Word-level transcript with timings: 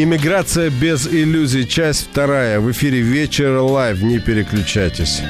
Иммиграция 0.00 0.70
без 0.70 1.08
иллюзий. 1.08 1.66
Часть 1.66 2.06
вторая. 2.10 2.60
В 2.60 2.70
эфире 2.70 3.00
вечер 3.00 3.56
live. 3.56 4.00
Не 4.00 4.20
переключайтесь. 4.20 5.22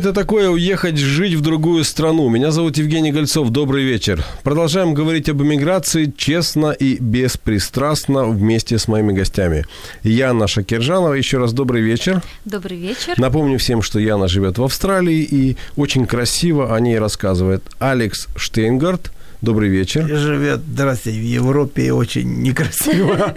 Это 0.00 0.14
такое 0.14 0.48
уехать 0.48 0.96
жить 0.96 1.34
в 1.34 1.42
другую 1.42 1.84
страну? 1.84 2.30
Меня 2.30 2.52
зовут 2.52 2.78
Евгений 2.78 3.12
Гольцов. 3.12 3.50
Добрый 3.50 3.84
вечер. 3.84 4.24
Продолжаем 4.42 4.94
говорить 4.94 5.28
об 5.28 5.42
эмиграции 5.42 6.10
честно 6.16 6.70
и 6.70 6.96
беспристрастно 6.98 8.24
вместе 8.24 8.78
с 8.78 8.88
моими 8.88 9.12
гостями. 9.12 9.66
Яна 10.02 10.46
Шакиржанова. 10.48 11.12
Еще 11.12 11.36
раз 11.36 11.52
добрый 11.52 11.82
вечер. 11.82 12.22
Добрый 12.46 12.78
вечер. 12.78 13.12
Напомню 13.18 13.58
всем, 13.58 13.82
что 13.82 14.00
Яна 14.00 14.26
живет 14.26 14.56
в 14.56 14.64
Австралии 14.64 15.20
и 15.20 15.58
очень 15.76 16.06
красиво 16.06 16.74
о 16.74 16.80
ней 16.80 16.98
рассказывает 16.98 17.62
Алекс 17.78 18.26
Штейнгард– 18.36 19.12
Добрый 19.42 19.70
вечер. 19.70 20.06
Живет, 20.06 20.60
здрасте, 20.60 21.10
в 21.10 21.14
Европе 21.14 21.92
очень 21.92 22.42
некрасиво. 22.42 23.34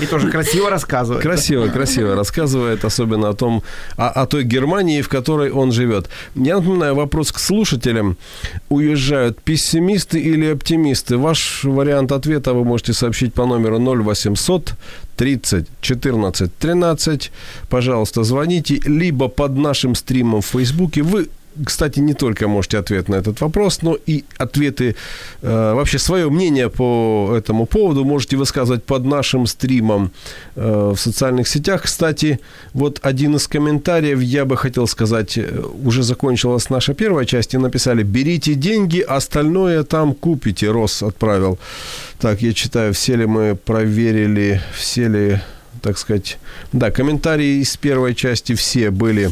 И 0.00 0.06
тоже 0.06 0.30
красиво 0.30 0.70
рассказывает. 0.70 1.22
Красиво, 1.22 1.68
красиво 1.68 2.14
рассказывает, 2.14 2.84
особенно 2.86 3.28
о 3.28 3.34
том, 3.34 3.62
о, 3.96 4.08
о 4.08 4.26
той 4.26 4.44
Германии, 4.44 5.02
в 5.02 5.08
которой 5.10 5.50
он 5.50 5.72
живет. 5.72 6.08
Я 6.34 6.56
напоминаю 6.56 6.94
вопрос 6.94 7.32
к 7.32 7.38
слушателям. 7.38 8.16
Уезжают 8.70 9.42
пессимисты 9.42 10.18
или 10.18 10.46
оптимисты? 10.46 11.18
Ваш 11.18 11.64
вариант 11.64 12.12
ответа 12.12 12.54
вы 12.54 12.64
можете 12.64 12.94
сообщить 12.94 13.34
по 13.34 13.44
номеру 13.44 13.78
0800 13.78 14.72
30 15.16 15.66
14 15.82 16.56
13. 16.58 17.32
Пожалуйста, 17.68 18.24
звоните. 18.24 18.80
Либо 18.86 19.28
под 19.28 19.58
нашим 19.58 19.94
стримом 19.94 20.40
в 20.40 20.46
Фейсбуке. 20.46 21.02
Вы 21.02 21.28
кстати, 21.64 22.00
не 22.00 22.14
только 22.14 22.48
можете 22.48 22.78
ответить 22.78 23.08
на 23.08 23.16
этот 23.16 23.40
вопрос, 23.40 23.82
но 23.82 23.96
и 24.06 24.24
ответы, 24.38 24.94
э, 25.42 25.74
вообще 25.74 25.98
свое 25.98 26.30
мнение 26.30 26.68
по 26.68 27.34
этому 27.36 27.66
поводу 27.66 28.04
можете 28.04 28.36
высказывать 28.36 28.84
под 28.84 29.04
нашим 29.04 29.46
стримом 29.46 30.10
э, 30.56 30.92
в 30.94 30.98
социальных 30.98 31.48
сетях. 31.48 31.82
Кстати, 31.82 32.38
вот 32.72 33.00
один 33.02 33.36
из 33.36 33.48
комментариев, 33.48 34.20
я 34.20 34.44
бы 34.44 34.56
хотел 34.56 34.86
сказать, 34.86 35.38
э, 35.38 35.62
уже 35.84 36.02
закончилась 36.02 36.70
наша 36.70 36.94
первая 36.94 37.24
часть, 37.24 37.54
и 37.54 37.58
написали, 37.58 38.02
берите 38.02 38.54
деньги, 38.54 39.00
остальное 39.00 39.82
там 39.82 40.14
купите, 40.14 40.70
Рос 40.70 41.02
отправил. 41.02 41.58
Так, 42.20 42.42
я 42.42 42.52
читаю, 42.52 42.92
все 42.92 43.16
ли 43.16 43.26
мы 43.26 43.56
проверили, 43.56 44.60
все 44.76 45.08
ли, 45.08 45.40
так 45.82 45.98
сказать, 45.98 46.38
да, 46.72 46.90
комментарии 46.90 47.60
из 47.60 47.76
первой 47.76 48.14
части 48.14 48.54
все 48.54 48.90
были 48.90 49.30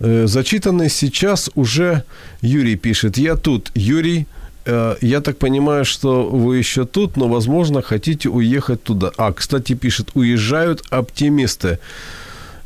Э, 0.00 0.26
зачитанный 0.26 0.90
сейчас 0.90 1.50
уже 1.54 2.04
Юрий 2.40 2.76
пишет. 2.76 3.18
Я 3.18 3.36
тут. 3.36 3.70
Юрий, 3.74 4.26
э, 4.66 4.96
я 5.00 5.20
так 5.20 5.38
понимаю, 5.38 5.84
что 5.84 6.24
вы 6.28 6.58
еще 6.58 6.84
тут, 6.84 7.16
но, 7.16 7.28
возможно, 7.28 7.82
хотите 7.82 8.28
уехать 8.28 8.82
туда. 8.82 9.12
А, 9.16 9.32
кстати, 9.32 9.74
пишет, 9.74 10.10
уезжают 10.14 10.82
оптимисты. 10.90 11.78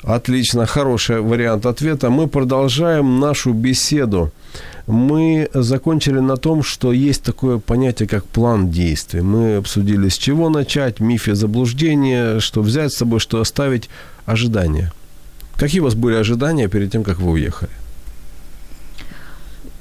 Отлично, 0.02 0.64
хороший 0.64 1.20
вариант 1.20 1.66
ответа. 1.66 2.08
Мы 2.08 2.28
продолжаем 2.28 3.18
нашу 3.20 3.52
беседу. 3.52 4.30
Мы 4.86 5.50
закончили 5.52 6.20
на 6.20 6.36
том, 6.36 6.62
что 6.62 6.92
есть 6.92 7.22
такое 7.22 7.58
понятие, 7.58 8.08
как 8.08 8.24
план 8.24 8.70
действий. 8.70 9.20
Мы 9.20 9.56
обсудили, 9.56 10.08
с 10.08 10.16
чего 10.16 10.48
начать, 10.48 11.00
мифы 11.00 11.34
заблуждения, 11.34 12.40
что 12.40 12.62
взять 12.62 12.92
с 12.92 12.96
собой, 12.96 13.20
что 13.20 13.40
оставить, 13.40 13.90
ожидания. 14.24 14.92
Какие 15.58 15.80
у 15.80 15.84
вас 15.84 15.94
были 15.94 16.14
ожидания 16.14 16.68
перед 16.68 16.92
тем, 16.92 17.02
как 17.02 17.18
вы 17.18 17.32
уехали? 17.32 17.70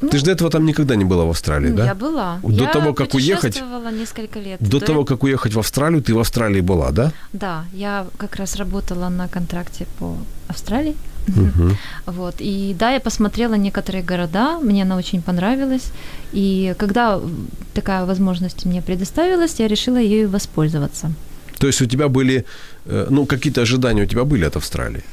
Ну, 0.02 0.10
Ты 0.10 0.18
же 0.18 0.26
до 0.26 0.32
этого 0.32 0.50
там 0.50 0.66
никогда 0.66 0.96
не 0.96 1.06
была 1.06 1.26
в 1.26 1.30
Австралии, 1.30 1.72
да? 1.72 1.86
Я 1.86 1.96
была. 1.96 2.40
До 2.44 2.64
я 2.64 2.72
того, 2.72 2.94
как 2.94 3.16
уехать... 3.16 3.62
несколько 3.92 4.40
лет. 4.40 4.60
До, 4.60 4.80
до 4.80 4.86
того, 4.86 5.06
как 5.06 5.24
уехать 5.24 5.54
в 5.54 5.60
Австралию, 5.60 6.02
ты 6.02 6.14
в 6.14 6.20
Австралии 6.20 6.62
была, 6.62 6.92
да? 6.92 7.12
Да, 7.34 7.66
я 7.74 8.06
как 8.18 8.36
раз 8.36 8.56
работала 8.58 9.10
на 9.10 9.28
контракте 9.28 9.86
по 10.00 10.16
Австралии. 10.48 10.96
Uh-huh. 11.28 11.76
Вот. 12.06 12.36
И 12.40 12.76
да, 12.80 12.94
я 12.94 13.00
посмотрела 13.00 13.56
некоторые 13.56 14.04
города, 14.04 14.60
мне 14.60 14.84
она 14.84 14.98
очень 14.98 15.22
понравилась. 15.22 15.92
И 16.34 16.76
когда 16.78 17.20
такая 17.74 18.06
возможность 18.06 18.66
мне 18.66 18.82
предоставилась, 18.82 19.60
я 19.60 19.68
решила 19.68 19.98
ею 19.98 20.30
воспользоваться. 20.30 21.12
То 21.60 21.68
есть 21.68 21.82
у 21.82 21.86
тебя 21.86 22.08
были, 22.08 22.46
э, 22.86 23.08
ну, 23.10 23.26
какие-то 23.26 23.62
ожидания 23.62 24.04
у 24.04 24.08
тебя 24.08 24.24
были 24.24 24.46
от 24.46 24.56
Австралии? 24.56 25.04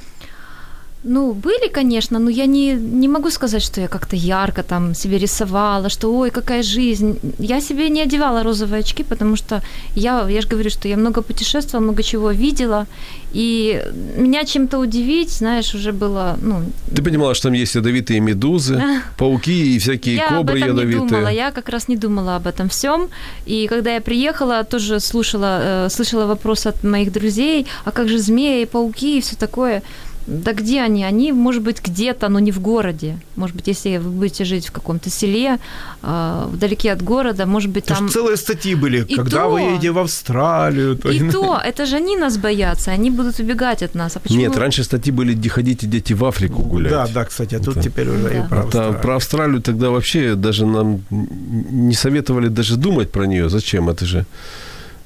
Ну, 1.05 1.33
были, 1.33 1.69
конечно, 1.69 2.19
но 2.19 2.31
я 2.31 2.47
не, 2.47 2.73
не 2.75 3.09
могу 3.09 3.31
сказать, 3.31 3.63
что 3.63 3.81
я 3.81 3.89
как-то 3.89 4.17
ярко 4.17 4.63
там 4.63 4.95
себе 4.95 5.19
рисовала, 5.19 5.91
что 5.91 6.09
ой, 6.19 6.31
какая 6.31 6.63
жизнь. 6.63 7.19
Я 7.39 7.61
себе 7.61 7.91
не 7.91 8.03
одевала 8.03 8.43
розовые 8.43 8.81
очки, 8.81 9.05
потому 9.05 9.37
что 9.37 9.63
я, 9.95 10.27
я 10.29 10.41
же 10.41 10.49
говорю, 10.49 10.71
что 10.71 10.89
я 10.89 10.97
много 10.97 11.23
путешествовала, 11.23 11.85
много 11.85 12.03
чего 12.03 12.31
видела, 12.31 12.87
и 13.35 13.83
меня 14.17 14.45
чем-то 14.45 14.79
удивить, 14.79 15.31
знаешь, 15.31 15.75
уже 15.75 15.93
было, 15.93 16.39
ну... 16.43 16.63
Ты 16.97 17.03
понимала, 17.03 17.35
что 17.35 17.49
там 17.49 17.53
есть 17.53 17.75
ядовитые 17.75 18.21
медузы, 18.21 18.83
пауки 19.19 19.75
и 19.75 19.79
всякие 19.79 20.15
я 20.15 20.29
кобры 20.29 20.61
об 20.61 20.65
этом 20.65 20.69
ядовитые? 20.69 21.03
не 21.03 21.09
думала, 21.09 21.29
я 21.29 21.51
как 21.51 21.69
раз 21.69 21.89
не 21.89 21.97
думала 21.97 22.37
об 22.37 22.47
этом 22.47 22.69
всем, 22.69 23.09
и 23.45 23.67
когда 23.67 23.95
я 23.95 24.01
приехала, 24.01 24.65
тоже 24.65 25.01
слушала, 25.01 25.87
э, 25.87 25.91
слышала 25.91 26.27
вопрос 26.27 26.67
от 26.67 26.85
моих 26.85 27.13
друзей, 27.13 27.67
а 27.85 27.91
как 27.91 28.09
же 28.09 28.19
змеи, 28.19 28.65
пауки 28.65 29.19
и 29.19 29.21
все 29.21 29.37
такое... 29.37 29.83
Да 30.27 30.53
где 30.53 30.81
они? 30.81 31.05
Они, 31.05 31.33
может 31.33 31.63
быть, 31.63 31.83
где-то, 31.85 32.29
но 32.29 32.39
не 32.39 32.51
в 32.51 32.61
городе. 32.61 33.19
Может 33.37 33.57
быть, 33.57 33.67
если 33.69 33.99
вы 33.99 34.11
будете 34.11 34.45
жить 34.45 34.69
в 34.69 34.73
каком-то 34.73 35.11
селе, 35.11 35.59
э, 36.03 36.45
вдалеке 36.49 36.93
от 36.93 37.03
города, 37.03 37.47
может 37.47 37.71
быть, 37.71 37.85
там... 37.85 38.05
Это 38.05 38.13
целые 38.13 38.37
статьи 38.37 38.75
были, 38.75 39.05
и 39.05 39.17
когда 39.17 39.43
то... 39.43 39.49
вы 39.49 39.61
едете 39.61 39.91
в 39.91 39.99
Австралию. 39.99 40.97
То... 40.97 41.11
И 41.11 41.31
то, 41.31 41.61
это 41.63 41.85
же 41.85 41.97
они 41.97 42.17
нас 42.17 42.39
боятся, 42.39 42.91
они 42.91 43.11
будут 43.11 43.39
убегать 43.39 43.83
от 43.83 43.95
нас. 43.95 44.17
А 44.17 44.21
почему... 44.21 44.39
Нет, 44.39 44.57
раньше 44.57 44.85
статьи 44.85 45.13
были, 45.13 45.35
где 45.35 45.49
ходите 45.49 45.87
дети 45.87 46.15
в 46.15 46.25
Африку 46.25 46.63
гулять. 46.63 46.93
Да, 46.93 47.07
да, 47.07 47.25
кстати, 47.25 47.57
а 47.57 47.59
тут 47.61 47.77
это... 47.77 47.83
теперь 47.83 48.09
уже 48.09 48.29
да. 48.29 48.31
и 48.31 48.49
про 48.49 48.61
Австралию. 48.61 49.01
про 49.01 49.17
Австралию 49.17 49.63
тогда 49.63 49.91
вообще 49.91 50.35
даже 50.37 50.65
нам 50.65 51.03
не 51.11 51.95
советовали 51.95 52.49
даже 52.49 52.77
думать 52.77 53.11
про 53.11 53.27
нее. 53.27 53.51
Зачем? 53.51 53.91
Это 53.91 54.07
же, 54.07 54.25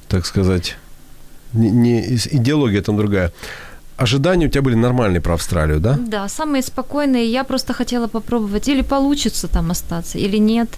так 0.07 0.25
сказать, 0.25 0.77
не, 1.51 1.69
не 1.71 2.15
идеология 2.31 2.81
там 2.81 2.97
другая 2.97 3.33
ожидания 3.99 4.47
у 4.47 4.49
тебя 4.49 4.61
были 4.61 4.75
нормальные 4.75 5.21
про 5.21 5.33
Австралию, 5.33 5.79
да? 5.79 5.97
Да, 6.07 6.29
самые 6.29 6.63
спокойные. 6.63 7.31
Я 7.31 7.43
просто 7.43 7.73
хотела 7.73 8.07
попробовать, 8.07 8.67
или 8.67 8.81
получится 8.81 9.47
там 9.47 9.71
остаться, 9.71 10.17
или 10.17 10.37
нет. 10.39 10.69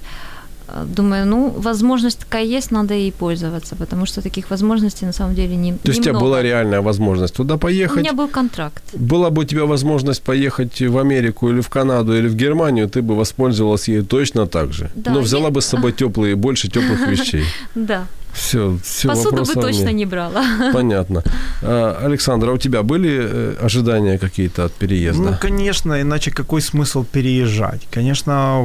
Э, 0.73 0.85
думаю, 0.85 1.25
ну, 1.27 1.49
возможность 1.49 2.19
такая 2.19 2.57
есть, 2.57 2.71
надо 2.71 2.93
ей 2.93 3.11
пользоваться, 3.11 3.75
потому 3.75 4.05
что 4.05 4.21
таких 4.21 4.49
возможностей 4.49 5.05
на 5.05 5.13
самом 5.13 5.35
деле 5.35 5.55
не 5.55 5.73
То 5.73 5.89
есть 5.91 5.99
у 5.99 6.03
тебя 6.03 6.19
была 6.19 6.41
реальная 6.41 6.81
возможность 6.81 7.35
туда 7.35 7.57
поехать? 7.57 7.97
У 7.97 7.99
меня 7.99 8.13
был 8.13 8.27
контракт. 8.27 8.83
Была 8.93 9.29
бы 9.29 9.41
у 9.41 9.45
тебя 9.45 9.65
возможность 9.65 10.23
поехать 10.23 10.81
в 10.81 10.97
Америку 10.97 11.49
или 11.49 11.61
в 11.61 11.69
Канаду 11.69 12.17
или 12.17 12.27
в 12.27 12.35
Германию, 12.35 12.87
ты 12.87 13.01
бы 13.01 13.15
воспользовалась 13.15 13.89
ей 13.89 14.01
точно 14.01 14.47
так 14.47 14.73
же. 14.73 14.89
Да, 14.95 15.11
Но 15.11 15.21
взяла 15.21 15.45
я... 15.45 15.51
бы 15.51 15.61
с 15.61 15.65
собой 15.65 15.91
теплые, 15.91 16.35
больше 16.35 16.67
теплых 16.67 17.07
вещей. 17.07 17.43
Да, 17.75 18.05
Все, 18.33 18.77
все 18.83 19.07
Посуду 19.09 19.43
бы 19.43 19.53
точно 19.53 19.91
не 19.93 20.05
брала. 20.05 20.43
Понятно. 20.73 21.23
А, 21.61 21.97
Александр, 22.05 22.49
а 22.49 22.53
у 22.53 22.57
тебя 22.57 22.81
были 22.81 23.09
э, 23.09 23.55
ожидания 23.65 24.17
какие-то 24.17 24.65
от 24.65 24.73
переезда? 24.73 25.21
Ну, 25.23 25.35
конечно, 25.41 26.01
иначе 26.01 26.31
какой 26.31 26.61
смысл 26.61 27.03
переезжать? 27.03 27.81
Конечно, 27.91 28.63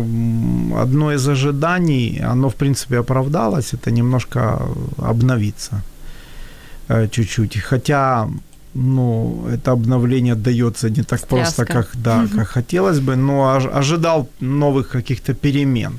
одно 0.82 1.12
из 1.12 1.28
ожиданий, 1.28 2.22
оно, 2.32 2.48
в 2.48 2.54
принципе, 2.54 2.98
оправдалось, 2.98 3.74
это 3.74 3.90
немножко 3.90 4.60
обновиться 4.98 5.82
э, 6.88 7.08
чуть-чуть. 7.08 7.58
Хотя, 7.58 8.28
ну, 8.74 9.46
это 9.52 9.72
обновление 9.72 10.34
дается 10.34 10.90
не 10.90 11.02
так 11.02 11.18
Стряска. 11.20 11.28
просто, 11.28 11.64
как, 11.66 11.90
да, 11.94 12.26
как 12.36 12.48
хотелось 12.48 13.00
бы, 13.00 13.16
но 13.16 13.56
ож- 13.56 13.70
ожидал 13.78 14.28
новых 14.40 14.88
каких-то 14.88 15.34
перемен. 15.34 15.98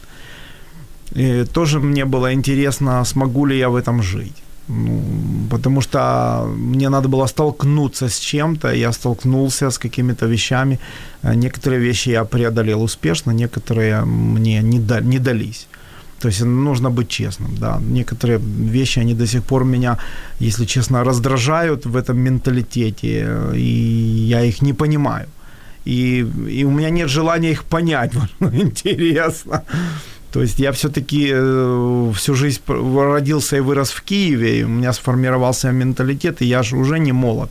И 1.16 1.46
тоже 1.46 1.80
мне 1.80 2.06
было 2.06 2.34
интересно, 2.34 3.06
смогу 3.06 3.46
ли 3.46 3.58
я 3.58 3.70
в 3.70 3.76
этом 3.76 4.02
жить. 4.04 4.36
Ну, 4.70 5.02
потому 5.50 5.82
что 5.82 6.46
мне 6.58 6.90
надо 6.90 7.08
было 7.08 7.28
столкнуться 7.28 8.10
с 8.10 8.20
чем-то, 8.20 8.74
я 8.74 8.92
столкнулся 8.92 9.70
с 9.70 9.78
какими-то 9.78 10.26
вещами. 10.28 10.80
Э, 11.24 11.36
Некоторые 11.36 11.80
вещи 11.82 12.10
я 12.10 12.24
преодолел 12.26 12.84
успешно, 12.84 13.32
некоторые 13.32 14.04
мне 14.06 14.62
не, 14.62 14.80
да- 14.80 15.00
не 15.02 15.20
дались. 15.20 15.68
То 16.20 16.28
есть 16.30 16.42
нужно 16.46 16.90
быть 16.90 17.08
честным, 17.10 17.56
да. 17.60 17.80
Некоторые 17.80 18.40
вещи, 18.74 19.00
они 19.00 19.14
до 19.14 19.28
сих 19.28 19.44
пор 19.44 19.64
меня, 19.64 19.98
если 20.42 20.66
честно, 20.66 21.04
раздражают 21.04 21.86
в 21.86 21.96
этом 21.96 22.18
менталитете, 22.18 23.24
э, 23.28 23.54
и 23.56 24.28
я 24.30 24.44
их 24.44 24.62
не 24.62 24.74
понимаю. 24.74 25.28
И, 25.86 26.28
и 26.50 26.66
у 26.66 26.72
меня 26.72 26.90
нет 26.90 27.10
желания 27.10 27.52
их 27.52 27.64
понять, 27.64 28.12
вот, 28.40 28.54
интересно. 28.54 29.64
То 30.32 30.42
есть 30.42 30.60
я 30.60 30.72
все-таки 30.72 31.30
э, 31.34 32.12
всю 32.16 32.36
жизнь 32.36 32.60
родился 32.68 33.58
и 33.58 33.60
вырос 33.60 33.92
в 33.92 34.02
Киеве, 34.02 34.60
и 34.60 34.64
у 34.64 34.68
меня 34.68 34.94
сформировался 34.94 35.72
менталитет, 35.72 36.42
и 36.42 36.46
я 36.46 36.64
же 36.64 36.76
уже 36.78 37.00
не 37.00 37.14
молод. 37.14 37.50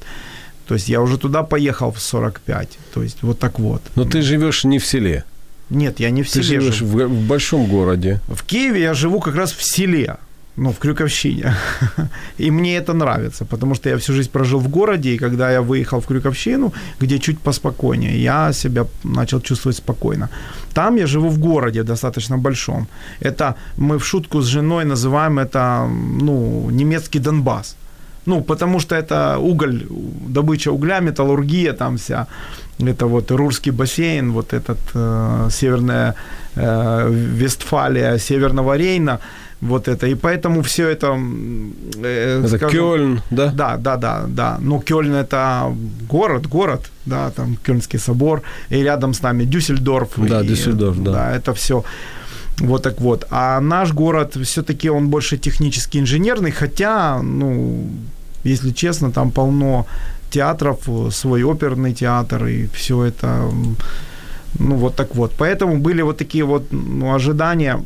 То 0.69 0.75
есть 0.75 0.88
я 0.88 1.00
уже 1.00 1.17
туда 1.17 1.43
поехал 1.43 1.90
в 1.93 2.00
45. 2.00 2.78
То 2.94 3.02
есть 3.02 3.19
вот 3.23 3.38
так 3.38 3.58
вот. 3.58 3.82
Но 3.94 4.05
ты 4.05 4.23
живешь 4.23 4.64
не 4.64 4.78
в 4.78 4.87
селе. 4.87 5.25
Нет, 5.70 6.00
я 6.00 6.11
не 6.11 6.23
в 6.23 6.31
Ты 6.31 6.43
селе 6.43 6.61
живешь 6.61 6.75
живу. 6.76 6.99
в, 6.99 7.06
в 7.08 7.26
большом 7.26 7.67
городе. 7.67 8.20
В 8.28 8.43
Киеве 8.44 8.81
я 8.82 8.94
живу 8.94 9.20
как 9.20 9.34
раз 9.37 9.52
в 9.52 9.62
селе, 9.62 10.17
ну, 10.56 10.70
в 10.70 10.79
Крюковщине. 10.79 11.55
И 12.38 12.50
мне 12.50 12.76
это 12.76 12.93
нравится, 12.93 13.44
потому 13.44 13.75
что 13.75 13.88
я 13.88 13.97
всю 13.97 14.12
жизнь 14.12 14.31
прожил 14.31 14.58
в 14.61 14.69
городе, 14.69 15.11
и 15.11 15.19
когда 15.19 15.53
я 15.53 15.61
выехал 15.61 16.00
в 16.00 16.06
Крюковщину, 16.06 16.73
где 17.00 17.19
чуть 17.19 17.38
поспокойнее, 17.38 18.23
я 18.23 18.53
себя 18.53 18.87
начал 19.05 19.41
чувствовать 19.41 19.76
спокойно. 19.76 20.29
Там 20.75 20.97
я 20.97 21.06
живу 21.06 21.29
в 21.29 21.38
городе 21.38 21.82
достаточно 21.82 22.38
большом. 22.38 22.87
Это 23.20 23.55
мы 23.76 23.99
в 23.99 24.05
шутку 24.05 24.41
с 24.41 24.47
женой 24.47 24.85
называем 24.85 25.38
это, 25.38 25.88
ну, 26.23 26.70
немецкий 26.70 27.20
Донбасс. 27.20 27.76
Ну, 28.26 28.43
потому 28.43 28.81
что 28.81 28.94
это 28.94 29.38
уголь, 29.38 29.87
добыча 30.28 30.73
угля, 30.73 31.00
металлургия 31.00 31.73
там 31.73 31.96
вся. 31.96 32.26
Это 32.78 33.06
вот 33.06 33.31
Рурский 33.31 33.73
бассейн, 33.73 34.32
вот 34.32 34.52
этот 34.52 34.78
э, 34.94 35.49
северная 35.50 36.14
э, 36.56 37.08
Вестфалия, 37.11 38.19
Северного 38.19 38.76
Рейна, 38.76 39.19
вот 39.61 39.88
это. 39.88 40.06
И 40.08 40.14
поэтому 40.14 40.61
все 40.62 40.88
это... 40.88 41.17
э, 42.05 42.40
Это 42.44 42.49
скажем, 42.56 42.70
Кёльн, 42.70 43.20
да? 43.31 43.50
да, 43.55 43.76
да, 43.76 43.96
да, 43.96 44.25
да. 44.29 44.58
Но 44.61 44.81
Кёльн 44.81 45.14
это 45.14 45.72
город, 46.08 46.46
город, 46.49 46.90
да, 47.06 47.31
там 47.31 47.56
Кёльнский 47.67 47.99
собор, 47.99 48.43
и 48.70 48.82
рядом 48.82 49.14
с 49.14 49.22
нами 49.22 49.44
Дюссельдорф. 49.44 50.08
Да, 50.17 50.43
и, 50.43 50.46
Дюссельдорф, 50.46 51.02
да. 51.02 51.12
Да, 51.12 51.37
это 51.37 51.55
все. 51.55 51.82
Вот 52.58 52.82
так 52.82 53.00
вот. 53.00 53.26
А 53.31 53.61
наш 53.61 53.93
город 53.93 54.37
все-таки 54.43 54.90
он 54.90 55.08
больше 55.08 55.38
технически 55.38 55.99
инженерный, 55.99 56.50
хотя, 56.50 57.22
ну, 57.22 57.88
если 58.48 58.72
честно, 58.72 59.10
там 59.12 59.31
полно 59.31 59.87
театров, 60.31 60.88
свой 61.10 61.43
оперный 61.44 61.94
театр, 61.94 62.46
и 62.46 62.66
все 62.66 63.04
это, 63.04 63.50
ну, 64.58 64.76
вот 64.76 64.96
так 64.96 65.14
вот. 65.14 65.32
Поэтому 65.38 65.78
были 65.78 66.02
вот 66.02 66.16
такие 66.19 66.44
вот 66.44 66.72
ну, 66.72 67.14
ожидания 67.14 67.84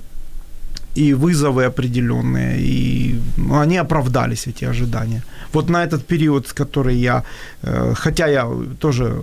и 0.97 1.15
вызовы 1.15 1.65
определенные, 1.65 2.61
и 2.61 3.15
ну, 3.37 3.61
они 3.61 3.79
оправдались, 3.79 4.49
эти 4.49 4.65
ожидания. 4.65 5.23
Вот 5.53 5.71
на 5.71 5.85
этот 5.85 6.05
период, 6.07 6.53
который 6.53 6.97
я, 6.97 7.23
э, 7.63 7.95
хотя 7.97 8.27
я 8.27 8.49
тоже 8.81 9.21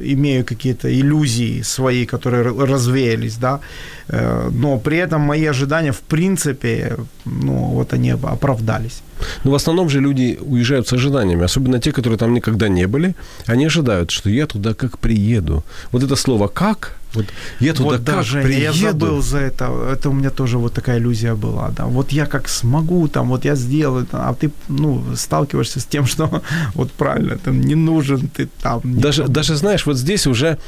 имею 0.00 0.44
какие-то 0.44 0.88
иллюзии 0.88 1.62
свои, 1.62 2.06
которые 2.06 2.42
развеялись, 2.42 3.36
да, 3.36 3.60
э, 4.08 4.50
но 4.52 4.78
при 4.78 4.96
этом 4.98 5.20
мои 5.20 5.46
ожидания, 5.46 5.92
в 5.92 6.00
принципе, 6.00 6.96
ну, 7.24 7.74
вот 7.74 7.92
они 7.92 8.10
оправдались. 8.10 9.02
Ну, 9.44 9.50
в 9.50 9.54
основном 9.54 9.88
же 9.88 10.00
люди 10.00 10.38
уезжают 10.40 10.88
с 10.88 10.92
ожиданиями, 10.92 11.44
особенно 11.44 11.78
те, 11.78 11.92
которые 11.92 12.18
там 12.18 12.34
никогда 12.34 12.68
не 12.68 12.86
были. 12.86 13.14
Они 13.46 13.66
ожидают, 13.66 14.10
что 14.10 14.30
я 14.30 14.46
туда 14.46 14.74
как 14.74 14.98
приеду. 14.98 15.62
Вот 15.92 16.02
это 16.02 16.16
слово 16.16 16.48
«как», 16.48 16.99
вот 17.14 17.26
я 17.60 17.72
туда 17.72 17.90
вот 17.90 18.04
даже 18.04 18.42
приеду. 18.42 18.78
я 18.78 18.90
забыл 18.90 19.22
за 19.22 19.38
это. 19.38 19.64
Это 19.92 20.10
у 20.10 20.12
меня 20.12 20.30
тоже 20.30 20.58
вот 20.58 20.74
такая 20.74 20.98
иллюзия 20.98 21.34
была, 21.34 21.70
да. 21.70 21.86
Вот 21.86 22.12
я 22.12 22.26
как 22.26 22.48
смогу, 22.48 23.08
там, 23.08 23.28
вот 23.28 23.44
я 23.44 23.56
сделаю, 23.56 24.06
там, 24.06 24.20
а 24.20 24.34
ты, 24.34 24.50
ну, 24.68 25.02
сталкиваешься 25.16 25.80
с 25.80 25.84
тем, 25.84 26.06
что 26.06 26.42
вот 26.74 26.92
правильно, 26.92 27.36
ты 27.36 27.50
не 27.50 27.74
нужен, 27.74 28.28
ты 28.28 28.48
там. 28.62 28.80
Даже, 28.84 29.22
никому. 29.22 29.34
даже, 29.34 29.56
знаешь, 29.56 29.86
вот 29.86 29.96
здесь 29.96 30.26
уже 30.26 30.58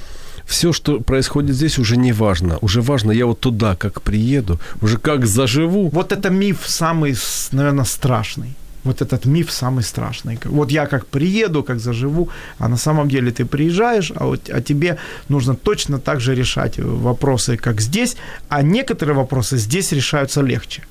все, 0.46 0.72
что 0.72 1.00
происходит 1.00 1.54
здесь, 1.54 1.78
уже 1.78 1.96
не 1.96 2.12
важно. 2.12 2.58
Уже 2.60 2.80
важно, 2.80 3.12
я 3.12 3.26
вот 3.26 3.40
туда 3.40 3.76
как 3.76 4.02
приеду, 4.02 4.58
уже 4.80 4.98
как 4.98 5.26
заживу. 5.26 5.88
Вот 5.90 6.12
это 6.12 6.30
миф 6.30 6.62
самый, 6.66 7.16
наверное, 7.52 7.84
страшный. 7.84 8.56
Вот 8.84 9.00
этот 9.00 9.26
миф 9.26 9.50
самый 9.50 9.82
страшный. 9.82 10.38
Вот 10.44 10.72
я 10.72 10.86
как 10.86 11.06
приеду, 11.06 11.62
как 11.62 11.78
заживу, 11.78 12.28
а 12.58 12.68
на 12.68 12.76
самом 12.76 13.08
деле 13.08 13.30
ты 13.30 13.44
приезжаешь, 13.44 14.12
а, 14.14 14.24
вот, 14.24 14.50
а 14.50 14.60
тебе 14.60 14.96
нужно 15.28 15.54
точно 15.54 15.98
так 15.98 16.20
же 16.20 16.34
решать 16.34 16.78
вопросы, 16.78 17.56
как 17.56 17.80
здесь, 17.80 18.16
а 18.48 18.62
некоторые 18.62 19.14
вопросы 19.14 19.58
здесь 19.58 19.92
решаются 19.92 20.42
легче. 20.42 20.82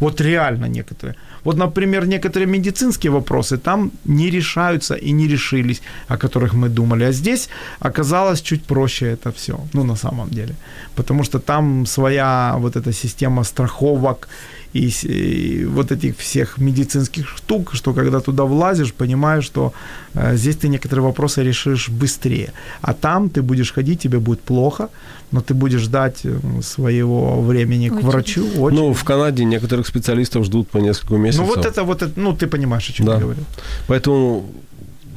Вот 0.00 0.20
реально 0.20 0.68
некоторые. 0.68 1.14
Вот, 1.44 1.56
например, 1.56 2.06
некоторые 2.06 2.46
медицинские 2.46 3.10
вопросы 3.10 3.58
там 3.58 3.90
не 4.04 4.30
решаются 4.30 4.94
и 4.94 5.12
не 5.12 5.28
решились, 5.28 5.82
о 6.08 6.16
которых 6.16 6.54
мы 6.54 6.68
думали. 6.68 7.04
А 7.04 7.12
здесь 7.12 7.48
оказалось 7.80 8.42
чуть 8.42 8.64
проще 8.64 9.06
это 9.06 9.30
все, 9.30 9.58
ну, 9.72 9.84
на 9.84 9.96
самом 9.96 10.28
деле. 10.28 10.54
Потому 10.94 11.24
что 11.24 11.38
там 11.38 11.86
своя 11.86 12.54
вот 12.58 12.76
эта 12.76 12.92
система 12.92 13.44
страховок 13.44 14.28
и, 14.74 14.88
и 15.08 15.64
вот 15.66 15.92
этих 15.92 16.18
всех 16.18 16.58
медицинских 16.58 17.28
штук, 17.36 17.70
что 17.74 17.92
когда 17.94 18.20
туда 18.20 18.42
влазишь, 18.44 18.92
понимаешь, 18.92 19.44
что 19.44 19.72
э, 20.14 20.36
здесь 20.36 20.56
ты 20.56 20.68
некоторые 20.68 21.04
вопросы 21.04 21.44
решишь 21.44 21.88
быстрее. 21.88 22.52
А 22.82 22.92
там 22.92 23.28
ты 23.28 23.40
будешь 23.42 23.72
ходить, 23.72 24.00
тебе 24.00 24.18
будет 24.18 24.40
плохо, 24.40 24.88
но 25.32 25.40
ты 25.40 25.54
будешь 25.54 25.80
ждать 25.80 26.20
э, 26.24 26.38
своего 26.62 27.40
времени 27.40 27.88
к 27.88 28.02
врачу. 28.02 28.44
Очень. 28.58 28.76
Ну, 28.78 28.92
в 28.92 29.04
Канаде 29.04 29.44
некоторых 29.44 29.86
специалистов 29.86 30.44
ждут 30.44 30.68
по 30.68 30.78
несколько 30.78 31.14
Ну 31.14 31.20
месяцев. 31.20 31.46
вот 31.46 31.66
это 31.66 31.82
вот, 31.84 32.02
это, 32.02 32.20
ну 32.20 32.32
ты 32.32 32.46
понимаешь, 32.48 32.90
о 32.90 32.92
чем 32.92 33.06
Да. 33.06 33.14
я 33.14 33.20
говорю. 33.20 33.40
Поэтому 33.86 34.44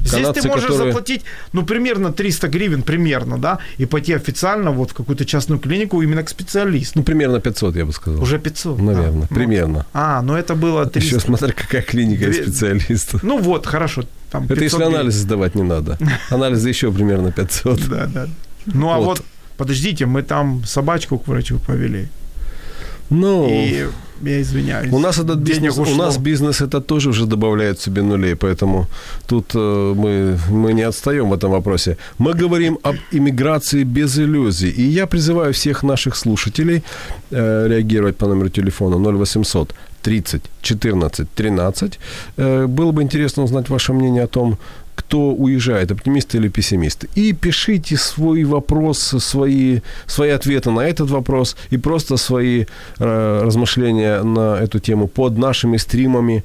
Здесь 0.08 0.22
канадцы, 0.22 0.42
ты 0.42 0.48
можешь 0.48 0.66
которые... 0.66 0.92
заплатить, 0.92 1.22
ну, 1.54 1.66
примерно 1.66 2.12
300 2.12 2.48
гривен, 2.48 2.84
примерно, 2.84 3.38
да, 3.38 3.60
и 3.78 3.86
пойти 3.86 4.14
официально 4.14 4.72
вот 4.72 4.92
в 4.92 4.94
какую-то 4.94 5.26
частную 5.26 5.60
клинику 5.60 6.02
именно 6.02 6.24
к 6.24 6.30
специалисту. 6.30 7.00
Ну, 7.00 7.04
примерно 7.04 7.40
500, 7.40 7.76
я 7.76 7.86
бы 7.86 7.94
сказал. 7.94 8.22
Уже 8.22 8.40
500. 8.40 8.80
Наверное, 8.80 9.12
да. 9.22 9.28
Ну, 9.30 9.36
примерно. 9.36 9.86
А, 9.94 10.22
ну 10.22 10.34
это 10.36 10.56
было 10.56 10.86
300. 10.86 11.00
Еще 11.16 11.20
смотря 11.20 11.54
какая 11.54 11.82
клиника 11.82 12.26
и 12.26 12.34
специалист. 12.34 13.24
Ну 13.24 13.38
вот, 13.40 13.66
хорошо. 13.66 14.04
Там 14.32 14.46
Это 14.46 14.56
500 14.56 14.64
если 14.64 14.78
гривен. 14.78 14.94
анализы 14.96 15.20
сдавать 15.20 15.56
не 15.56 15.64
надо. 15.64 15.98
Анализы 16.30 16.70
еще 16.70 16.92
примерно 16.92 17.32
500. 17.32 17.88
Да, 17.90 18.06
да. 18.08 18.28
Ну 18.66 18.90
а 18.92 18.98
Вот. 18.98 19.20
вот. 19.20 19.26
подождите, 19.58 20.06
мы 20.06 20.24
там 20.24 20.64
собачку 20.66 21.18
к 21.18 21.28
врачу 21.28 21.60
повели. 21.60 22.08
Ну, 23.10 23.48
И 23.50 23.88
я 24.22 24.42
извиняюсь. 24.42 24.94
у 24.94 25.00
нас 25.00 25.20
этот 25.20 25.44
денег 25.44 25.62
бизнес, 25.62 25.78
у 25.78 25.82
ушло. 25.82 26.06
нас 26.06 26.18
бизнес 26.18 26.62
это 26.62 26.82
тоже 26.82 27.10
уже 27.10 27.26
добавляет 27.26 27.80
себе 27.80 28.02
нулей, 28.02 28.36
поэтому 28.36 28.86
тут 29.28 29.56
э, 29.56 29.94
мы, 29.96 30.38
мы 30.50 30.74
не 30.74 30.84
отстаем 30.88 31.30
в 31.30 31.34
этом 31.34 31.52
вопросе. 31.52 31.98
Мы 32.20 32.34
говорим 32.34 32.78
об 32.84 32.96
иммиграции 33.12 33.84
без 33.84 34.18
иллюзий, 34.18 34.70
и 34.70 34.84
я 34.84 35.06
призываю 35.06 35.54
всех 35.54 35.84
наших 35.84 36.16
слушателей 36.16 36.84
э, 37.32 37.68
реагировать 37.68 38.18
по 38.18 38.28
номеру 38.28 38.50
телефона 38.50 38.98
0800 38.98 39.74
30 40.02 40.42
14 40.62 41.28
13. 41.36 42.00
Э, 42.38 42.68
было 42.68 42.92
бы 42.92 43.02
интересно 43.02 43.44
узнать 43.44 43.70
ваше 43.70 43.94
мнение 43.94 44.24
о 44.24 44.28
том, 44.28 44.58
кто 44.98 45.32
уезжает, 45.32 45.92
оптимисты 45.92 46.38
или 46.38 46.50
пессимисты. 46.50 47.08
И 47.14 47.34
пишите 47.34 47.98
свой 47.98 48.44
вопрос, 48.44 49.00
свои, 49.00 49.82
свои 50.08 50.32
ответы 50.32 50.72
на 50.72 50.82
этот 50.82 51.10
вопрос 51.12 51.56
и 51.70 51.78
просто 51.78 52.18
свои 52.18 52.66
э, 52.98 53.42
размышления 53.44 54.24
на 54.24 54.58
эту 54.60 54.80
тему 54.80 55.08
под 55.08 55.38
нашими 55.38 55.78
стримами, 55.78 56.44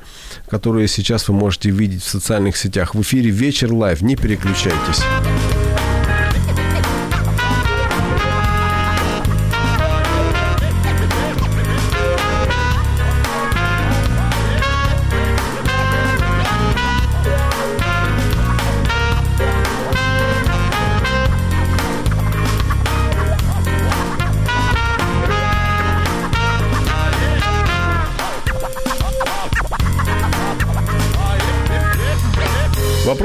которые 0.51 0.87
сейчас 0.87 1.29
вы 1.29 1.35
можете 1.35 1.71
видеть 1.71 2.03
в 2.03 2.09
социальных 2.09 2.57
сетях. 2.57 2.95
В 2.95 3.01
эфире 3.01 3.31
«Вечер 3.31 3.73
live». 3.73 4.03
Не 4.03 4.17
переключайтесь. 4.17 5.03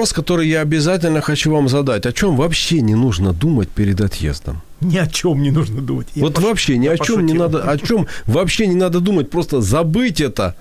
Вопрос, 0.07 0.13
который 0.13 0.47
я 0.47 0.61
обязательно 0.61 1.21
хочу 1.21 1.51
вам 1.51 1.69
задать. 1.69 2.05
О 2.05 2.11
чем 2.11 2.35
вообще 2.35 2.81
не 2.81 2.95
нужно 2.95 3.33
думать 3.33 3.69
перед 3.69 4.01
отъездом? 4.01 4.61
Ни 4.81 4.97
о 4.97 5.07
чем 5.07 5.41
не 5.41 5.51
нужно 5.51 5.81
думать. 5.81 6.07
Я 6.15 6.23
вот 6.23 6.35
пош- 6.35 6.43
вообще 6.43 6.77
ни 6.77 6.85
я 6.85 6.93
о 6.93 6.97
чем 6.97 7.25
не 7.25 7.33
пошутил. 7.33 7.59
надо, 7.59 7.71
о 7.71 7.77
чем 7.77 8.07
вообще 8.27 8.67
не 8.67 8.75
надо 8.75 8.99
думать, 8.99 9.29
просто 9.29 9.61
забыть 9.61 10.21
это. 10.21 10.53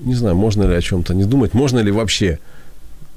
Не 0.00 0.14
знаю, 0.14 0.36
можно 0.36 0.66
ли 0.66 0.74
о 0.74 0.80
чем-то 0.80 1.14
не 1.14 1.24
думать, 1.24 1.54
можно 1.54 1.82
ли 1.82 1.90
вообще 1.90 2.38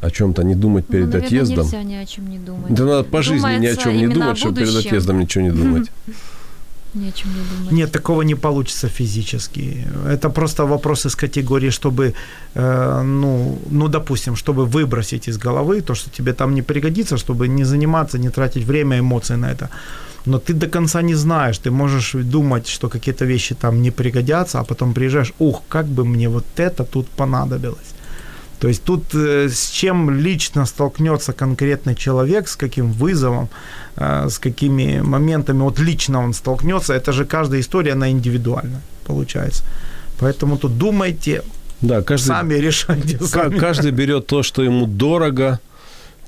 о 0.02 0.10
чем-то 0.10 0.44
не 0.44 0.56
думать 0.56 0.86
перед 0.86 1.08
ну, 1.08 1.12
наверное, 1.12 1.28
отъездом. 1.28 1.66
нельзя 1.66 1.84
ни 1.84 1.96
о 1.96 2.06
чем 2.06 2.30
не 2.30 2.40
думать. 2.40 2.74
Да 2.74 2.86
надо 2.86 3.04
по 3.04 3.22
жизни 3.22 3.60
ни 3.60 3.68
о 3.68 3.76
Думается 3.76 3.84
чем 3.84 3.98
не 3.98 4.08
думать, 4.08 4.38
чтобы 4.38 4.62
перед 4.62 4.76
отъездом 4.76 5.20
ничего 5.20 5.44
не 5.44 5.52
думать. 5.52 5.92
Ни 6.94 7.06
не 7.06 7.12
думать. 7.12 7.72
Нет, 7.72 7.92
такого 7.92 8.24
не 8.24 8.36
получится 8.36 8.88
физически. 8.88 9.86
Это 10.08 10.30
просто 10.30 10.66
вопрос 10.66 11.06
из 11.06 11.16
категории, 11.16 11.70
чтобы, 11.70 12.14
э, 12.56 13.04
ну, 13.04 13.60
ну, 13.72 13.88
допустим, 13.88 14.36
чтобы 14.36 14.66
выбросить 14.66 15.28
из 15.28 15.38
головы 15.38 15.82
то, 15.82 15.96
что 15.96 16.10
тебе 16.10 16.34
там 16.34 16.56
не 16.56 16.62
пригодится, 16.62 17.18
чтобы 17.18 17.48
не 17.48 17.66
заниматься, 17.66 18.18
не 18.18 18.30
тратить 18.30 18.66
время, 18.66 19.00
эмоции 19.00 19.38
на 19.38 19.52
это. 19.52 19.70
Но 20.26 20.38
ты 20.38 20.54
до 20.54 20.68
конца 20.68 21.02
не 21.02 21.16
знаешь, 21.16 21.58
ты 21.58 21.72
можешь 21.72 22.16
думать, 22.24 22.68
что 22.68 22.90
какие-то 22.90 23.26
вещи 23.26 23.56
там 23.56 23.82
не 23.82 23.92
пригодятся, 23.92 24.60
а 24.60 24.64
потом 24.64 24.94
приезжаешь, 24.94 25.34
ух, 25.40 25.62
как 25.70 25.86
бы 25.86 26.06
мне 26.06 26.30
вот 26.30 26.46
это 26.58 26.84
тут 26.84 27.08
понадобилось. 27.08 27.99
То 28.60 28.68
есть 28.68 28.84
тут 28.84 29.04
э, 29.14 29.48
с 29.50 29.70
чем 29.70 30.10
лично 30.10 30.66
столкнется 30.66 31.32
конкретный 31.34 31.96
человек, 31.96 32.48
с 32.48 32.56
каким 32.56 32.92
вызовом, 32.92 33.48
э, 33.96 34.28
с 34.30 34.38
какими 34.38 35.00
моментами 35.00 35.62
вот 35.62 35.80
лично 35.80 36.24
он 36.24 36.34
столкнется, 36.34 36.94
это 36.94 37.14
же 37.14 37.26
каждая 37.26 37.62
история, 37.62 37.94
она 37.94 38.10
индивидуальна, 38.10 38.82
получается. 39.06 39.64
Поэтому 40.20 40.58
тут 40.58 40.78
думайте, 40.78 41.44
Да, 41.82 42.02
каждый, 42.02 42.28
сами 42.28 42.54
решайте. 42.56 43.18
Сами. 43.26 43.58
каждый 43.58 43.92
берет 43.92 44.28
то, 44.28 44.44
что 44.44 44.62
ему 44.62 44.86
дорого, 44.86 45.60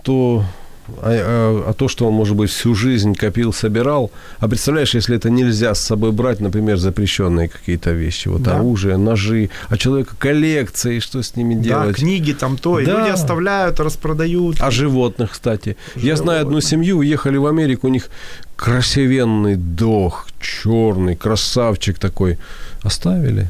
то 0.04 0.46
а, 0.88 1.64
а- 1.66 1.70
а 1.70 1.74
то, 1.74 1.88
что 1.88 2.08
он, 2.08 2.14
может 2.14 2.36
быть, 2.36 2.50
всю 2.50 2.76
жизнь 2.76 3.14
копил, 3.16 3.54
собирал. 3.54 4.12
А 4.40 4.48
представляешь, 4.48 4.94
если 4.96 5.16
это 5.16 5.30
нельзя 5.30 5.74
с 5.76 5.82
собой 5.82 6.12
брать, 6.12 6.40
например, 6.40 6.78
запрещенные 6.78 7.48
какие-то 7.50 7.92
вещи, 7.92 8.28
вот 8.28 8.44
Да. 8.44 8.56
оружие, 8.58 8.98
ножи, 8.98 9.50
а 9.70 9.78
человека 9.78 10.16
коллекции, 10.18 11.00
что 11.00 11.22
с 11.22 11.36
ними 11.36 11.56
Да, 11.56 11.62
делать? 11.64 11.96
книги 11.98 12.34
там 12.34 12.58
то, 12.58 12.80
и 12.80 12.86
Да. 12.86 13.00
люди 13.00 13.10
оставляют, 13.10 13.80
распродают. 13.80 14.58
А 14.60 14.72
животных, 14.72 15.32
кстати. 15.32 15.78
Я 15.96 16.16
знаю 16.16 16.42
одну 16.42 16.52
Животных. 16.60 16.70
семью, 16.70 16.98
уехали 17.00 17.38
в 17.38 17.46
Америку, 17.46 17.88
у 17.88 17.90
них 17.92 18.10
красивенный 18.56 19.56
дог, 19.56 20.28
черный, 20.40 21.16
красавчик 21.16 21.98
такой. 22.00 22.38
Оставили. 22.84 23.48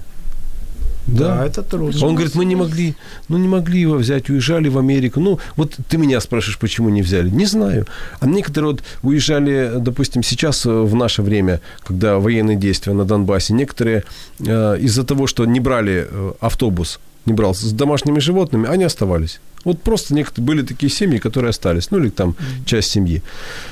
Да, 1.18 1.46
это 1.46 1.64
трудно. 1.64 2.06
Он 2.06 2.16
говорит, 2.16 2.36
мы 2.36 2.46
не 2.46 2.56
могли, 2.56 2.96
ну 3.30 3.38
не 3.38 3.48
могли 3.48 3.82
его 3.82 3.96
взять, 3.96 4.30
уезжали 4.30 4.70
в 4.70 4.78
Америку. 4.78 5.20
Ну, 5.20 5.40
вот 5.56 5.76
ты 5.90 5.98
меня 5.98 6.20
спрашиваешь, 6.22 6.58
почему 6.58 6.90
не 6.90 7.02
взяли? 7.02 7.30
Не 7.30 7.46
знаю. 7.46 7.86
А 8.20 8.28
некоторые 8.28 8.72
вот 8.72 8.84
уезжали, 9.04 9.74
допустим, 9.78 10.24
сейчас 10.24 10.66
э, 10.66 10.70
в 10.70 10.96
наше 10.96 11.22
время, 11.22 11.60
когда 11.84 12.20
военные 12.20 12.58
действия 12.58 12.94
на 12.94 13.06
Донбассе, 13.06 13.54
некоторые 13.54 14.04
э, 14.40 14.78
из-за 14.80 15.04
того, 15.04 15.28
что 15.28 15.46
не 15.46 15.60
брали 15.60 16.08
э, 16.10 16.34
автобус, 16.40 17.00
не 17.26 17.34
брал 17.34 17.54
с 17.54 17.72
домашними 17.72 18.20
животными, 18.20 18.68
они 18.68 18.84
оставались. 18.84 19.40
Вот 19.66 19.82
просто 19.82 20.14
некоторые 20.14 20.48
были 20.48 20.62
такие 20.64 20.90
семьи, 20.90 21.20
которые 21.20 21.50
остались, 21.50 21.92
ну 21.92 22.00
или 22.00 22.10
там 22.10 22.36
часть 22.66 22.92
семьи. 22.92 23.22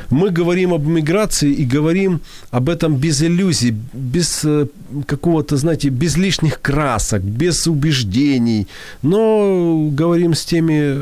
Мы 0.09 0.29
говорим 0.29 0.73
об 0.73 0.85
миграции 0.85 1.51
и 1.51 1.65
говорим 1.65 2.21
об 2.51 2.69
этом 2.69 2.95
без 2.95 3.21
иллюзий, 3.21 3.75
без 3.93 4.41
э, 4.43 4.67
какого-то, 5.05 5.57
знаете, 5.57 5.89
без 5.89 6.17
лишних 6.17 6.61
красок, 6.61 7.21
без 7.21 7.67
убеждений, 7.67 8.67
но 9.01 9.89
говорим 9.91 10.33
с 10.33 10.45
теми, 10.45 10.97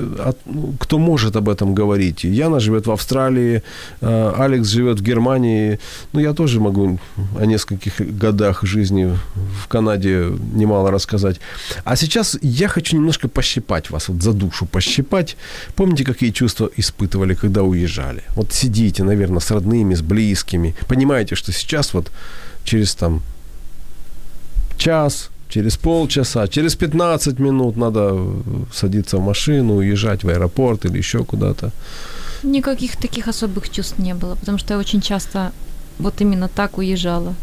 ну, 0.46 0.74
кто 0.80 0.98
может 0.98 1.36
об 1.36 1.50
этом 1.50 1.74
говорить. 1.76 2.24
Яна 2.24 2.60
живет 2.60 2.88
в 2.88 2.92
Австралии, 2.92 3.64
э, 4.02 4.34
Алекс 4.38 4.68
живет 4.68 5.00
в 5.00 5.04
Германии, 5.04 5.80
ну 6.14 6.20
я 6.20 6.34
тоже 6.34 6.60
могу 6.60 7.00
о 7.40 7.46
нескольких 7.46 8.00
годах 8.20 8.64
жизни 8.64 9.18
в 9.36 9.68
Канаде 9.68 10.28
немало 10.54 10.92
рассказать. 10.92 11.40
А 11.84 11.96
сейчас 11.96 12.38
я 12.42 12.68
хочу 12.68 12.96
немножко 12.96 13.28
пощипать 13.28 13.90
вас, 13.90 14.10
вот 14.10 14.22
за 14.22 14.34
душу 14.34 14.66
пощипать. 14.78 15.38
Помните, 15.76 16.04
какие 16.04 16.32
чувства 16.32 16.70
испытывали, 16.78 17.36
когда 17.36 17.62
уезжали? 17.62 18.22
Вот 18.36 18.54
сидите, 18.54 19.04
наверное, 19.04 19.40
с 19.40 19.52
родными, 19.52 19.96
с 19.96 20.02
близкими. 20.02 20.76
Понимаете, 20.88 21.36
что 21.36 21.52
сейчас 21.52 21.94
вот 21.94 22.12
через 22.64 22.96
там 22.96 23.22
час, 24.78 25.30
через 25.50 25.78
полчаса, 25.78 26.48
через 26.48 26.76
15 26.76 27.40
минут 27.40 27.78
надо 27.78 28.00
э, 28.00 28.42
садиться 28.74 29.18
в 29.18 29.22
машину, 29.22 29.74
уезжать 29.74 30.24
в 30.24 30.30
аэропорт 30.30 30.86
или 30.86 30.98
еще 31.00 31.24
куда-то. 31.24 31.72
Никаких 32.44 32.96
таких 32.96 33.28
особых 33.28 33.70
чувств 33.70 34.00
не 34.00 34.14
было, 34.14 34.36
потому 34.36 34.60
что 34.60 34.74
я 34.74 34.80
очень 34.80 35.02
часто 35.02 35.52
вот 36.00 36.22
именно 36.22 36.48
так 36.48 36.78
уезжала. 36.78 37.34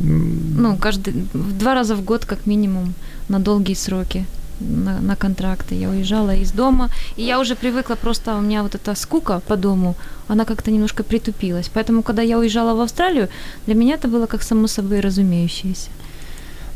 Ну, 0.00 0.76
каждый, 0.76 1.12
в 1.34 1.58
два 1.58 1.74
раза 1.74 1.94
в 1.94 2.02
год 2.04 2.24
как 2.24 2.46
минимум 2.46 2.94
на 3.28 3.38
долгие 3.38 3.74
сроки, 3.74 4.24
на, 4.60 5.00
на 5.00 5.16
контракты. 5.16 5.74
Я 5.74 5.90
уезжала 5.90 6.34
из 6.34 6.52
дома, 6.52 6.90
и 7.16 7.22
я 7.22 7.38
уже 7.40 7.54
привыкла 7.54 7.96
просто, 7.96 8.36
у 8.36 8.40
меня 8.40 8.62
вот 8.62 8.74
эта 8.74 8.94
скука 8.94 9.40
по 9.46 9.56
дому, 9.56 9.94
она 10.28 10.44
как-то 10.44 10.70
немножко 10.70 11.02
притупилась. 11.02 11.70
Поэтому, 11.74 12.02
когда 12.02 12.22
я 12.22 12.38
уезжала 12.38 12.74
в 12.74 12.80
Австралию, 12.80 13.28
для 13.66 13.74
меня 13.74 13.94
это 13.94 14.08
было 14.08 14.26
как 14.26 14.42
само 14.42 14.68
собой 14.68 15.00
разумеющееся. 15.00 15.90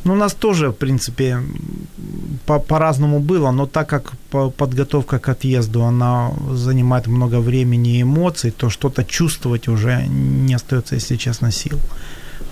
Ну, 0.04 0.12
у 0.14 0.16
нас 0.16 0.32
тоже, 0.34 0.68
в 0.68 0.72
принципе, 0.72 1.38
по- 2.46 2.58
по-разному 2.58 3.20
было, 3.20 3.50
но 3.52 3.66
так 3.66 3.88
как 3.88 4.12
по- 4.30 4.50
подготовка 4.50 5.18
к 5.18 5.28
отъезду, 5.28 5.82
она 5.82 6.30
занимает 6.54 7.06
много 7.06 7.40
времени 7.40 7.98
и 7.98 8.02
эмоций, 8.02 8.50
то 8.50 8.70
что-то 8.70 9.04
чувствовать 9.04 9.68
уже 9.68 10.06
не 10.08 10.54
остается, 10.54 10.94
если 10.94 11.16
честно, 11.16 11.52
сил. 11.52 11.78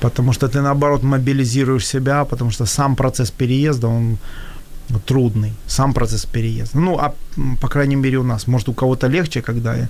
Потому 0.01 0.33
что 0.33 0.47
ты, 0.49 0.61
наоборот, 0.61 1.03
мобилизируешь 1.03 1.87
себя, 1.87 2.25
потому 2.25 2.51
что 2.51 2.67
сам 2.67 2.97
процесс 2.97 3.31
переезда, 3.31 3.89
он 3.89 4.19
трудный, 5.07 5.53
сам 5.67 5.93
процесс 5.93 6.25
переезда. 6.25 6.79
Ну, 6.79 6.99
а 6.99 7.15
по 7.61 7.69
крайней 7.69 7.97
мере 7.97 8.19
у 8.19 8.23
нас, 8.23 8.47
может, 8.47 8.69
у 8.69 8.73
кого-то 8.73 9.09
легче, 9.09 9.43
когда 9.43 9.77
э, 9.77 9.87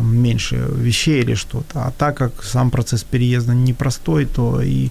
меньше 0.00 0.56
вещей 0.56 1.22
или 1.22 1.34
что-то, 1.34 1.84
а 1.86 1.90
так 1.90 2.16
как 2.16 2.44
сам 2.44 2.70
процесс 2.70 3.04
переезда 3.04 3.54
непростой, 3.54 4.26
то 4.26 4.60
и 4.62 4.90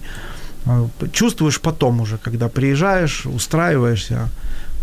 э, 0.66 0.88
чувствуешь 1.12 1.60
потом 1.60 2.00
уже, 2.00 2.18
когда 2.18 2.48
приезжаешь, 2.48 3.26
устраиваешься. 3.26 4.28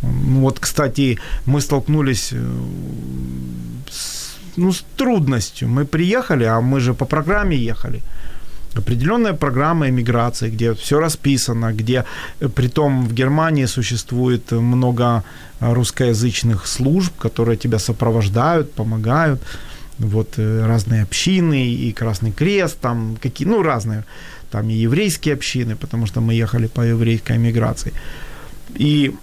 Ну, 0.02 0.42
Вот, 0.42 0.60
кстати, 0.60 1.18
мы 1.46 1.62
столкнулись 1.62 2.34
э, 2.34 2.54
с, 3.90 4.36
ну, 4.58 4.72
с 4.72 4.84
трудностью. 4.96 5.70
Мы 5.70 5.86
приехали, 5.86 6.44
а 6.46 6.62
мы 6.62 6.80
же 6.80 6.94
по 6.94 7.06
программе 7.06 7.58
ехали. 7.58 8.02
Определенная 8.78 9.34
программа 9.34 9.88
иммиграции, 9.88 10.50
где 10.50 10.74
все 10.74 11.00
расписано, 11.00 11.74
где 11.74 12.04
э, 12.40 12.50
притом 12.50 13.08
в 13.08 13.14
Германии 13.14 13.68
существует 13.68 14.52
много 14.52 15.24
русскоязычных 15.62 16.68
служб, 16.68 17.14
которые 17.18 17.58
тебя 17.58 17.80
сопровождают, 17.80 18.74
помогают. 18.74 19.42
Вот 20.00 20.34
э, 20.38 20.66
разные 20.68 21.04
общины 21.04 21.74
и 21.74 21.94
Красный 21.94 22.32
Крест, 22.32 22.80
там 22.82 23.18
какие, 23.22 23.48
ну 23.48 23.64
разные, 23.64 24.04
там 24.52 24.70
и 24.70 24.74
еврейские 24.74 25.36
общины, 25.36 25.76
потому 25.76 26.06
что 26.06 26.22
мы 26.22 26.34
ехали 26.34 26.68
по 26.68 26.82
еврейской 26.82 27.38
миграции. 27.38 27.94
И 28.80 29.14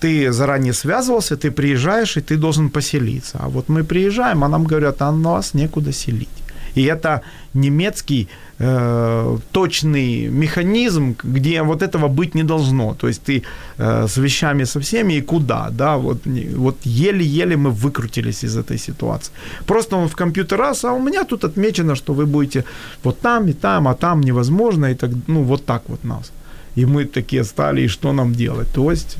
ты 0.00 0.32
заранее 0.32 0.72
связывался, 0.72 1.36
ты 1.36 1.50
приезжаешь, 1.50 2.16
и 2.16 2.20
ты 2.20 2.36
должен 2.36 2.70
поселиться. 2.70 3.38
А 3.40 3.48
вот 3.48 3.68
мы 3.68 3.84
приезжаем, 3.84 4.42
а 4.42 4.48
нам 4.48 4.64
говорят, 4.64 5.02
а 5.02 5.12
нас 5.12 5.54
некуда 5.54 5.92
селить. 5.92 6.35
И 6.76 6.82
это 6.84 7.20
немецкий 7.54 8.28
э, 8.58 9.38
точный 9.52 10.28
механизм, 10.28 11.16
где 11.24 11.62
вот 11.62 11.82
этого 11.82 12.08
быть 12.08 12.34
не 12.34 12.44
должно. 12.44 12.94
То 12.94 13.08
есть 13.08 13.22
ты 13.22 13.42
э, 13.78 14.06
с 14.06 14.16
вещами 14.18 14.64
со 14.64 14.78
всеми 14.80 15.14
и 15.14 15.22
куда, 15.22 15.70
да, 15.70 15.96
вот, 15.96 16.18
вот 16.56 16.76
еле-еле 16.84 17.56
мы 17.56 17.70
выкрутились 17.70 18.44
из 18.44 18.56
этой 18.56 18.78
ситуации. 18.78 19.32
Просто 19.66 19.96
он 19.96 20.08
в 20.08 20.16
компьютер 20.16 20.58
раз, 20.58 20.84
а 20.84 20.92
у 20.92 21.00
меня 21.00 21.24
тут 21.24 21.44
отмечено, 21.44 21.94
что 21.96 22.14
вы 22.14 22.26
будете 22.26 22.64
вот 23.04 23.20
там 23.20 23.48
и 23.48 23.52
там, 23.52 23.86
а 23.88 23.94
там 23.94 24.20
невозможно, 24.20 24.86
и 24.86 24.94
так, 24.94 25.10
ну 25.28 25.42
вот 25.42 25.64
так 25.64 25.82
вот 25.88 26.04
нас. 26.04 26.32
И 26.76 26.84
мы 26.84 27.06
такие 27.06 27.44
стали, 27.44 27.80
и 27.80 27.88
что 27.88 28.12
нам 28.12 28.32
делать? 28.32 28.68
То 28.74 28.90
есть, 28.90 29.16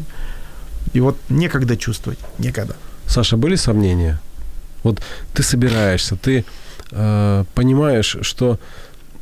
и 0.95 1.01
вот 1.01 1.17
некогда 1.31 1.77
чувствовать, 1.77 2.19
некогда. 2.39 2.75
Саша, 3.07 3.37
были 3.37 3.57
сомнения? 3.57 4.19
Вот 4.83 5.01
ты 5.35 5.43
собираешься, 5.43 6.17
ты 6.17 6.45
э, 6.91 7.45
понимаешь, 7.55 8.17
что 8.23 8.59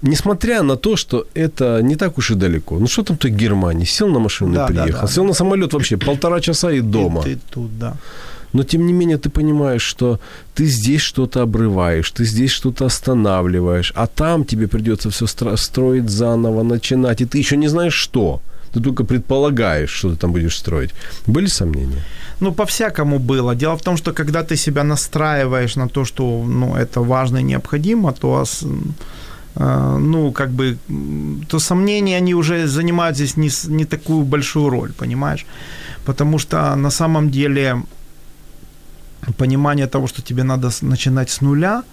несмотря 0.02 0.62
на 0.62 0.76
то, 0.76 0.96
что 0.96 1.26
это 1.34 1.80
не 1.82 1.96
так 1.96 2.18
уж 2.18 2.30
и 2.30 2.34
далеко, 2.34 2.78
ну 2.78 2.86
что 2.86 3.02
там 3.02 3.16
ты 3.16 3.30
Германии, 3.30 3.86
сел 3.86 4.08
на 4.08 4.18
машину 4.18 4.54
Да, 4.54 4.66
и 4.66 4.72
да, 4.72 4.82
приехал, 4.82 5.06
да. 5.06 5.12
сел 5.12 5.24
на 5.24 5.32
самолет 5.32 5.72
вообще 5.72 5.96
полтора 5.96 6.40
часа 6.40 6.70
и 6.72 6.80
дома. 6.80 7.20
И 7.22 7.24
ты 7.24 7.40
тут, 7.50 7.78
да. 7.78 7.96
Но 8.52 8.62
тем 8.62 8.86
не 8.86 8.92
менее 8.92 9.18
ты 9.18 9.30
понимаешь, 9.30 9.82
что 9.82 10.20
ты 10.54 10.66
здесь 10.66 11.00
что-то 11.00 11.42
обрываешь, 11.42 12.10
ты 12.12 12.24
здесь 12.24 12.52
что-то 12.52 12.86
останавливаешь, 12.86 13.92
а 13.96 14.06
там 14.06 14.44
тебе 14.44 14.68
придется 14.68 15.10
все 15.10 15.26
строить 15.26 16.08
заново, 16.08 16.62
начинать, 16.62 17.20
и 17.20 17.24
ты 17.24 17.38
еще 17.38 17.56
не 17.56 17.68
знаешь 17.68 17.94
что. 17.94 18.40
Ты 18.74 18.80
только 18.80 19.04
предполагаешь, 19.04 19.90
что 19.90 20.10
ты 20.10 20.16
там 20.16 20.32
будешь 20.32 20.56
строить. 20.56 20.94
Были 21.26 21.48
сомнения? 21.48 22.02
Ну, 22.40 22.52
по-всякому 22.52 23.18
было. 23.18 23.54
Дело 23.54 23.76
в 23.76 23.82
том, 23.82 23.96
что 23.96 24.12
когда 24.12 24.42
ты 24.42 24.56
себя 24.56 24.84
настраиваешь 24.84 25.76
на 25.76 25.88
то, 25.88 26.04
что 26.04 26.44
ну, 26.46 26.74
это 26.74 27.00
важно 27.00 27.38
и 27.38 27.42
необходимо, 27.42 28.12
то 28.12 28.44
э, 29.56 29.98
ну, 30.00 30.32
как 30.32 30.50
бы, 30.50 30.76
то 31.48 31.58
сомнения, 31.58 32.18
они 32.18 32.34
уже 32.34 32.66
занимают 32.66 33.16
здесь 33.16 33.36
не, 33.36 33.50
не 33.68 33.84
такую 33.84 34.24
большую 34.24 34.70
роль, 34.70 34.92
понимаешь? 34.92 35.46
Потому 36.04 36.38
что 36.38 36.76
на 36.76 36.90
самом 36.90 37.30
деле 37.30 37.82
понимание 39.36 39.86
того, 39.86 40.08
что 40.08 40.22
тебе 40.22 40.42
надо 40.42 40.70
начинать 40.82 41.30
с 41.30 41.40
нуля– 41.40 41.82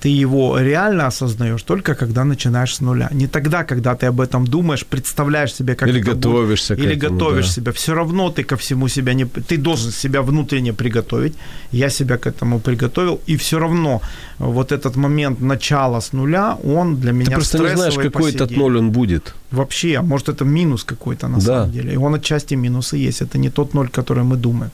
ты 0.00 0.08
его 0.08 0.58
реально 0.60 1.06
осознаешь 1.06 1.62
только 1.62 1.94
когда 1.94 2.24
начинаешь 2.24 2.74
с 2.74 2.80
нуля. 2.80 3.08
Не 3.12 3.26
тогда, 3.26 3.64
когда 3.64 3.94
ты 3.94 4.06
об 4.06 4.20
этом 4.20 4.46
думаешь, 4.46 4.84
представляешь 4.86 5.54
себе, 5.54 5.74
как 5.74 5.88
или 5.88 6.00
это 6.00 6.10
готовишься 6.10 6.74
будет, 6.74 6.84
к 6.84 6.86
или 6.86 6.96
этому, 6.96 7.18
готовишь 7.18 7.46
да. 7.46 7.52
себя. 7.52 7.72
Все 7.72 7.94
равно 7.94 8.30
ты 8.30 8.44
ко 8.44 8.56
всему 8.56 8.88
себя 8.88 9.14
не, 9.14 9.24
ты 9.24 9.56
должен 9.56 9.90
себя 9.92 10.22
внутренне 10.22 10.72
приготовить. 10.72 11.34
Я 11.72 11.90
себя 11.90 12.16
к 12.16 12.26
этому 12.26 12.60
приготовил, 12.60 13.20
и 13.26 13.36
все 13.36 13.58
равно 13.58 14.00
вот 14.38 14.72
этот 14.72 14.96
момент 14.96 15.40
начала 15.40 16.00
с 16.00 16.12
нуля, 16.12 16.56
он 16.64 16.96
для 16.96 17.12
меня 17.12 17.26
ты 17.26 17.34
просто 17.34 17.58
не 17.58 17.74
знаешь, 17.74 17.94
какой 17.94 18.32
этот 18.32 18.56
ноль 18.56 18.78
он 18.78 18.90
будет. 18.90 19.34
Вообще, 19.50 19.96
а 19.98 20.02
может 20.02 20.28
это 20.28 20.44
минус 20.44 20.84
какой-то 20.84 21.28
на 21.28 21.36
да. 21.36 21.44
самом 21.44 21.72
деле. 21.72 21.92
И 21.92 21.96
он 21.96 22.14
отчасти 22.14 22.56
минусы 22.56 23.08
есть. 23.08 23.22
Это 23.22 23.38
не 23.38 23.50
тот 23.50 23.74
ноль, 23.74 23.88
который 23.88 24.22
мы 24.22 24.36
думаем. 24.36 24.70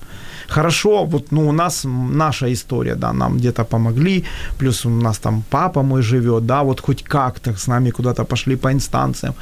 Хорошо, 0.49 1.07
вот 1.07 1.33
ну, 1.33 1.49
у 1.49 1.53
нас 1.53 1.87
наша 1.87 2.53
история, 2.53 2.95
да, 2.97 3.13
нам 3.13 3.37
где-то 3.37 3.65
помогли, 3.65 4.25
плюс 4.59 4.87
у 4.87 4.91
нас 4.91 5.19
там 5.19 5.43
папа 5.51 5.83
мой 5.83 6.03
живет, 6.03 6.47
да, 6.47 6.63
вот 6.63 6.81
хоть 6.81 7.03
как-то 7.03 7.51
с 7.57 7.67
нами 7.67 7.91
куда-то 7.91 8.25
пошли 8.25 8.57
по 8.57 8.71
инстанциям, 8.71 9.35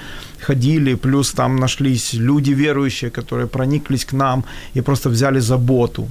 ходили, 0.43 0.95
плюс 0.95 1.33
там 1.33 1.57
нашлись 1.57 2.15
люди 2.15 2.53
верующие, 2.53 3.11
которые 3.11 3.47
прониклись 3.47 4.05
к 4.05 4.13
нам 4.13 4.45
и 4.75 4.81
просто 4.81 5.09
взяли 5.11 5.41
заботу. 5.41 6.09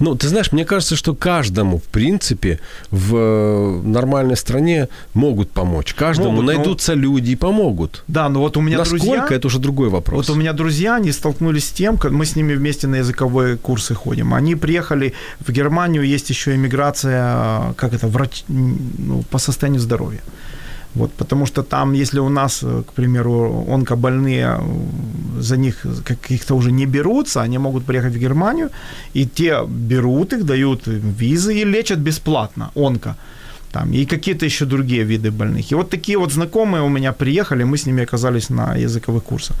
Ну, 0.00 0.14
ты 0.14 0.28
знаешь, 0.28 0.52
мне 0.52 0.64
кажется, 0.64 0.96
что 0.96 1.14
каждому, 1.14 1.78
в 1.78 1.84
принципе, 1.84 2.58
в 2.90 3.16
э, 3.16 3.80
нормальной 3.84 4.36
стране 4.36 4.88
могут 5.14 5.50
помочь. 5.50 5.94
Каждому 5.94 6.30
Могут, 6.30 6.46
но- 6.46 6.52
найдутся 6.52 6.94
люди 6.94 7.30
и 7.32 7.36
помогут. 7.36 8.04
Да, 8.08 8.28
ну 8.28 8.40
вот 8.40 8.56
у 8.56 8.60
меня 8.60 8.78
Насколько, 8.78 9.04
друзья... 9.06 9.26
это 9.30 9.46
уже 9.46 9.58
другой 9.58 9.88
вопрос. 9.88 10.28
Вот 10.28 10.36
у 10.36 10.38
меня 10.38 10.52
друзья, 10.52 10.96
они 10.96 11.12
столкнулись 11.12 11.68
с 11.68 11.72
тем, 11.72 11.96
как 11.96 12.12
мы 12.12 12.24
с 12.24 12.36
ними 12.36 12.54
вместе 12.54 12.86
на 12.86 12.96
языковые 12.96 13.56
курсы 13.56 13.94
ходим. 13.94 14.34
Они 14.34 14.54
приехали 14.54 15.12
в 15.46 15.52
Германию, 15.52 16.02
есть 16.02 16.30
еще 16.30 16.54
иммиграция, 16.54 17.74
как 17.76 17.92
это, 17.94 18.08
врач, 18.08 18.44
ну, 18.48 19.22
по 19.30 19.38
состоянию 19.38 19.80
здоровья. 19.80 20.20
Вот, 20.96 21.12
потому 21.12 21.46
что 21.46 21.62
там, 21.62 21.94
если 21.94 22.20
у 22.20 22.28
нас, 22.28 22.62
э, 22.62 22.82
к 22.82 22.92
примеру, 22.92 23.66
онкобольные, 23.68 24.58
э, 24.58 25.40
за 25.40 25.56
них 25.56 25.86
каких-то 26.04 26.56
уже 26.56 26.72
не 26.72 26.86
берутся, 26.86 27.42
они 27.42 27.58
могут 27.58 27.84
приехать 27.84 28.14
в 28.14 28.18
Германию, 28.18 28.70
и 29.14 29.26
те 29.26 29.64
берут 29.68 30.32
их, 30.32 30.44
дают 30.44 30.86
визы 30.86 31.52
и 31.52 31.64
лечат 31.64 31.98
бесплатно 31.98 32.70
онко. 32.74 33.16
Там, 33.72 33.92
и 33.92 34.06
какие-то 34.06 34.46
еще 34.46 34.64
другие 34.64 35.04
виды 35.04 35.30
больных. 35.30 35.72
И 35.72 35.74
вот 35.74 35.90
такие 35.90 36.16
вот 36.16 36.32
знакомые 36.32 36.82
у 36.82 36.88
меня 36.88 37.12
приехали, 37.12 37.64
мы 37.64 37.76
с 37.76 37.86
ними 37.86 38.02
оказались 38.02 38.50
на 38.50 38.74
языковых 38.74 39.22
курсах. 39.22 39.56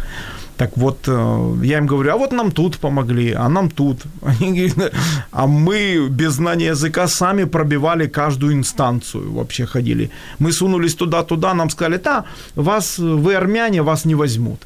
Так 0.56 0.76
вот, 0.76 1.08
э, 1.08 1.54
я 1.62 1.78
им 1.78 1.86
говорю, 1.86 2.12
а 2.12 2.16
вот 2.16 2.32
нам 2.32 2.50
тут 2.50 2.78
помогли, 2.78 3.32
а 3.32 3.48
нам 3.48 3.68
тут. 3.68 4.06
Они 4.22 4.70
говорят, 4.70 4.92
а 5.30 5.46
мы 5.46 6.08
без 6.10 6.32
знания 6.32 6.68
языка 6.68 7.08
сами 7.08 7.44
пробивали 7.44 8.06
каждую 8.06 8.52
инстанцию, 8.52 9.32
вообще 9.32 9.66
ходили. 9.66 10.10
Мы 10.38 10.52
сунулись 10.52 10.94
туда-туда, 10.94 11.54
нам 11.54 11.70
сказали, 11.70 11.98
да, 11.98 12.24
вас, 12.54 12.98
вы 12.98 13.34
армяне, 13.34 13.82
вас 13.82 14.06
не 14.06 14.14
возьмут. 14.14 14.60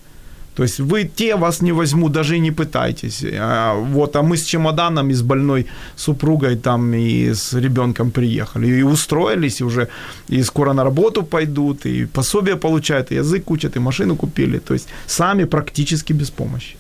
То 0.61 0.65
есть 0.65 0.81
вы 0.81 1.11
те 1.17 1.37
вас 1.37 1.63
не 1.63 1.73
возьмут, 1.73 2.13
даже 2.13 2.37
и 2.37 2.41
не 2.41 2.51
пытайтесь. 2.51 3.25
А, 3.25 3.75
вот, 3.75 4.17
а 4.17 4.23
мы 4.23 4.37
с 4.37 4.45
чемоданом 4.45 5.09
и 5.09 5.15
с 5.15 5.23
больной 5.23 5.67
супругой 5.97 6.57
там 6.57 6.93
и 6.95 7.33
с 7.33 7.55
ребенком 7.55 8.11
приехали. 8.11 8.67
И 8.67 8.83
устроились 8.83 9.63
уже, 9.63 9.89
и 10.29 10.43
скоро 10.43 10.75
на 10.75 10.85
работу 10.85 11.23
пойдут, 11.23 11.87
и 11.87 12.05
пособие 12.05 12.57
получают, 12.57 13.13
и 13.13 13.15
язык 13.15 13.51
учат, 13.51 13.77
и 13.77 13.81
машину 13.81 14.17
купили. 14.17 14.59
То 14.59 14.75
есть 14.75 14.89
сами 15.07 15.47
практически 15.47 16.13
без 16.13 16.31
помощи. 16.31 16.77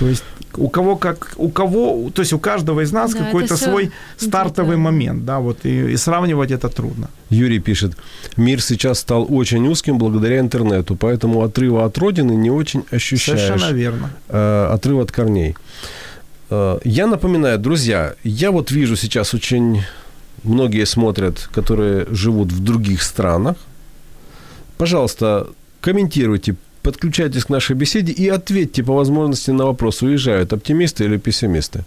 То 0.00 0.08
есть 0.08 0.24
у 0.56 0.68
кого 0.68 0.96
как, 0.96 1.34
у 1.36 1.50
кого, 1.50 2.10
то 2.10 2.22
есть 2.22 2.32
у 2.32 2.38
каждого 2.38 2.80
из 2.80 2.92
нас 2.92 3.12
Да, 3.12 3.18
какой-то 3.24 3.56
свой 3.56 3.90
стартовый 4.16 4.76
момент, 4.76 5.24
да, 5.24 5.38
вот, 5.38 5.58
и, 5.66 5.92
и 5.92 5.96
сравнивать 5.96 6.50
это 6.50 6.68
трудно. 6.70 7.08
Юрий 7.28 7.60
пишет, 7.60 7.92
мир 8.36 8.60
сейчас 8.62 8.98
стал 9.00 9.26
очень 9.28 9.68
узким 9.68 9.98
благодаря 9.98 10.38
интернету, 10.40 10.96
поэтому 10.96 11.42
отрыва 11.42 11.84
от 11.84 11.98
родины 11.98 12.32
не 12.32 12.50
очень 12.50 12.82
ощущаешь. 12.90 13.40
Совершенно 13.40 13.72
верно. 13.74 14.10
э, 14.28 14.70
отрыв 14.72 14.98
от 15.00 15.12
корней. 15.12 15.54
Э, 16.48 16.78
Я 16.84 17.06
напоминаю, 17.06 17.58
друзья, 17.58 18.14
я 18.24 18.50
вот 18.50 18.70
вижу 18.70 18.96
сейчас 18.96 19.34
очень 19.34 19.82
многие 20.44 20.86
смотрят, 20.86 21.48
которые 21.52 22.06
живут 22.10 22.52
в 22.52 22.64
других 22.64 23.02
странах. 23.02 23.56
Пожалуйста, 24.78 25.46
комментируйте, 25.82 26.56
подключайтесь 26.82 27.44
к 27.44 27.50
нашей 27.50 27.76
беседе 27.76 28.12
и 28.12 28.28
ответьте 28.28 28.82
по 28.82 28.94
возможности 28.94 29.52
на 29.52 29.64
вопрос, 29.66 30.02
уезжают 30.02 30.52
оптимисты 30.52 31.04
или 31.04 31.18
пессимисты. 31.18 31.84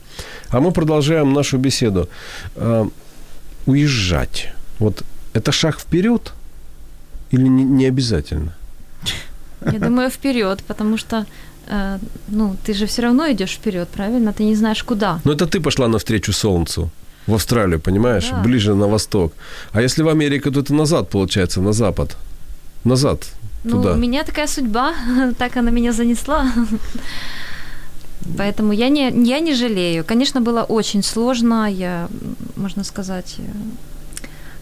А 0.50 0.60
мы 0.60 0.72
продолжаем 0.72 1.34
нашу 1.34 1.58
беседу. 1.58 2.08
Э, 2.56 2.86
Уезжать. 3.66 4.54
Вот 4.80 5.04
это 5.34 5.52
шаг 5.52 5.80
вперед 5.80 6.34
или 7.32 7.48
не, 7.50 7.64
не 7.64 7.86
обязательно? 7.90 8.52
Я 9.72 9.80
думаю, 9.80 10.10
вперед, 10.10 10.62
потому 10.68 10.98
что 10.98 11.26
э, 11.68 11.98
ну, 12.28 12.56
ты 12.66 12.74
же 12.74 12.86
все 12.86 13.02
равно 13.02 13.32
идешь 13.32 13.52
вперед, 13.56 13.88
правильно? 13.88 14.34
Ты 14.34 14.44
не 14.44 14.56
знаешь 14.56 14.84
куда. 14.84 15.20
Ну, 15.24 15.32
это 15.32 15.46
ты 15.48 15.60
пошла 15.62 15.88
навстречу 15.88 16.34
солнцу 16.34 16.90
в 17.28 17.34
Австралию, 17.34 17.80
понимаешь, 17.80 18.30
Да. 18.30 18.42
ближе 18.44 18.76
на 18.76 18.88
восток. 18.88 19.32
А 19.72 19.82
если 19.82 20.04
в 20.04 20.10
Америку, 20.10 20.52
то 20.52 20.60
это 20.60 20.74
назад, 20.74 21.10
получается, 21.10 21.62
на 21.62 21.72
запад. 21.74 22.18
Назад, 22.84 23.28
Ну, 23.64 23.82
туда. 23.82 23.94
у 23.94 23.96
меня 23.96 24.24
такая 24.24 24.48
судьба, 24.48 24.94
так 25.38 25.58
она 25.58 25.72
меня 25.72 25.94
занесла. 25.94 26.52
Поэтому 28.38 28.74
я 28.74 28.90
не, 28.90 29.10
я 29.26 29.40
не 29.40 29.54
жалею. 29.54 30.04
Конечно, 30.06 30.42
было 30.42 30.64
очень 30.64 31.04
сложно. 31.04 31.70
Я, 31.70 32.08
можно 32.56 32.84
сказать, 32.84 33.38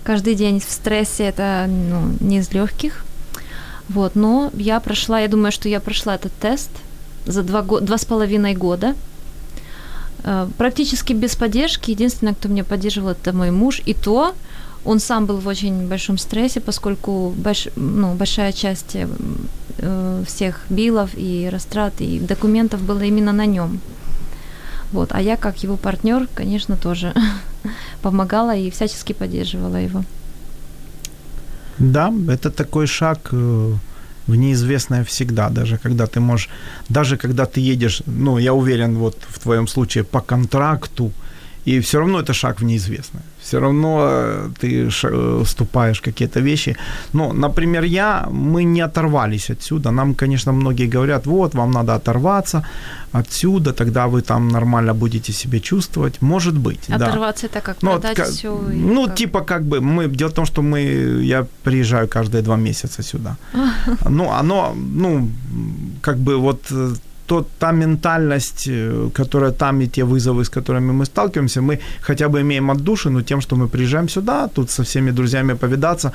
каждый 0.03 0.35
день 0.35 0.59
в 0.59 0.71
стрессе 0.71 1.25
это 1.25 1.67
ну, 1.67 2.15
не 2.19 2.39
из 2.39 2.51
легких. 2.51 3.05
Вот, 3.89 4.15
но 4.15 4.51
я 4.53 4.79
прошла, 4.79 5.19
я 5.19 5.27
думаю, 5.27 5.51
что 5.51 5.67
я 5.67 5.79
прошла 5.79 6.15
этот 6.15 6.31
тест 6.33 6.69
за 7.25 7.43
два, 7.43 7.61
два 7.61 7.97
с 7.97 8.05
половиной 8.05 8.55
года. 8.55 8.95
Э, 10.23 10.47
Практически 10.57 11.13
без 11.13 11.35
поддержки. 11.35 11.91
Единственное, 11.91 12.33
кто 12.33 12.47
меня 12.47 12.63
поддерживал, 12.63 13.09
это 13.09 13.33
мой 13.33 13.51
муж. 13.51 13.81
И 13.85 13.93
то 13.93 14.33
он 14.85 14.99
сам 14.99 15.25
был 15.25 15.37
в 15.37 15.47
очень 15.47 15.87
большом 15.87 16.17
стрессе, 16.17 16.59
поскольку 16.59 17.33
больш, 17.37 17.67
ну, 17.75 18.15
большая 18.15 18.51
часть 18.51 18.95
э, 18.95 20.23
всех 20.25 20.65
билов 20.69 21.09
и 21.17 21.49
растрат 21.51 22.01
и 22.01 22.19
документов 22.19 22.81
была 22.81 23.03
именно 23.03 23.33
на 23.33 23.45
нем. 23.45 23.79
Вот. 24.91 25.11
А 25.11 25.21
я, 25.21 25.37
как 25.37 25.63
его 25.63 25.77
партнер, 25.77 26.27
конечно, 26.35 26.75
тоже 26.75 27.13
помогала 28.01 28.55
и 28.55 28.69
всячески 28.69 29.13
поддерживала 29.13 29.77
его. 29.77 30.03
Да, 31.77 32.13
это 32.29 32.49
такой 32.51 32.87
шаг 32.87 33.29
э, 33.31 33.73
в 34.27 34.35
неизвестное 34.35 35.03
всегда, 35.03 35.49
даже 35.49 35.77
когда 35.77 36.05
ты 36.05 36.19
можешь, 36.19 36.49
даже 36.89 37.17
когда 37.17 37.45
ты 37.45 37.61
едешь, 37.61 38.03
ну, 38.05 38.39
я 38.39 38.53
уверен, 38.53 38.97
вот 38.97 39.17
в 39.29 39.39
твоем 39.39 39.67
случае 39.67 40.03
по 40.03 40.21
контракту, 40.21 41.11
и 41.65 41.79
все 41.79 41.99
равно 41.99 42.19
это 42.19 42.33
шаг 42.33 42.59
в 42.61 42.63
неизвестное. 42.65 43.21
Все 43.39 43.59
равно 43.59 43.99
э, 44.03 44.49
ты 44.59 44.89
ша- 44.89 45.09
э, 45.11 45.43
вступаешь 45.45 45.99
в 45.99 46.01
какие-то 46.01 46.39
вещи. 46.41 46.75
Ну, 47.13 47.33
например, 47.33 47.83
я, 47.83 48.27
мы 48.31 48.63
не 48.65 48.81
оторвались 48.81 49.49
отсюда. 49.49 49.91
Нам, 49.91 50.13
конечно, 50.15 50.51
многие 50.53 50.87
говорят, 50.87 51.25
вот, 51.27 51.55
вам 51.55 51.71
надо 51.71 51.95
оторваться 51.95 52.63
отсюда, 53.13 53.73
тогда 53.73 54.07
вы 54.07 54.21
там 54.21 54.47
нормально 54.47 54.93
будете 54.93 55.33
себя 55.33 55.59
чувствовать. 55.59 56.21
Может 56.21 56.53
быть, 56.57 56.79
да. 56.87 56.95
Оторваться 57.07 57.47
это 57.47 57.61
как 57.61 57.81
Ну, 57.83 57.91
вот 57.91 58.01
продать 58.01 58.17
ка- 58.17 58.31
все. 58.31 58.49
ну, 58.73 59.07
типа, 59.07 59.41
как 59.41 59.63
бы, 59.63 59.81
мы, 59.81 60.07
дело 60.07 60.29
в 60.29 60.33
том, 60.33 60.45
что 60.45 60.61
мы, 60.61 60.79
я 61.23 61.45
приезжаю 61.63 62.07
каждые 62.07 62.41
два 62.41 62.57
месяца 62.57 63.03
сюда. 63.03 63.35
Ну, 64.09 64.29
оно, 64.39 64.73
ну, 64.75 65.29
как 66.01 66.17
бы 66.17 66.37
вот 66.37 66.71
э, 67.31 67.43
то, 67.43 67.45
та 67.59 67.71
ментальность, 67.71 68.67
э, 68.67 69.09
которая 69.13 69.51
там 69.51 69.81
и 69.81 69.87
те 69.87 70.03
вызовы, 70.03 70.43
с 70.43 70.49
которыми 70.49 70.91
мы 70.91 71.05
сталкиваемся, 71.05 71.61
мы 71.61 71.79
хотя 72.01 72.27
бы 72.27 72.41
имеем 72.41 72.69
отдушину 72.71 73.21
тем, 73.21 73.41
что 73.41 73.55
мы 73.55 73.67
приезжаем 73.67 74.09
сюда, 74.09 74.47
тут 74.47 74.69
со 74.69 74.83
всеми 74.83 75.11
друзьями 75.11 75.53
повидаться. 75.53 76.11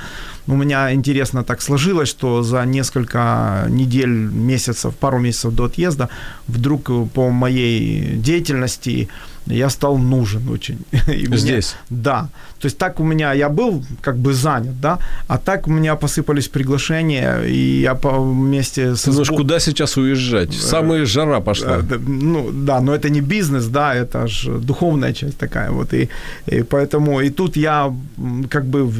У 0.47 0.55
меня 0.55 0.93
интересно 0.93 1.43
так 1.43 1.61
сложилось, 1.61 2.09
что 2.09 2.43
за 2.43 2.65
несколько 2.65 3.65
недель, 3.69 4.09
месяцев, 4.09 4.93
пару 4.99 5.19
месяцев 5.19 5.53
до 5.53 5.63
отъезда 5.63 6.09
вдруг 6.47 6.89
э, 6.89 7.05
по 7.13 7.29
моей 7.29 8.17
деятельности 8.17 9.07
я 9.47 9.69
стал 9.69 9.97
нужен 9.97 10.49
очень. 10.49 10.77
И 11.07 11.27
мне- 11.27 11.37
Здесь? 11.37 11.75
да. 11.89 12.29
То 12.59 12.67
есть 12.67 12.77
так 12.77 12.99
у 12.99 13.03
меня, 13.03 13.33
я 13.33 13.49
был 13.49 13.83
как 14.01 14.17
бы 14.17 14.33
занят, 14.33 14.81
да, 14.81 14.99
а 15.27 15.37
так 15.37 15.67
у 15.67 15.71
меня 15.71 15.95
посыпались 15.95 16.47
приглашения, 16.47 17.41
и 17.41 17.81
я 17.81 17.95
по 17.95 18.19
вместе 18.19 18.95
со 18.95 19.05
Ты 19.05 19.11
знаешь, 19.11 19.29
куда 19.29 19.59
сейчас 19.59 19.97
уезжать? 19.97 20.53
Самая 20.53 21.05
жара 21.05 21.39
пошла. 21.39 21.77
Э, 21.77 21.99
Ну, 22.07 22.49
да, 22.51 22.81
но 22.81 22.93
это 22.93 23.09
не 23.09 23.21
бизнес, 23.21 23.65
да, 23.67 23.95
это 23.95 24.27
же 24.27 24.51
духовная 24.51 25.13
часть 25.13 25.37
такая 25.37 25.71
вот. 25.71 25.93
И, 25.93 26.09
и 26.51 26.63
поэтому, 26.63 27.21
и 27.21 27.29
тут 27.29 27.57
я 27.57 27.93
как 28.49 28.65
бы, 28.65 28.91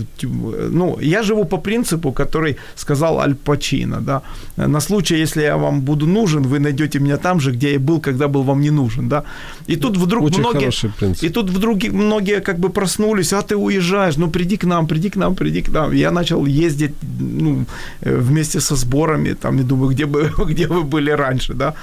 ну, 0.72 0.98
я 1.02 1.24
живу 1.24 1.46
по 1.46 1.58
принципу, 1.58 2.12
который 2.12 2.58
сказал 2.76 3.20
Аль 3.20 3.36
Пачино, 3.36 4.02
да. 4.02 4.22
На 4.68 4.82
случай, 4.82 5.22
если 5.22 5.42
я 5.42 5.58
вам 5.58 5.82
буду 5.82 6.06
нужен, 6.06 6.44
вы 6.44 6.60
найдете 6.60 7.00
меня 7.00 7.18
там 7.18 7.40
же, 7.40 7.52
где 7.52 7.74
я 7.74 7.80
был, 7.80 8.02
когда 8.02 8.28
был 8.28 8.44
вам 8.44 8.62
не 8.62 8.72
нужен, 8.72 9.10
да. 9.10 9.24
И 9.70 9.76
тут 9.76 9.98
вдруг 9.98 10.26
Очень 10.26 10.40
многие... 10.40 11.26
И 11.26 11.30
тут 11.30 11.50
вдруг 11.50 11.84
многие 11.92 12.40
как 12.42 12.60
бы 12.60 12.70
проснулись, 12.70 13.34
а 13.34 13.42
ты 13.48 13.56
уезжаешь, 13.56 14.18
ну 14.18 14.30
приди 14.30 14.58
к 14.58 14.68
нам, 14.68 14.88
приди 14.88 15.10
к 15.10 15.18
нам, 15.18 15.36
приди 15.36 15.62
к 15.62 15.70
нам. 15.70 15.94
Я 15.94 16.12
начал 16.12 16.46
ездить 16.46 16.94
ну, 17.20 17.66
э, 18.02 18.18
вместе 18.18 18.60
со 18.60 18.76
сборами, 18.76 19.34
там, 19.34 19.60
и 19.60 19.64
думаю, 19.64 19.90
где, 19.92 20.06
бы, 20.06 20.32
где 20.50 20.68
вы 20.68 20.84
были 20.84 21.12
раньше, 21.12 21.54
да. 21.54 21.74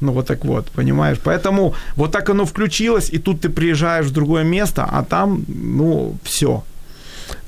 Ну 0.00 0.12
вот 0.12 0.26
так 0.26 0.44
вот, 0.44 0.66
понимаешь? 0.66 1.18
Поэтому 1.24 1.74
вот 1.96 2.12
так 2.12 2.30
оно 2.30 2.44
включилось, 2.44 3.10
и 3.12 3.18
тут 3.18 3.40
ты 3.40 3.48
приезжаешь 3.48 4.06
в 4.06 4.12
другое 4.12 4.44
место, 4.44 4.88
а 4.92 5.02
там, 5.02 5.44
ну, 5.48 6.16
все. 6.22 6.62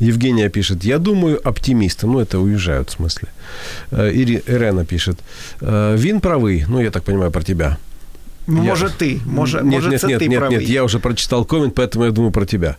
Евгения 0.01 0.51
пишет, 0.51 0.85
я 0.85 0.99
думаю, 0.99 1.41
оптимисты, 1.49 2.07
ну 2.07 2.21
это 2.21 2.39
уезжают 2.39 2.89
в 2.89 2.93
смысле. 2.93 3.29
Э, 3.91 4.11
Ири, 4.11 4.43
Ирена 4.49 4.85
пишет, 4.85 5.19
«Э, 5.61 5.97
він 5.97 6.21
правий, 6.21 6.65
ну 6.69 6.81
я 6.81 6.91
так 6.91 7.03
понимаю 7.03 7.31
про 7.31 7.43
тебя. 7.43 7.77
Ну, 8.49 8.65
Я- 8.65 8.71
Може 8.71 8.91
ти, 8.97 9.21
може, 9.27 9.57
нет, 9.63 9.73
може 9.73 9.89
нет, 9.89 10.03
нет, 10.03 10.19
ти 10.19 10.29
нет, 10.29 10.39
правий. 10.39 10.59
нет, 10.59 10.69
я 10.69 10.85
вже 10.85 10.99
прочитав 10.99 11.47
комент, 11.47 11.75
поэтому 11.75 12.05
я 12.05 12.11
думаю 12.11 12.33
про 12.33 12.45
тебе. 12.45 12.75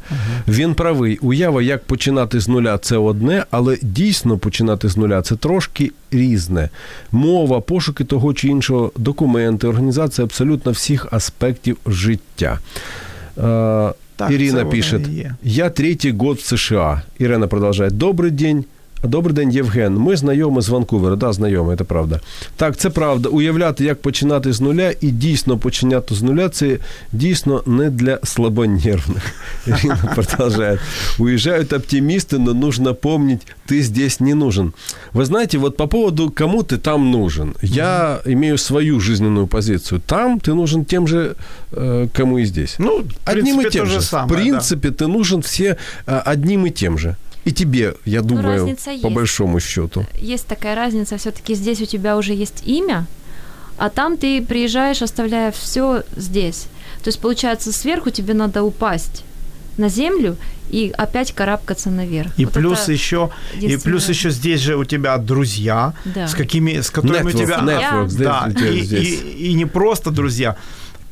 Він 0.48 0.74
правий. 0.74 1.18
Уява, 1.22 1.62
як 1.62 1.84
починати 1.84 2.40
з 2.40 2.48
нуля 2.48 2.78
це 2.78 2.98
одне, 2.98 3.46
але 3.52 3.78
дійсно 3.82 4.38
починати 4.38 4.90
з 4.90 4.98
нуля 4.98 5.22
це 5.22 5.36
трошки 5.36 5.92
різне. 6.12 6.70
Мова, 7.12 7.62
пошуки 7.62 8.04
того 8.04 8.34
чи 8.34 8.48
іншого, 8.48 8.92
документи, 8.98 9.68
організація 9.68 10.26
абсолютно 10.26 10.72
всіх 10.72 11.08
аспектів 11.12 11.78
життя. 11.86 12.60
Е, 13.38 13.94
Так, 14.16 14.32
Ирина 14.32 14.66
пишет, 14.66 15.02
я 15.44 15.70
третий 15.70 16.12
год 16.12 16.38
в 16.38 16.46
США. 16.58 17.02
Ирена 17.22 17.48
продолжает. 17.48 17.94
Добрый 17.94 18.32
день. 18.32 18.66
Добрий 19.05 19.35
день, 19.35 19.51
Євген. 19.51 19.95
Ми 19.95 20.17
знайомі 20.17 20.61
з 20.61 20.69
Ванкувера. 20.69 21.17
Да, 21.17 21.33
знайомі, 21.33 21.77
це 21.77 21.85
правда. 21.85 22.21
Так, 22.57 22.77
це 22.77 22.91
правда. 22.91 23.29
Уявляти, 23.29 23.85
як 23.85 24.03
починати 24.03 24.53
з 24.53 24.61
нуля, 24.61 24.93
і 25.01 25.11
дійсно 25.11 25.59
починати 25.59 26.15
з 26.15 26.23
нуля, 26.23 26.49
це 26.49 26.79
дійсно 27.13 27.63
не 27.67 27.91
для 27.91 28.19
слабонервних. 28.25 29.33
Ірина 29.67 30.15
продолжает. 30.15 30.81
Уезжают 31.19 31.73
оптимисты, 31.73 32.39
но 32.39 32.55
нужно 32.55 32.95
помнить, 32.95 33.41
ты 33.71 33.83
здесь 33.83 34.21
не 34.21 34.35
нужен. 34.35 34.73
Вы 35.13 35.25
знаете, 35.25 35.59
вот 35.59 35.77
по 35.77 35.87
поводу 35.89 36.31
кому 36.31 36.63
ты 36.63 36.79
там 36.79 37.11
нужен, 37.11 37.55
я 37.63 38.21
имею 38.27 38.59
свою 38.59 39.01
жизненную 39.01 39.47
позицию. 39.47 40.01
Там 40.07 40.39
ты 40.39 40.55
нужен 40.55 40.85
тем 40.85 41.09
же, 41.09 41.35
э, 41.73 42.09
кому 42.17 42.39
и 42.39 42.45
здесь. 42.45 42.77
Ну, 42.79 43.03
в 43.03 43.31
Одним 43.31 43.61
и 43.61 43.63
принципе, 43.63 43.71
тем 43.71 43.85
то 43.85 43.91
же. 43.91 44.01
же 44.01 44.07
самое, 44.07 44.27
в 44.27 44.31
да. 44.31 44.37
принципе, 44.37 44.89
ты 44.89 45.07
нужен 45.07 45.41
все 45.41 45.77
а, 46.07 46.23
одним 46.33 46.67
и 46.67 46.71
тем 46.71 46.99
же. 46.99 47.17
И 47.48 47.52
тебе, 47.54 47.94
я 48.06 48.22
думаю, 48.22 48.68
Ну, 48.68 48.76
по 48.76 48.90
есть. 48.90 49.04
большому 49.04 49.60
счету. 49.60 50.06
Есть 50.20 50.48
такая 50.48 50.76
разница, 50.76 51.18
все-таки 51.18 51.56
здесь 51.56 51.82
у 51.82 51.86
тебя 51.86 52.18
уже 52.18 52.34
есть 52.34 52.64
имя, 52.68 53.06
а 53.78 53.90
там 53.90 54.18
ты 54.18 54.42
приезжаешь, 54.42 55.02
оставляя 55.02 55.52
все 55.52 56.04
здесь. 56.18 56.68
То 57.04 57.08
есть, 57.10 57.20
получается, 57.20 57.72
сверху 57.72 58.10
тебе 58.10 58.34
надо 58.34 58.64
упасть 58.64 59.24
на 59.78 59.88
землю 59.90 60.36
и 60.72 60.92
опять 60.98 61.32
карабкаться 61.34 61.90
наверх. 61.90 62.32
И 62.38 62.44
Вот 62.46 62.54
плюс 62.56 62.90
еще, 62.90 63.30
и 63.62 63.78
плюс 63.78 64.10
еще 64.10 64.32
здесь 64.32 64.60
же 64.60 64.76
у 64.76 64.84
тебя 64.84 65.18
друзья, 65.18 65.94
Да. 66.04 66.28
с 66.28 66.34
какими, 66.34 66.82
с 66.82 66.90
которыми 66.90 67.30
Network, 67.32 67.36
у 67.36 67.38
тебя 67.46 67.58
network, 67.60 68.08
здесь, 68.10 68.26
да, 68.28 68.48
здесь, 68.50 68.76
и, 68.76 68.82
здесь. 68.86 69.08
И, 69.24 69.52
и 69.52 69.54
не 69.54 69.66
просто 69.66 70.12
друзья. 70.12 70.58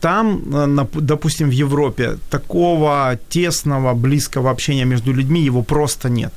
Там, 0.02 0.42
э, 0.54 0.86
допустим, 0.94 1.50
в 1.50 1.54
Европе 1.54 2.18
такого 2.30 3.18
тесного, 3.30 3.94
близкого 3.94 4.52
общения 4.52 4.86
между 4.86 5.14
людьми 5.14 5.42
его 5.42 5.64
просто 5.64 6.10
нет. 6.10 6.34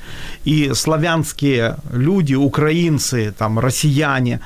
И 0.47 0.73
славянские 0.75 1.77
люди, 1.93 2.35
украинцы, 2.35 3.35
там, 3.39 3.59
россияне, 3.59 4.41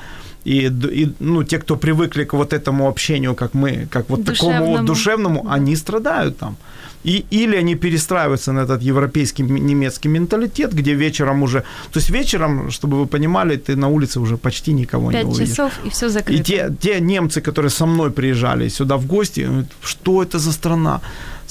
и, 0.44 0.66
и, 0.66 1.12
ну, 1.20 1.42
те, 1.44 1.58
кто 1.58 1.76
привыкли 1.76 2.24
к 2.24 2.32
вот 2.34 2.52
этому 2.52 2.88
общению, 2.88 3.34
как 3.34 3.54
мы, 3.54 3.86
как 3.90 4.10
вот 4.10 4.24
такому 4.24 4.66
вот 4.66 4.84
Душевному. 4.84 4.86
душевному, 4.86 5.46
они 5.48 5.76
страдают 5.76 6.38
там. 6.38 6.56
И, 7.04 7.24
или 7.32 7.56
они 7.56 7.74
перестраиваются 7.74 8.52
на 8.52 8.60
этот 8.60 8.82
европейский 8.82 9.42
немецкий 9.42 10.08
менталитет, 10.08 10.72
где 10.72 10.94
вечером 10.94 11.42
уже... 11.42 11.64
То 11.92 11.98
есть 11.98 12.10
вечером, 12.10 12.70
чтобы 12.70 12.96
вы 12.96 13.06
понимали, 13.06 13.56
ты 13.56 13.76
на 13.76 13.88
улице 13.88 14.20
уже 14.20 14.36
почти 14.36 14.72
никого 14.72 15.10
не 15.10 15.18
Пять 15.18 15.26
увидишь. 15.26 15.48
часов 15.48 15.72
и 15.84 15.88
все 15.90 16.08
закрыто. 16.08 16.40
И 16.40 16.44
те, 16.44 16.70
те 16.80 17.00
немцы, 17.00 17.40
которые 17.40 17.70
со 17.70 17.86
мной 17.86 18.10
приезжали 18.10 18.68
сюда 18.68 18.96
в 18.96 19.06
гости, 19.06 19.40
говорят, 19.46 19.66
что 19.82 20.22
это 20.22 20.38
за 20.38 20.52
страна? 20.52 21.00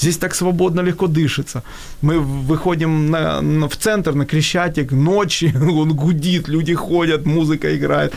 Здесь 0.02 0.18
так 0.18 0.34
свободно, 0.34 0.82
легко 0.82 1.06
дышится. 1.06 1.62
Мы 2.02 2.18
выходим 2.48 3.10
на, 3.10 3.40
на- 3.40 3.68
в 3.68 3.76
центр, 3.76 4.14
на 4.14 4.24
Крещатик, 4.24 4.92
ночи, 4.92 5.54
он 5.80 5.92
гудит, 5.94 6.48
люди 6.48 6.74
ходят, 6.74 7.26
музыка 7.26 7.66
играет. 7.76 8.12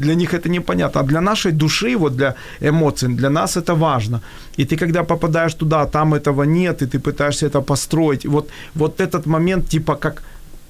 Для 0.00 0.14
них 0.14 0.32
это 0.34 0.48
непонятно. 0.48 1.00
А 1.00 1.04
для 1.04 1.20
нашей 1.20 1.52
души, 1.52 1.96
вот 1.96 2.16
для 2.16 2.34
эмоций, 2.62 3.08
для 3.08 3.30
нас 3.30 3.56
это 3.56 3.74
важно. 3.74 4.20
И 4.58 4.64
ты 4.64 4.76
когда 4.76 5.04
попадаешь 5.04 5.54
туда, 5.54 5.86
там 5.86 6.14
этого 6.14 6.44
нет, 6.44 6.82
и 6.82 6.86
ты 6.86 6.98
пытаешься 6.98 7.46
это 7.46 7.60
построить. 7.60 8.24
Вот, 8.26 8.48
вот 8.74 9.00
этот 9.00 9.26
момент, 9.26 9.68
типа 9.68 9.94
как 9.96 10.22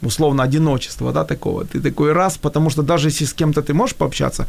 условно 0.02 0.42
одиночество, 0.42 1.12
да, 1.12 1.24
такого. 1.24 1.64
Ты 1.64 1.80
такой 1.80 2.12
раз, 2.12 2.36
потому 2.36 2.70
что 2.70 2.82
даже 2.82 3.08
если 3.08 3.24
с 3.24 3.32
кем-то 3.32 3.62
ты 3.62 3.74
можешь 3.74 3.96
пообщаться, 3.96 4.46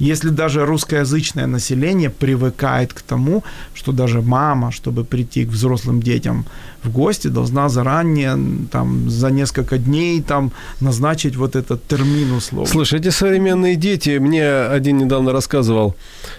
если 0.00 0.30
даже 0.30 0.66
русскоязычное 0.66 1.46
население 1.46 2.10
привыкает 2.10 2.92
к 2.92 3.02
тому, 3.02 3.42
что 3.74 3.92
даже 3.92 4.20
мама, 4.20 4.72
чтобы 4.72 5.04
прийти 5.04 5.44
к 5.44 5.48
взрослым 5.48 6.00
детям 6.00 6.44
в 6.82 6.90
гости, 6.90 7.28
должна 7.28 7.68
заранее, 7.68 8.36
там, 8.70 9.10
за 9.10 9.30
несколько 9.30 9.78
дней, 9.78 10.22
там, 10.22 10.50
назначить 10.80 11.36
вот 11.36 11.56
этот 11.56 11.86
термин 11.88 12.32
условно. 12.32 12.72
Слушай, 12.72 13.00
эти 13.00 13.10
современные 13.10 13.76
дети, 13.76 14.18
мне 14.18 14.46
один 14.76 14.98
недавно 14.98 15.32
рассказывал 15.32 15.94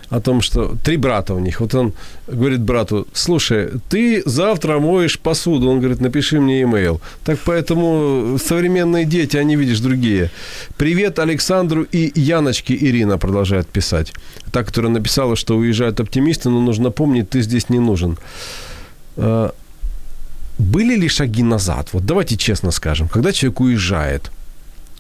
о 0.10 0.20
том, 0.20 0.42
что 0.42 0.76
три 0.84 0.98
брата 0.98 1.34
у 1.34 1.40
них. 1.40 1.60
Вот 1.60 1.76
он 1.76 1.94
говорит 2.28 2.62
брату, 2.62 3.08
слушай, 3.14 3.70
ты 3.90 4.24
завтра 4.26 4.80
моешь 4.80 5.20
посуду. 5.20 5.70
Он 5.70 5.80
говорит, 5.80 6.02
напиши 6.02 6.40
мне 6.40 6.62
имейл. 6.62 7.02
Так 7.24 7.40
поэтому 7.46 8.38
современные 8.38 9.06
дети, 9.06 9.38
они, 9.38 9.56
видишь, 9.58 9.80
другие. 9.80 10.30
Привет 10.78 11.20
Александру 11.20 11.84
и 11.84 12.12
Яночке 12.16 12.74
Ирина 12.76 13.18
продолжает 13.18 13.68
писать. 13.68 14.14
Та, 14.52 14.64
которая 14.64 14.92
написала, 14.92 15.36
что 15.36 15.58
уезжают 15.58 16.00
оптимисты, 16.00 16.50
но 16.50 16.62
нужно 16.62 16.92
помнить, 16.92 17.30
ты 17.30 17.42
здесь 17.42 17.70
не 17.70 17.80
нужен. 17.80 18.18
Э, 19.18 19.50
Были 20.60 20.96
ли 20.96 21.10
шаги 21.10 21.44
назад? 21.44 21.90
Вот 21.94 22.06
давайте 22.06 22.36
честно 22.38 22.72
скажем, 22.72 23.08
когда 23.08 23.32
человек 23.32 23.60
уезжает, 23.60 24.32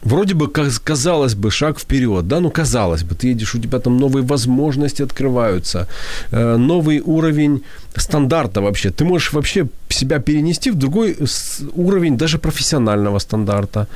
вроде 0.03 0.33
бы, 0.33 0.47
каз- 0.47 0.79
казалось 0.83 1.33
бы, 1.35 1.51
шаг 1.51 1.79
вперед, 1.79 2.27
да, 2.27 2.39
ну, 2.39 2.49
казалось 2.49 3.03
бы, 3.03 3.15
ты 3.15 3.27
едешь, 3.33 3.55
у 3.55 3.59
тебя 3.59 3.79
там 3.79 3.97
новые 3.97 4.23
возможности 4.23 5.03
открываются, 5.03 5.87
э, 6.31 6.57
новый 6.57 7.01
уровень 7.05 7.61
стандарта 7.95 8.61
вообще. 8.61 8.89
Ты 8.89 9.05
можешь 9.05 9.33
вообще 9.33 9.65
себя 9.89 10.19
перенести 10.19 10.71
в 10.71 10.75
другой 10.75 11.15
с- 11.25 11.61
уровень 11.75 12.17
даже 12.17 12.37
профессионального 12.37 13.19
стандарта, 13.19 13.87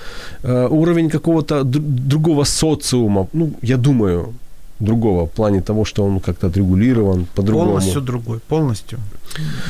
э, 0.43 0.67
уровень 0.71 1.09
какого-то 1.09 1.63
другого 1.63 2.45
социума, 2.45 3.27
ну, 3.33 3.51
я 3.63 3.77
думаю, 3.77 4.33
другого 4.79 5.25
в 5.25 5.29
плане 5.29 5.61
того, 5.61 5.85
что 5.85 6.03
он 6.05 6.19
как-то 6.19 6.47
отрегулирован 6.47 7.25
по-другому. 7.35 7.69
Полностью 7.71 8.01
другой, 8.01 8.39
полностью. 8.47 8.97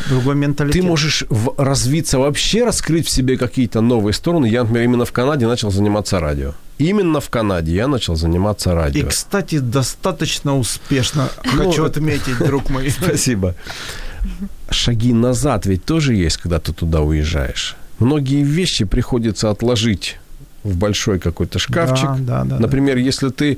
Другой 0.10 0.36
менталитет. 0.36 0.82
Ты 0.82 0.88
можешь 0.88 1.24
в- 1.30 1.54
развиться 1.58 2.20
вообще, 2.20 2.66
раскрыть 2.66 3.08
в 3.08 3.10
себе 3.10 3.38
какие-то 3.38 3.82
новые 3.82 4.14
стороны. 4.14 4.46
Я, 4.48 4.62
например, 4.64 4.84
именно 4.84 5.06
в 5.06 5.12
Канаде 5.12 5.48
начал 5.48 5.72
заниматься 5.72 6.20
радио. 6.20 6.54
Именно 6.78 7.20
в 7.22 7.30
Канаде 7.30 7.74
я 7.76 7.88
начал 7.88 8.16
заниматься 8.16 8.72
И, 8.72 8.74
радио. 8.74 9.08
кстати, 9.08 9.60
достаточно 9.60 10.58
успешно, 10.58 11.30
Ну, 11.54 11.70
хочу 11.70 11.86
отметить, 11.86 12.38
друг 12.40 12.70
мой. 12.70 12.90
Спасибо. 13.02 13.56
Шаги 14.70 15.14
назад 15.14 15.66
ведь 15.66 15.86
тоже 15.86 16.14
есть, 16.16 16.38
когда 16.38 16.60
ты 16.60 16.74
туда 16.74 17.02
уезжаешь. 17.02 17.76
Многие 18.00 18.44
вещи 18.44 18.86
приходится 18.86 19.50
отложить 19.52 20.18
в 20.64 20.78
большой 20.78 21.20
какой-то 21.20 21.60
шкафчик. 21.60 22.10
Да, 22.20 22.44
да, 22.44 22.44
да, 22.44 22.60
Например, 22.60 22.98
если 22.98 23.30
ты 23.30 23.58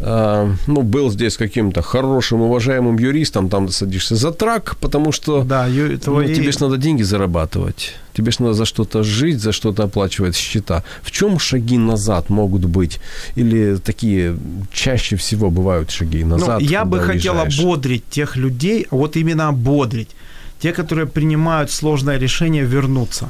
э, 0.00 0.52
ну, 0.66 0.82
был 0.82 1.10
здесь 1.10 1.36
каким-то 1.36 1.82
хорошим, 1.82 2.40
уважаемым 2.40 2.98
юристом, 2.98 3.48
там 3.48 3.66
ты 3.66 3.72
садишься 3.72 4.16
за 4.16 4.30
трак, 4.30 4.76
потому 4.80 5.12
что 5.12 5.42
Да, 5.44 5.66
ю- 5.66 5.88
Ну, 5.92 5.98
твои... 5.98 6.34
тебе 6.34 6.50
ж 6.52 6.60
надо 6.60 6.76
деньги 6.78 7.02
зарабатывать. 7.04 7.94
Тебе 8.14 8.30
ж 8.32 8.38
надо 8.40 8.54
за 8.54 8.64
что-то 8.64 9.02
жить, 9.02 9.40
за 9.40 9.52
что-то 9.52 9.82
оплачивать 9.84 10.36
счета. 10.36 10.82
В 11.02 11.10
чем 11.10 11.38
шаги 11.38 11.78
назад 11.78 12.30
могут 12.30 12.64
быть? 12.64 12.98
Или 13.36 13.76
такие 13.76 14.36
чаще 14.72 15.16
всего 15.16 15.50
бывают 15.50 15.90
шаги 15.90 16.24
Ну, 16.24 16.36
назад? 16.38 16.62
я 16.62 16.84
бы 16.84 16.96
когда 16.98 17.12
хотел 17.12 17.34
уезжаешь? 17.34 17.60
ободрить 17.60 18.04
тех 18.10 18.36
людей, 18.36 18.86
вот 18.90 19.16
именно 19.16 19.48
ободрить 19.48 20.08
те, 20.60 20.72
которые 20.72 21.06
принимают 21.06 21.70
сложное 21.70 22.18
решение 22.18 22.64
вернуться. 22.64 23.28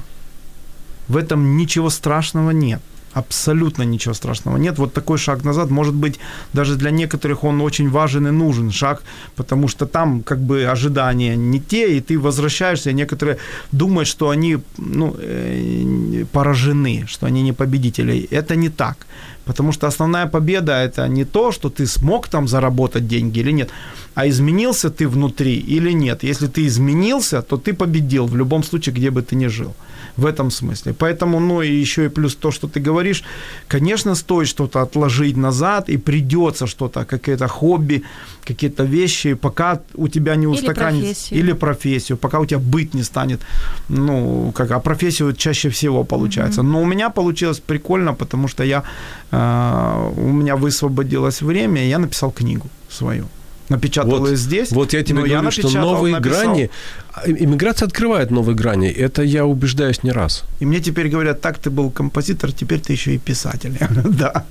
В 1.09 1.17
этом 1.17 1.57
ничего 1.57 1.91
страшного 1.91 2.51
нет. 2.53 2.81
Абсолютно 3.19 3.85
ничего 3.85 4.15
страшного 4.15 4.59
нет. 4.59 4.79
Вот 4.79 4.93
такой 4.93 5.19
шаг 5.19 5.45
назад, 5.45 5.71
может 5.71 5.95
быть, 5.95 6.21
даже 6.53 6.77
для 6.77 6.91
некоторых 6.91 7.45
он 7.45 7.61
очень 7.61 7.91
важен 7.91 8.29
и 8.29 8.31
нужен 8.31 8.71
шаг, 8.71 9.03
потому 9.37 9.69
что 9.69 9.87
там 9.87 10.23
как 10.23 10.39
бы 10.39 10.73
ожидания 10.73 11.37
не 11.37 11.59
те, 11.59 11.97
и 11.97 12.01
ты 12.01 12.19
возвращаешься, 12.19 12.91
и 12.91 12.95
некоторые 12.95 13.37
думают, 13.73 14.09
что 14.09 14.29
они 14.29 14.59
ну, 14.79 15.17
э, 15.19 16.25
поражены, 16.33 17.07
что 17.09 17.27
они 17.27 17.43
не 17.43 17.53
победители. 17.53 18.29
Это 18.31 18.57
не 18.57 18.69
так. 18.69 18.97
Потому 19.45 19.73
что 19.73 19.87
основная 19.87 20.27
победа 20.27 20.73
это 20.73 21.09
не 21.09 21.25
то, 21.25 21.53
что 21.53 21.71
ты 21.71 21.87
смог 21.87 22.29
там 22.29 22.49
заработать 22.49 23.09
деньги 23.09 23.41
или 23.41 23.53
нет, 23.53 23.71
а 24.19 24.27
изменился 24.27 24.91
ты 24.91 25.07
внутри 25.07 25.65
или 25.77 25.93
нет. 25.93 26.25
Если 26.25 26.49
ты 26.49 26.67
изменился, 26.67 27.41
то 27.41 27.57
ты 27.57 27.73
победил 27.73 28.27
в 28.27 28.37
любом 28.37 28.65
случае, 28.65 28.95
где 28.95 29.11
бы 29.11 29.23
ты 29.23 29.37
ни 29.37 29.49
жил 29.49 29.75
в 30.17 30.27
этом 30.27 30.51
смысле. 30.51 30.93
Поэтому, 30.93 31.41
ну 31.41 31.63
и 31.63 31.81
еще 31.81 32.05
и 32.05 32.09
плюс 32.09 32.35
то, 32.35 32.51
что 32.51 32.67
ты 32.67 32.81
говоришь, 32.81 33.25
конечно, 33.69 34.17
стоит 34.17 34.49
что-то 34.49 34.83
отложить 34.83 35.37
назад, 35.37 35.89
и 35.89 35.99
придется 35.99 36.67
что-то, 36.67 37.05
какие-то 37.05 37.47
хобби, 37.47 38.03
какие-то 38.45 38.85
вещи, 38.87 39.35
пока 39.35 39.79
у 39.95 40.09
тебя 40.09 40.37
не 40.37 40.49
устаканится. 40.49 40.99
Или 40.99 41.13
профессию. 41.13 41.41
Или 41.41 41.53
профессию, 41.53 42.19
пока 42.19 42.41
у 42.41 42.47
тебя 42.47 42.59
быть 42.59 42.95
не 42.95 43.05
станет, 43.05 43.41
ну, 43.89 44.53
как, 44.53 44.71
а 44.73 44.81
профессию 44.81 45.33
чаще 45.33 45.69
всего 45.69 46.05
получается. 46.05 46.61
Mm-hmm. 46.61 46.73
Но 46.73 46.83
у 46.83 46.87
меня 46.87 47.11
получилось 47.11 47.61
прикольно, 47.61 48.15
потому 48.15 48.49
что 48.49 48.65
я, 48.65 48.83
э, 49.31 50.13
у 50.17 50.33
меня 50.33 50.57
высвободилось 50.57 51.43
время, 51.43 51.85
и 51.85 51.89
я 51.89 51.99
написал 51.99 52.33
книгу 52.33 52.67
свою 52.91 53.29
напечатал 53.71 54.19
вот, 54.19 54.37
здесь. 54.37 54.73
Вот 54.73 54.93
я 54.93 55.03
тебе 55.03 55.19
говорю, 55.19 55.43
я 55.43 55.51
что 55.51 55.71
новые 55.71 56.15
написал. 56.15 56.45
грани, 56.45 56.71
а, 57.15 57.23
иммиграция 57.27 57.87
открывает 57.87 58.31
новые 58.31 58.55
грани. 58.55 58.89
Это 58.89 59.23
я 59.23 59.45
убеждаюсь 59.45 60.05
не 60.05 60.13
раз. 60.13 60.45
И 60.61 60.67
мне 60.67 60.81
теперь 60.81 61.09
говорят, 61.09 61.41
так 61.41 61.59
ты 61.59 61.71
был 61.71 61.91
композитор, 61.91 62.53
теперь 62.53 62.81
ты 62.81 62.93
еще 62.93 63.15
и 63.15 63.19
писатель. 63.19 63.77
да. 64.19 64.45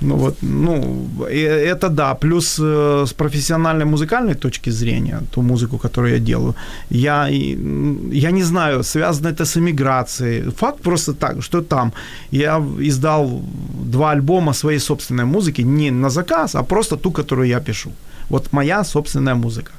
Ну 0.00 0.16
вот, 0.16 0.36
ну, 0.42 1.08
это 1.30 1.88
да. 1.88 2.14
Плюс 2.14 2.60
э, 2.60 3.04
с 3.06 3.12
профессиональной 3.12 3.84
музыкальной 3.84 4.34
точки 4.34 4.70
зрения, 4.70 5.20
ту 5.30 5.42
музыку, 5.42 5.78
которую 5.78 6.14
я 6.14 6.20
делаю, 6.20 6.54
я, 6.90 7.28
я 7.28 8.30
не 8.30 8.42
знаю, 8.44 8.82
связано 8.84 9.28
это 9.28 9.44
с 9.44 9.56
иммиграцией. 9.56 10.50
Факт 10.50 10.82
просто 10.82 11.12
так, 11.12 11.42
что 11.42 11.62
там 11.62 11.92
я 12.30 12.58
издал 12.80 13.42
два 13.84 14.12
альбома 14.12 14.54
своей 14.54 14.80
собственной 14.80 15.24
музыки, 15.24 15.62
не 15.62 15.90
на 15.90 16.10
заказ, 16.10 16.54
а 16.54 16.62
просто 16.62 16.96
ту, 16.96 17.10
которую 17.10 17.48
я 17.48 17.60
пишу. 17.60 17.90
Вот 18.28 18.52
моя 18.52 18.84
собственная 18.84 19.34
музыка. 19.34 19.72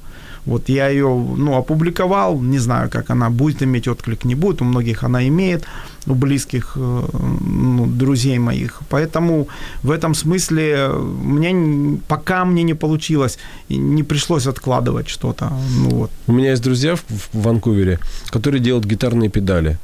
Вот 0.46 0.70
я 0.70 0.90
ее, 0.90 1.08
ну, 1.38 1.56
опубликовал, 1.56 2.42
не 2.42 2.60
знаю, 2.60 2.90
как 2.90 3.10
она 3.10 3.30
будет 3.30 3.62
иметь 3.62 3.88
отклик, 3.88 4.26
не 4.26 4.36
будет, 4.36 4.62
у 4.62 4.66
многих 4.66 5.04
она 5.04 5.28
имеет, 5.28 5.64
у 6.08 6.16
близких, 6.16 6.74
э, 6.76 7.08
ну, 7.42 7.86
друзей 7.86 8.40
моих. 8.40 8.82
Поэтому 8.90 9.48
в 9.84 9.92
этом 9.92 10.16
смысле 10.16 10.90
мне, 11.24 12.00
пока 12.08 12.46
мне 12.46 12.64
не 12.64 12.74
получилось, 12.74 13.38
не 13.70 14.04
пришлось 14.04 14.48
откладывать 14.48 15.10
что-то. 15.10 15.52
Ну, 15.78 15.90
вот. 15.90 16.12
У 16.28 16.32
меня 16.32 16.52
есть 16.52 16.64
друзья 16.64 16.96
в, 16.96 17.04
в 17.10 17.30
Ванкувере, 17.34 18.00
которые 18.32 18.62
делают 18.62 18.86
гитарные 18.86 19.30
педали. 19.30 19.78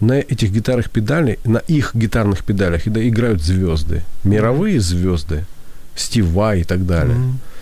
На 0.00 0.18
этих 0.18 0.50
гитарных 0.52 0.90
педалей, 0.90 1.38
на 1.44 1.58
их 1.58 1.94
гитарных 1.94 2.44
педалях 2.44 2.86
играют 2.86 3.42
звезды, 3.42 4.02
мировые 4.24 4.80
звезды, 4.80 5.46
Стив 5.96 6.26
Вай 6.26 6.60
и 6.60 6.64
так 6.64 6.84
далее. 6.86 7.16
Mm-hmm. 7.16 7.53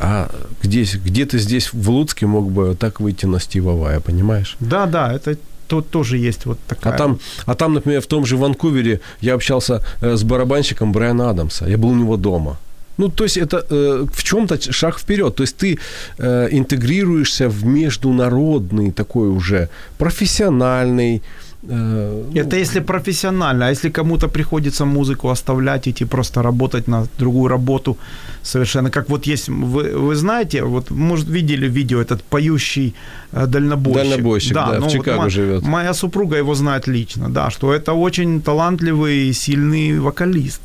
А 0.00 0.30
где, 0.62 0.82
где-то 0.82 1.38
здесь, 1.38 1.72
в 1.72 1.90
Луцке, 1.90 2.26
мог 2.26 2.50
бы 2.50 2.74
так 2.74 3.00
выйти 3.00 3.26
на 3.26 3.38
Стива 3.38 3.76
Вая, 3.76 4.00
понимаешь? 4.00 4.56
Да, 4.58 4.86
да, 4.86 5.12
это 5.12 5.36
тут 5.66 5.90
тоже 5.90 6.16
есть 6.16 6.46
вот 6.46 6.58
такая. 6.66 6.94
А 6.94 6.96
там, 6.96 7.18
а 7.46 7.54
там, 7.54 7.74
например, 7.74 8.00
в 8.00 8.06
том 8.06 8.24
же 8.24 8.36
Ванкувере 8.36 9.00
я 9.20 9.34
общался 9.34 9.82
э, 10.00 10.16
с 10.16 10.22
барабанщиком 10.22 10.92
Брайана 10.92 11.30
Адамса. 11.30 11.66
Я 11.66 11.76
был 11.76 11.90
у 11.90 11.94
него 11.94 12.16
дома. 12.16 12.58
Ну, 12.96 13.08
то 13.08 13.24
есть 13.24 13.36
это 13.36 13.64
э, 13.70 14.06
в 14.12 14.22
чем-то 14.22 14.72
шаг 14.72 14.98
вперед. 14.98 15.34
То 15.34 15.42
есть 15.42 15.56
ты 15.56 15.78
э, 16.18 16.48
интегрируешься 16.50 17.48
в 17.48 17.64
международный 17.64 18.90
такой 18.90 19.28
уже 19.28 19.68
профессиональный, 19.98 21.22
Это 21.62 22.56
ну, 22.56 22.56
если 22.62 22.80
профессионально, 22.80 23.66
а 23.66 23.70
если 23.70 23.90
кому-то 23.90 24.28
приходится 24.28 24.86
музыку 24.86 25.28
оставлять, 25.28 25.88
идти 25.88 26.06
просто 26.06 26.42
работать 26.42 26.88
на 26.88 27.06
другую 27.18 27.48
работу 27.48 27.98
совершенно, 28.42 28.90
как 28.90 29.10
вот 29.10 29.26
есть, 29.26 29.48
вы, 29.48 29.98
вы 29.98 30.14
знаете, 30.14 30.62
вот, 30.62 30.90
может, 30.90 31.28
видели 31.28 31.68
видео, 31.68 32.00
этот 32.00 32.22
поющий 32.22 32.94
э, 33.32 33.46
дальнобойщик. 33.46 34.10
Дальнобойщик, 34.10 34.54
да, 34.54 34.70
да 34.70 34.78
ну, 34.78 34.86
в 34.86 34.90
Чикаго 34.90 35.22
вот 35.22 35.30
живет. 35.30 35.62
Моя 35.62 35.94
супруга 35.94 36.36
его 36.36 36.54
знает 36.54 36.88
лично, 36.88 37.28
да, 37.28 37.50
что 37.50 37.74
это 37.74 37.92
очень 37.92 38.40
талантливый, 38.40 39.34
сильный 39.34 39.98
вокалист 39.98 40.62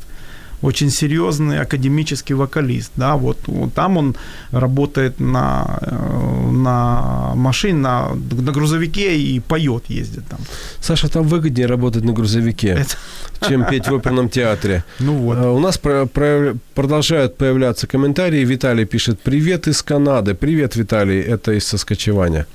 очень 0.66 0.90
серьезный 0.90 1.60
академический 1.60 2.34
вокалист, 2.34 2.90
да, 2.96 3.16
вот, 3.16 3.38
там 3.74 3.96
он 3.96 4.16
работает 4.50 5.20
на, 5.20 5.78
э, 5.80 6.50
на 6.50 7.32
машине, 7.34 7.78
на, 7.78 8.08
на 8.14 8.52
грузовике 8.52 9.16
и 9.16 9.40
поет, 9.40 9.84
ездит 9.88 10.24
там. 10.28 10.40
Саша, 10.80 11.08
там 11.08 11.22
выгоднее 11.22 11.66
работать 11.66 12.04
на 12.04 12.12
грузовике, 12.12 12.68
Это... 12.68 13.48
чем 13.48 13.64
петь 13.64 13.88
в 13.88 13.94
оперном 13.94 14.28
театре. 14.28 14.84
Ну 15.00 15.12
вот. 15.14 15.38
Э, 15.38 15.48
у 15.48 15.60
нас 15.60 15.78
про, 15.78 16.06
про, 16.06 16.54
продолжают 16.74 17.36
появляться 17.36 17.86
комментарии. 17.86 18.44
Виталий 18.44 18.86
пишет, 18.86 19.20
привет 19.20 19.68
из 19.68 19.82
Канады. 19.82 20.34
Привет, 20.34 20.76
Виталий, 20.76 21.20
это 21.20 21.52
из 21.52 21.66
Соскочевания. 21.66 22.46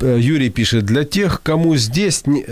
Э, 0.00 0.18
Юрий 0.20 0.50
пишет, 0.50 0.84
для 0.84 1.04
тех, 1.04 1.40
кому 1.42 1.76
здесь... 1.76 2.26
Не 2.26 2.44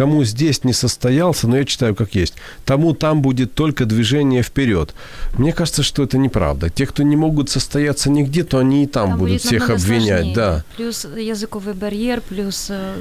кому 0.00 0.24
здесь 0.24 0.64
не 0.64 0.72
состоялся, 0.72 1.46
но 1.48 1.56
я 1.58 1.64
читаю 1.64 1.94
как 1.94 2.14
есть, 2.14 2.34
тому 2.64 2.94
там 2.94 3.20
будет 3.20 3.52
только 3.54 3.84
движение 3.84 4.42
вперед. 4.42 4.94
Мне 5.38 5.52
кажется, 5.52 5.82
что 5.82 6.02
это 6.02 6.16
неправда. 6.16 6.70
Те, 6.70 6.86
кто 6.86 7.02
не 7.02 7.16
могут 7.16 7.50
состояться 7.50 8.10
нигде, 8.10 8.42
то 8.42 8.58
они 8.58 8.84
и 8.84 8.86
там, 8.86 9.10
там 9.10 9.18
будут 9.18 9.42
всех 9.42 9.70
обвинять. 9.70 10.22
Сложнее. 10.22 10.34
Да. 10.34 10.64
Плюс 10.76 11.06
языковый 11.16 11.74
барьер, 11.74 12.22
плюс... 12.28 12.70
Э, 12.70 12.94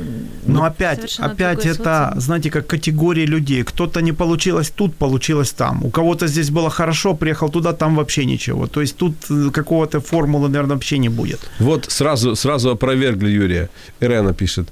но 0.45 0.59
ну, 0.59 0.65
опять, 0.65 1.19
опять 1.19 1.65
это, 1.65 2.07
социум. 2.07 2.21
знаете, 2.21 2.49
как 2.49 2.67
категории 2.67 3.25
людей. 3.25 3.63
Кто-то 3.63 4.01
не 4.01 4.11
получилось 4.11 4.69
тут, 4.75 4.93
получилось 4.95 5.51
там. 5.51 5.85
У 5.85 5.89
кого-то 5.89 6.27
здесь 6.27 6.49
было 6.49 6.69
хорошо, 6.69 7.15
приехал 7.15 7.49
туда, 7.49 7.71
там 7.71 7.95
вообще 7.95 8.25
ничего. 8.25 8.67
То 8.67 8.81
есть 8.81 8.97
тут 8.97 9.13
э, 9.29 9.51
какого-то 9.53 10.01
формулы, 10.01 10.49
наверное, 10.49 10.75
вообще 10.75 10.97
не 10.97 11.09
будет. 11.09 11.39
Вот 11.59 11.85
сразу, 11.89 12.35
сразу 12.35 12.69
опровергли 12.69 13.29
Юрия. 13.29 13.69
Ирена 14.01 14.33
пишет. 14.33 14.67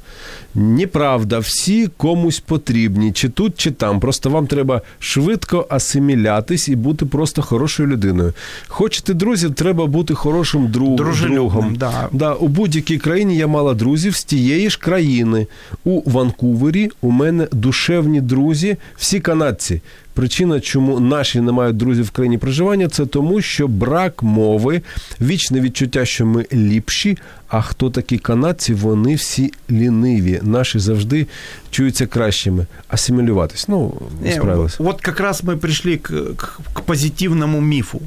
Неправда, 0.58 1.40
всі 1.40 1.88
комусь 2.18 2.40
потрібні, 2.40 3.12
чи 3.12 3.30
тут, 3.30 3.54
чи 3.58 3.72
там. 3.72 4.00
Просто 4.00 4.30
вам 4.30 4.48
треба 4.48 4.82
швидко 5.00 5.68
асимілятись 5.70 6.68
і 6.68 6.76
бути 6.76 7.06
просто 7.06 7.42
хорошою 7.42 7.90
людиною. 7.90 8.34
Хочете 8.68 9.14
друзів, 9.14 9.54
треба 9.54 9.86
бути 9.86 10.14
хорошим 10.14 10.68
друг, 10.68 10.96
другом. 10.96 11.76
Да. 11.76 12.10
Да, 12.12 12.34
У 12.34 12.48
будь-якій 12.48 12.98
країні 12.98 13.38
я 13.38 13.48
мала 13.48 13.74
друзів 13.74 14.16
з 14.16 14.24
тієї 14.24 14.70
ж 14.70 14.80
країни. 14.80 15.48
У 15.84 16.12
Ванкувері 16.12 16.90
у 17.02 17.12
мене 17.12 17.48
душевні 17.52 18.22
друзі, 18.22 18.78
всі 18.98 19.20
канадці. 19.20 19.82
Причина, 20.17 20.61
чому 20.61 21.01
наші 21.01 21.41
не 21.41 21.53
мають 21.53 21.77
друзів 21.77 22.05
в 22.05 22.11
країні 22.11 22.39
проживання, 22.39 22.89
це 22.89 23.07
тому, 23.07 23.41
що 23.41 23.69
брак 23.69 24.23
мови, 24.23 24.83
вічне 25.21 25.61
відчуття, 25.61 26.05
що 26.05 26.27
ми 26.27 26.47
ліпші. 26.53 27.19
А 27.49 27.63
хто 27.63 27.91
такі 27.91 28.19
канадці? 28.19 28.75
Вони 28.75 29.15
всі 29.15 29.53
ліниві. 29.71 30.41
Наші 30.43 30.79
завжди 30.79 31.27
чуються 31.71 32.07
кращими. 32.07 32.67
Асимілюватись. 32.89 33.69
Ну, 33.69 33.95
справились. 34.33 34.79
Вот 34.79 35.01
как 35.01 35.21
раз 35.21 35.45
мы 35.45 35.57
пришли 35.57 35.97
к, 35.97 36.35
к, 36.37 36.59
к 36.73 36.83
позитивному 36.83 37.61
мифу 37.61 38.01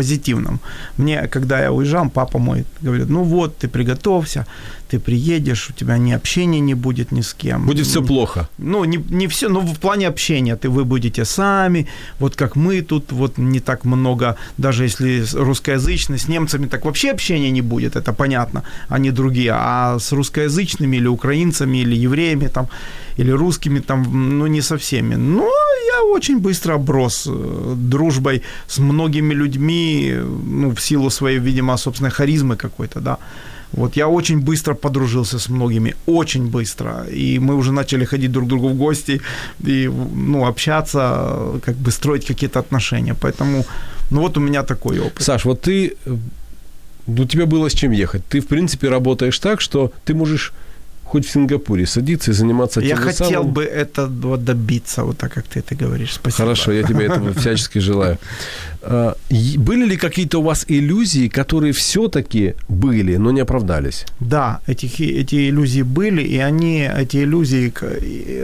позитивном. 0.00 0.60
Мне, 0.96 1.28
когда 1.28 1.60
я 1.60 1.72
уезжал, 1.72 2.10
папа 2.10 2.38
мой 2.38 2.64
говорит, 2.82 3.10
ну 3.10 3.22
вот, 3.22 3.58
ты 3.58 3.68
приготовься, 3.68 4.46
ты 4.95 4.99
приедешь, 4.99 5.69
у 5.69 5.73
тебя 5.73 5.97
ни 5.97 6.13
общения 6.13 6.61
не 6.61 6.75
будет 6.75 7.11
ни 7.11 7.21
с 7.21 7.33
кем. 7.33 7.65
Будет 7.65 7.85
все 7.87 8.01
плохо. 8.01 8.47
Ну, 8.57 8.85
не, 8.85 8.97
не 9.09 9.27
все, 9.27 9.49
но 9.49 9.59
в 9.59 9.77
плане 9.79 10.07
общения 10.07 10.55
ты, 10.55 10.69
вы 10.69 10.85
будете 10.85 11.25
сами, 11.25 11.87
вот 12.19 12.35
как 12.35 12.55
мы 12.55 12.81
тут, 12.81 13.11
вот 13.11 13.37
не 13.37 13.59
так 13.59 13.85
много, 13.85 14.35
даже 14.57 14.83
если 14.83 15.23
русскоязычный, 15.33 16.17
с 16.17 16.29
немцами 16.29 16.67
так 16.67 16.85
вообще 16.85 17.11
общения 17.11 17.51
не 17.51 17.61
будет, 17.61 17.95
это 17.95 18.13
понятно, 18.13 18.63
они 18.89 19.11
другие, 19.11 19.51
а 19.53 19.97
с 19.99 20.13
русскоязычными 20.13 20.97
или 20.97 21.07
украинцами, 21.07 21.81
или 21.81 22.05
евреями 22.05 22.47
там, 22.47 22.67
или 23.17 23.31
русскими 23.31 23.79
там, 23.79 24.03
ну, 24.39 24.47
не 24.47 24.61
со 24.61 24.77
всеми. 24.77 25.15
Но 25.15 25.49
я 25.87 26.03
очень 26.03 26.39
быстро 26.39 26.75
оброс 26.75 27.27
э, 27.27 27.73
дружбой 27.75 28.41
с 28.67 28.79
многими 28.79 29.33
людьми, 29.33 30.15
ну, 30.45 30.69
в 30.69 30.79
силу 30.79 31.09
своей, 31.09 31.39
видимо, 31.39 31.77
собственной 31.77 32.11
харизмы 32.11 32.55
какой-то, 32.55 33.01
да. 33.01 33.17
Вот 33.75 33.97
я 33.97 34.07
очень 34.07 34.39
быстро 34.39 34.73
подружился 34.73 35.37
с 35.37 35.49
многими, 35.49 35.95
очень 36.05 36.47
быстро. 36.47 37.05
И 37.11 37.39
мы 37.39 37.55
уже 37.55 37.71
начали 37.71 38.05
ходить 38.05 38.31
друг 38.31 38.45
к 38.45 38.47
другу 38.47 38.69
в 38.69 38.75
гости 38.75 39.21
и 39.67 39.91
ну, 40.15 40.45
общаться, 40.45 41.59
как 41.65 41.75
бы 41.75 41.91
строить 41.91 42.25
какие-то 42.25 42.59
отношения. 42.59 43.13
Поэтому, 43.13 43.65
ну 44.11 44.21
вот 44.21 44.37
у 44.37 44.41
меня 44.41 44.63
такой 44.63 44.99
опыт. 44.99 45.23
Саш, 45.23 45.45
вот 45.45 45.61
ты 45.61 45.95
у 47.07 47.25
тебя 47.25 47.45
было 47.45 47.69
с 47.69 47.73
чем 47.73 47.91
ехать. 47.91 48.21
Ты, 48.29 48.39
в 48.39 48.47
принципе, 48.47 48.89
работаешь 48.89 49.39
так, 49.39 49.61
что 49.61 49.91
ты 50.05 50.13
можешь 50.13 50.53
хоть 51.15 51.25
в 51.25 51.31
Сингапуре 51.31 51.85
садиться 51.85 52.31
и 52.31 52.33
заниматься 52.33 52.81
Я 52.81 52.87
тем 52.87 52.97
же 52.97 53.03
хотел 53.03 53.29
самым. 53.29 53.53
бы 53.53 53.63
этого 53.63 54.37
добиться, 54.37 55.03
вот 55.03 55.17
так, 55.17 55.33
как 55.33 55.45
ты 55.45 55.59
это 55.59 55.75
говоришь. 55.85 56.13
Спасибо. 56.13 56.43
Хорошо, 56.43 56.71
я 56.73 56.83
тебе 56.83 57.05
этого 57.05 57.33
всячески 57.39 57.79
желаю. 57.79 58.17
А, 58.81 59.13
Были 59.57 59.85
ли 59.85 59.97
какие-то 59.97 60.39
у 60.39 60.41
вас 60.41 60.65
иллюзии, 60.69 61.29
которые 61.29 61.71
все-таки 61.71 62.53
были, 62.69 63.17
но 63.17 63.31
не 63.31 63.41
оправдались? 63.41 64.05
Да, 64.19 64.59
этих, 64.67 64.99
эти 64.99 65.49
иллюзии 65.49 65.83
были, 65.83 66.21
и 66.21 66.37
они, 66.37 66.89
эти 67.01 67.23
иллюзии, 67.23 67.71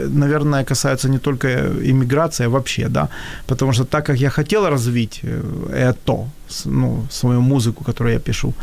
наверное, 0.08 0.64
касаются 0.64 1.08
не 1.08 1.18
только 1.18 1.48
иммиграции, 1.90 2.46
а 2.46 2.48
вообще, 2.48 2.88
да. 2.88 3.08
Потому 3.46 3.72
что 3.72 3.84
так 3.84 4.06
как 4.06 4.16
я 4.20 4.30
хотел 4.30 4.68
развить 4.68 5.20
э, 5.24 5.90
это, 5.92 6.16
ну, 6.64 7.06
свою 7.10 7.40
музыку, 7.40 7.84
которую 7.84 8.14
я 8.14 8.20
пишу, 8.20 8.54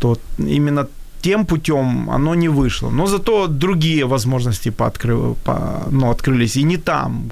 то 0.00 0.18
именно 0.38 0.86
тем 1.24 1.46
путем 1.46 2.10
оно 2.10 2.34
не 2.34 2.48
вышло. 2.48 2.90
Но 2.90 3.06
зато 3.06 3.46
другие 3.46 4.04
возможности 4.04 4.70
пооткры- 4.70 5.34
по, 5.44 5.54
ну, 5.90 6.10
открылись. 6.10 6.56
И 6.56 6.64
не 6.64 6.76
там. 6.76 7.30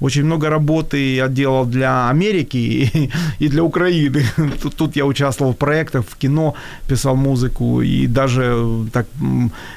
Очень 0.00 0.24
много 0.24 0.50
работы 0.50 0.96
я 1.14 1.28
делал 1.28 1.66
для 1.66 2.10
Америки 2.10 2.56
и, 2.58 3.10
и 3.44 3.48
для 3.48 3.62
Украины. 3.62 4.24
Тут, 4.62 4.74
тут 4.74 4.96
я 4.96 5.04
участвовал 5.04 5.52
в 5.52 5.56
проектах, 5.56 6.04
в 6.10 6.16
кино, 6.16 6.54
писал 6.88 7.16
музыку. 7.16 7.82
И 7.82 8.08
даже 8.08 8.64
так 8.92 9.06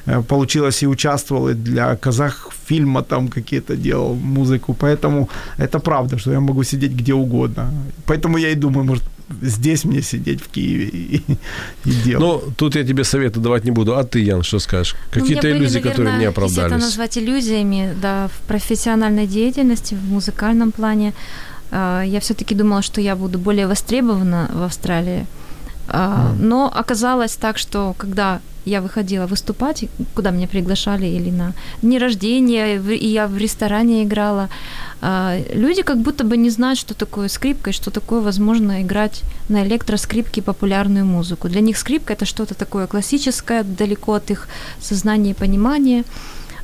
э, 0.06 0.24
получилось 0.28 0.84
и 0.84 0.88
участвовал 0.88 1.50
и 1.50 1.54
для 1.54 1.96
казахфильма 1.96 3.02
там 3.02 3.28
какие-то 3.28 3.76
делал 3.76 4.16
музыку. 4.16 4.74
Поэтому 4.74 5.30
это 5.60 5.80
правда, 5.80 6.18
что 6.18 6.32
я 6.32 6.40
могу 6.40 6.64
сидеть 6.64 6.92
где 6.92 7.14
угодно. 7.14 7.72
Поэтому 8.06 8.38
я 8.38 8.50
и 8.50 8.56
думаю, 8.56 8.84
может, 8.86 9.04
здесь 9.42 9.86
мне 9.86 10.02
сидеть 10.02 10.42
в 10.42 10.48
Киеве 10.50 10.86
и, 10.88 11.24
и 11.86 11.92
делать. 12.04 12.44
Ну, 12.46 12.54
тут 12.58 12.76
я 12.76 12.84
тебе 12.84 13.04
советы 13.04 13.40
давать 13.40 13.64
не 13.64 13.72
буду. 13.72 13.96
А 13.96 14.04
ты, 14.04 14.20
Ян, 14.20 14.44
что 14.44 14.60
скажешь? 14.60 14.96
Ну, 15.14 15.22
Какие-то 15.22 15.48
были, 15.48 15.58
иллюзии, 15.58 15.80
которые 15.80 16.14
наверное, 16.14 16.20
не 16.20 16.26
Если 16.26 16.32
это 16.32 16.66
оправдались? 16.66 16.84
назвать 16.84 17.18
иллюзиями, 17.18 17.94
да, 18.02 18.28
в 18.28 18.48
профессиональной 18.48 19.28
деятельности, 19.28 19.96
в 19.96 20.04
музыкальном 20.12 20.72
плане, 20.72 21.14
а, 21.72 22.04
я 22.04 22.20
все-таки 22.20 22.56
думала, 22.56 22.82
что 22.82 23.02
я 23.02 23.16
буду 23.16 23.40
более 23.40 23.68
востребована 23.68 24.50
в 24.54 24.62
Австралии. 24.64 25.26
А, 25.88 26.34
Но 26.40 26.72
оказалось 26.74 27.36
так, 27.36 27.58
что 27.58 27.94
когда 27.98 28.40
я 28.66 28.82
выходила 28.82 29.28
выступать, 29.28 29.86
куда 30.16 30.32
меня 30.32 30.48
приглашали, 30.48 31.06
или 31.06 31.32
на 31.32 31.54
дни 31.82 32.00
рождения, 32.00 32.78
и 32.78 33.08
я 33.08 33.28
в 33.28 33.38
ресторане 33.38 34.04
играла, 34.04 34.50
а, 35.02 35.38
люди 35.54 35.82
как 35.82 35.98
будто 35.98 36.24
бы 36.24 36.38
не 36.38 36.50
знают, 36.50 36.80
что 36.80 36.94
такое 36.94 37.28
скрипка, 37.28 37.70
и 37.70 37.74
что 37.74 37.92
такое 37.92 38.22
возможно 38.22 38.82
играть 38.82 39.24
на 39.50 39.64
электроскрипке 39.64 40.42
популярную 40.42 41.06
музыку. 41.06 41.50
Для 41.50 41.62
них 41.62 41.78
скрипка 41.78 42.14
это 42.14 42.26
что-то 42.26 42.54
такое 42.54 42.88
классическое, 42.88 43.64
далеко 43.64 44.14
от 44.14 44.32
их 44.32 44.48
сознания 44.80 45.32
и 45.32 45.34
понимания. 45.34 46.04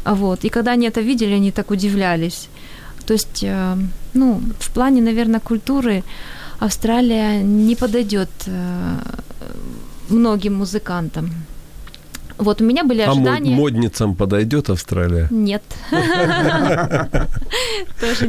А 0.03 0.15
Вот. 0.15 0.45
И 0.45 0.49
когда 0.49 0.71
они 0.71 0.87
это 0.87 1.01
видели, 1.01 1.33
они 1.33 1.51
так 1.51 1.71
удивлялись. 1.71 2.47
То 3.05 3.13
есть, 3.13 3.43
э, 3.43 3.77
ну, 4.13 4.41
в 4.59 4.69
плане, 4.71 5.01
наверное, 5.01 5.39
культуры 5.39 6.03
Австралия 6.59 7.41
не 7.41 7.75
подойдет 7.75 8.29
э, 8.47 8.95
многим 10.09 10.55
музыкантам. 10.55 11.29
Вот 12.37 12.61
у 12.61 12.63
меня 12.65 12.83
были 12.85 13.01
А 13.01 13.11
ожидания. 13.11 13.51
модницам 13.51 14.15
подойдет 14.15 14.69
Австралия? 14.69 15.27
Нет. 15.29 15.61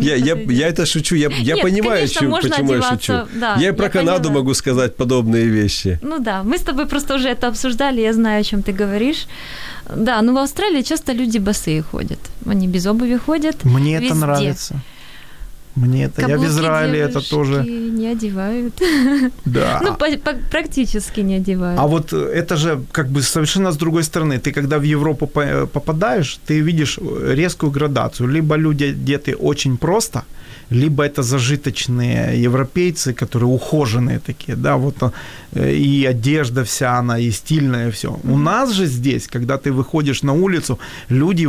Я, 0.00 0.68
это 0.68 0.86
шучу, 0.86 1.14
я, 1.16 1.30
понимаю, 1.30 1.96
конечно, 1.96 2.20
чем- 2.20 2.30
можно 2.30 2.50
почему 2.50 2.72
я 2.74 2.82
шучу. 2.82 3.12
да, 3.40 3.56
я 3.60 3.68
и 3.68 3.72
про 3.72 3.88
Канаду 3.88 4.30
могу 4.30 4.54
сказать 4.54 4.96
подобные 4.96 5.46
вещи. 5.46 5.98
Ну 6.02 6.18
да, 6.18 6.42
мы 6.42 6.56
с 6.58 6.62
тобой 6.62 6.86
просто 6.86 7.14
уже 7.14 7.28
это 7.28 7.48
обсуждали, 7.48 8.00
я 8.00 8.12
знаю, 8.12 8.40
о 8.40 8.44
чем 8.44 8.62
ты 8.62 8.72
говоришь. 8.72 9.26
Да, 9.96 10.22
ну 10.22 10.34
в 10.34 10.38
Австралии 10.38 10.82
часто 10.82 11.12
люди 11.12 11.38
босые 11.38 11.82
ходят. 11.82 12.18
Они 12.46 12.66
без 12.68 12.86
обуви 12.86 13.16
ходят. 13.16 13.64
Мне 13.64 13.96
это 13.96 14.14
нравится. 14.14 14.74
Мне 15.76 16.04
это. 16.04 16.20
я 16.22 16.26
в 16.26 16.30
Каблуки 16.30 16.50
Израиле 16.50 16.98
это 16.98 17.20
тоже. 17.30 17.62
не 17.64 18.06
одевают. 18.12 18.74
Да. 19.44 19.80
Ну, 19.84 19.94
по- 19.94 20.18
по- 20.18 20.38
практически 20.50 21.20
не 21.22 21.36
одевают. 21.36 21.80
А 21.80 21.86
вот 21.86 22.12
э, 22.12 22.16
это 22.16 22.56
же 22.56 22.80
как 22.92 23.08
бы 23.08 23.22
совершенно 23.22 23.70
с 23.72 23.76
другой 23.76 24.02
стороны. 24.02 24.38
Ты 24.38 24.52
когда 24.52 24.78
в 24.78 24.82
Европу 24.82 25.26
по- 25.26 25.66
попадаешь, 25.66 26.38
ты 26.46 26.60
видишь 26.60 26.98
э, 27.00 27.34
резкую 27.34 27.70
градацию. 27.72 28.28
Либо 28.28 28.56
люди 28.56 28.84
одеты 28.84 29.34
очень 29.36 29.76
просто, 29.76 30.22
либо 30.70 31.02
это 31.04 31.22
зажиточные 31.22 32.42
европейцы, 32.42 33.12
которые 33.12 33.48
ухоженные 33.48 34.18
такие, 34.18 34.56
да, 34.56 34.76
вот 34.76 34.96
э, 35.52 35.72
и 35.74 36.04
одежда 36.10 36.62
вся 36.64 36.98
она, 36.98 37.18
и 37.18 37.30
стильная 37.32 37.90
все. 37.90 38.18
У 38.24 38.36
нас 38.38 38.72
же 38.72 38.86
здесь, 38.86 39.26
когда 39.28 39.56
ты 39.56 39.70
выходишь 39.72 40.22
на 40.24 40.32
улицу, 40.32 40.78
люди, 41.10 41.48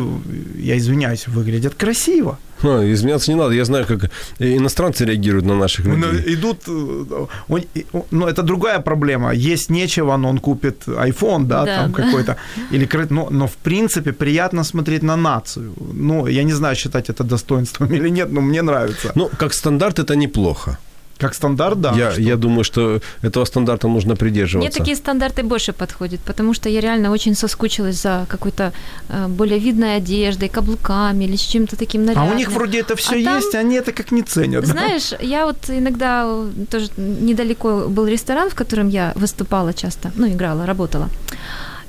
я 0.60 0.78
извиняюсь, 0.78 1.28
выглядят 1.28 1.74
красиво. 1.74 2.38
Ха, 2.62 2.84
изменяться 2.94 3.32
не 3.32 3.38
надо. 3.38 3.54
Я 3.56 3.66
знаю, 3.66 3.86
как 3.88 4.10
иностранцы 4.40 5.06
реагируют 5.06 5.46
на 5.46 5.56
наших 5.56 5.86
Ну, 5.86 5.96
людей. 5.96 6.36
идут, 6.36 6.58
э, 6.68 7.26
он- 7.50 7.64
ну, 8.12 8.28
это 8.28 8.44
другая 8.44 8.80
проблема. 8.80 9.32
Есть 9.34 9.70
нечего, 9.72 10.18
но 10.18 10.30
он 10.30 10.38
купит 10.40 10.88
iPhone, 10.88 11.46
да, 11.46 11.66
Да, 11.66 11.76
там 11.78 11.92
да. 11.92 12.04
какой-то. 12.04 12.36
Или, 12.74 12.88
но, 13.10 13.28
но, 13.32 13.48
в 13.48 13.56
принципе, 13.56 14.12
приятно 14.12 14.64
смотреть 14.64 15.04
на 15.04 15.16
нацию. 15.18 15.74
Ну, 15.94 16.28
я 16.28 16.44
не 16.44 16.54
знаю, 16.54 16.76
считать 16.76 17.10
это 17.10 17.24
достоинством 17.24 17.88
или 17.96 18.10
нет, 18.10 18.32
но 18.32 18.42
мне 18.42 18.62
нравится. 18.62 19.12
Ну, 19.16 19.30
как 19.40 19.54
стандарт 19.54 20.00
это 20.00 20.16
неплохо. 20.16 20.78
Как 21.22 21.34
стандарт, 21.36 21.80
да. 21.82 21.94
я, 21.96 22.12
что- 22.12 22.22
я 22.22 22.36
думаю, 22.36 22.64
что 22.64 23.00
этого 23.24 23.46
стандарта 23.46 23.88
нужно 23.88 24.10
Мне 24.12 24.18
придерживаться. 24.18 24.80
такие 24.80 24.96
стандарты 24.98 25.44
больше 25.44 25.72
подходят, 25.74 26.20
потому 26.22 26.54
что 26.54 26.68
я 26.70 26.82
реально 26.82 27.12
очень 27.12 27.36
соскучилась 27.36 28.02
за 28.02 28.26
какой-то 28.28 28.74
э, 29.10 29.28
более 29.28 29.60
видной 29.60 29.96
одеждой, 29.98 30.50
каблуками 30.50 31.26
или 31.26 31.36
с 31.36 31.42
чем-то 31.42 31.76
таким 31.78 32.02
А 32.02 32.06
нарядным. 32.06 32.32
у 32.34 32.38
них 32.38 32.52
вроде 32.52 32.80
это 32.80 32.96
все 32.96 33.22
А 33.22 33.24
там- 33.24 33.36
есть, 33.38 33.56
а 33.56 33.60
они 33.60 33.76
это 33.76 33.92
как 33.94 34.12
не 34.12 34.22
ценят. 34.24 34.66
да? 34.66 34.72
Знаешь, 34.72 35.14
я 35.22 35.46
вот 35.46 35.58
иногда 35.70 36.28
тоже 36.70 36.90
недалеко 36.98 37.88
был 37.88 38.08
ресторан, 38.08 38.50
в 38.50 38.56
котором 38.56 38.90
я 38.90 39.12
выступала 39.16 39.74
часто, 39.74 40.12
ну, 40.16 40.28
играла, 40.28 40.66
работала. 40.66 41.08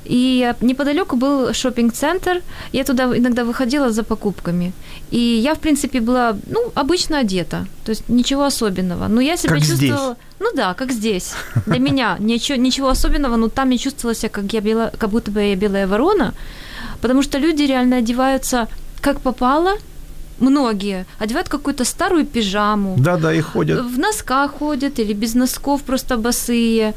И 0.05 0.53
неподалеку 0.61 1.15
был 1.15 1.53
шопинг-центр. 1.53 2.41
Я 2.73 2.83
туда 2.83 3.03
иногда 3.17 3.43
выходила 3.43 3.89
за 3.89 4.03
покупками. 4.03 4.71
И 5.11 5.17
я, 5.19 5.53
в 5.53 5.59
принципе, 5.59 5.99
была, 5.99 6.35
ну, 6.49 6.71
обычно 6.75 7.19
одета. 7.19 7.65
То 7.85 7.91
есть 7.91 8.09
ничего 8.09 8.43
особенного. 8.43 9.07
Но 9.07 9.21
я 9.21 9.37
себя 9.37 9.53
Как 9.55 9.59
чувствовала... 9.63 10.13
здесь. 10.13 10.17
Ну 10.39 10.47
да, 10.55 10.73
как 10.73 10.91
здесь. 10.91 11.33
Для 11.65 11.79
меня 11.79 12.17
ничего, 12.19 12.57
ничего 12.57 12.89
особенного, 12.89 13.37
но 13.37 13.47
там 13.47 13.71
я 13.71 13.77
чувствовала 13.77 14.15
себя, 14.15 14.29
как, 14.29 14.53
я 14.53 14.61
бела, 14.61 14.91
как 14.97 15.09
будто 15.09 15.31
бы 15.31 15.41
я 15.41 15.55
белая 15.55 15.87
ворона. 15.87 16.33
Потому 17.01 17.23
что 17.23 17.37
люди 17.39 17.63
реально 17.63 17.97
одеваются 17.97 18.67
как 19.01 19.21
попало. 19.21 19.71
Многие 20.39 21.05
одевают 21.19 21.47
какую-то 21.47 21.85
старую 21.85 22.25
пижаму, 22.25 22.95
Да-да, 22.97 23.33
и 23.33 23.39
ходят. 23.41 23.85
в 23.85 23.99
носках 23.99 24.51
ходят 24.51 24.99
или 24.99 25.13
без 25.13 25.35
носков 25.35 25.83
просто 25.83 26.17
босые. 26.17 26.93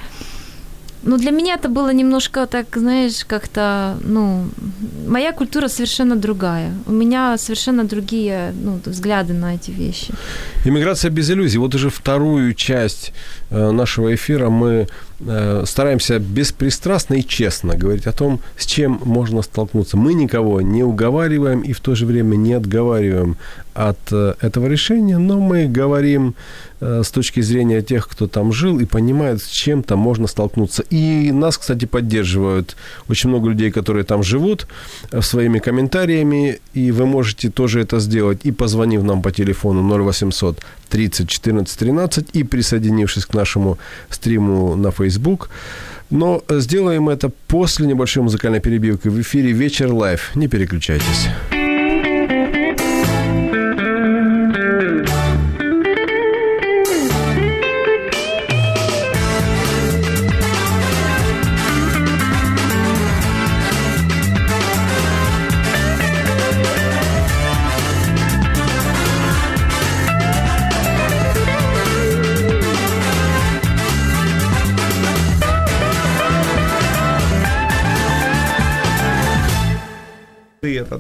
Ну, 1.03 1.19
для 1.19 1.31
меня 1.31 1.55
это 1.55 1.69
было 1.69 1.93
немножко 1.93 2.47
так, 2.47 2.67
знаешь, 2.77 3.25
как-то, 3.25 3.97
ну, 4.05 4.47
моя 5.09 5.33
культура 5.33 5.69
совершенно 5.69 6.17
другая. 6.17 6.73
У 6.87 6.93
меня 6.93 7.39
совершенно 7.39 7.85
другие, 7.85 8.53
ну, 8.65 8.81
взгляды 8.85 9.33
на 9.35 9.55
эти 9.55 9.71
вещи. 9.71 10.13
Иммиграция 10.65 11.11
без 11.11 11.31
иллюзий. 11.31 11.59
Вот 11.59 11.75
уже 11.75 11.91
вторую 11.91 12.55
часть 12.55 13.13
э, 13.51 13.71
нашего 13.71 14.15
эфира 14.15 14.51
мы 14.51 14.89
стараемся 15.65 16.19
беспристрастно 16.19 17.15
и 17.15 17.27
честно 17.27 17.77
говорить 17.77 18.07
о 18.07 18.13
том, 18.13 18.41
с 18.57 18.67
чем 18.67 19.01
можно 19.05 19.43
столкнуться. 19.43 19.97
Мы 19.97 20.15
никого 20.15 20.61
не 20.61 20.85
уговариваем 20.85 21.61
и 21.63 21.73
в 21.73 21.81
то 21.81 21.95
же 21.95 22.07
время 22.07 22.37
не 22.37 22.53
отговариваем 22.53 23.37
от 23.77 23.99
э, 24.11 24.35
этого 24.41 24.67
решения, 24.67 25.19
но 25.19 25.39
мы 25.39 25.67
говорим 25.67 26.35
э, 26.81 27.03
с 27.05 27.11
точки 27.11 27.43
зрения 27.43 27.83
тех, 27.83 28.09
кто 28.09 28.27
там 28.27 28.53
жил 28.53 28.81
и 28.81 28.87
понимает, 28.87 29.43
с 29.43 29.49
чем 29.49 29.83
там 29.83 29.99
можно 29.99 30.27
столкнуться. 30.27 30.83
И 30.91 31.31
нас, 31.31 31.59
кстати, 31.59 31.85
поддерживают 31.85 32.77
очень 33.09 33.29
много 33.29 33.51
людей, 33.51 33.71
которые 33.71 34.05
там 34.05 34.23
живут, 34.23 34.67
э, 35.13 35.21
своими 35.21 35.59
комментариями, 35.59 36.59
и 36.75 36.91
вы 36.91 37.07
можете 37.07 37.51
тоже 37.51 37.81
это 37.81 38.01
сделать, 38.01 38.41
и 38.45 38.53
позвонив 38.53 39.03
нам 39.03 39.23
по 39.23 39.31
телефону 39.31 39.83
0800 39.83 40.59
30 40.89 41.29
14 41.29 41.79
13 41.79 42.27
и 42.33 42.45
присоединившись 42.45 43.27
к 43.27 43.35
нашему 43.35 43.79
стриму 44.09 44.77
на 44.77 44.91
Facebook. 44.91 45.06
Но 46.11 46.43
э, 46.49 46.61
сделаем 46.61 47.09
это 47.09 47.31
после 47.49 47.87
небольшой 47.87 48.23
музыкальной 48.23 48.61
перебивки 48.61 49.09
в 49.09 49.21
эфире 49.21 49.53
«Вечер 49.53 49.93
live». 49.93 50.31
Не 50.35 50.49
переключайтесь. 50.49 51.29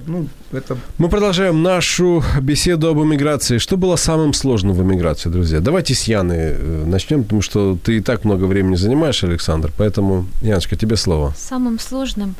Ну, 0.07 0.29
это... 0.53 0.77
Мы 0.99 1.09
продолжаем 1.09 1.63
нашу 1.63 2.23
беседу 2.41 2.89
об 2.89 2.99
эмиграции. 2.99 3.59
Что 3.59 3.77
было 3.77 3.97
самым 3.97 4.33
сложным 4.33 4.75
в 4.75 4.83
эмиграции, 4.83 5.29
друзья? 5.29 5.61
Давайте 5.61 5.95
с 5.95 6.05
Яны 6.05 6.33
э, 6.33 6.85
начнем, 6.87 7.23
потому 7.23 7.43
что 7.43 7.79
ты 7.83 7.99
и 7.99 8.01
так 8.01 8.25
много 8.25 8.45
времени 8.45 8.77
занимаешь, 8.77 9.25
Александр. 9.25 9.73
Поэтому, 9.77 10.27
Яночка, 10.43 10.77
тебе 10.77 10.97
слово. 10.97 11.35
Самым 11.37 11.79
сложным? 11.79 12.35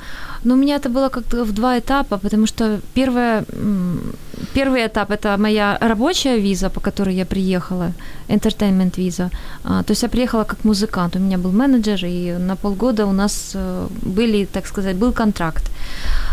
Ну, 0.45 0.55
у 0.55 0.57
меня 0.57 0.77
это 0.77 0.89
было 0.89 1.09
как-то 1.09 1.45
в 1.45 1.53
два 1.53 1.79
этапа, 1.79 2.19
потому 2.19 2.47
что 2.47 2.81
первое, 2.95 3.45
первый 4.55 4.87
этап– 4.87 5.11
это 5.11 5.37
моя 5.39 5.79
рабочая 5.81 6.39
виза, 6.39 6.71
по 6.71 6.81
которой 6.81 7.15
я 7.15 7.25
приехала, 7.25 7.93
entertainment 8.29 8.95
виза. 8.97 9.31
А, 9.65 9.83
то 9.83 9.93
есть 9.93 10.03
я 10.03 10.09
приехала 10.09 10.45
как 10.45 10.65
музыкант, 10.65 11.17
у 11.17 11.19
меня 11.19 11.39
был 11.39 11.53
менеджер, 11.53 12.05
и 12.05 12.39
на 12.39 12.57
полгода 12.57 13.07
у 13.07 13.13
нас 13.13 13.53
э, 13.55 13.89
были, 14.03 14.45
так 14.45 14.67
сказать, 14.67 14.97
был 14.97 15.13
контракт. 15.13 15.71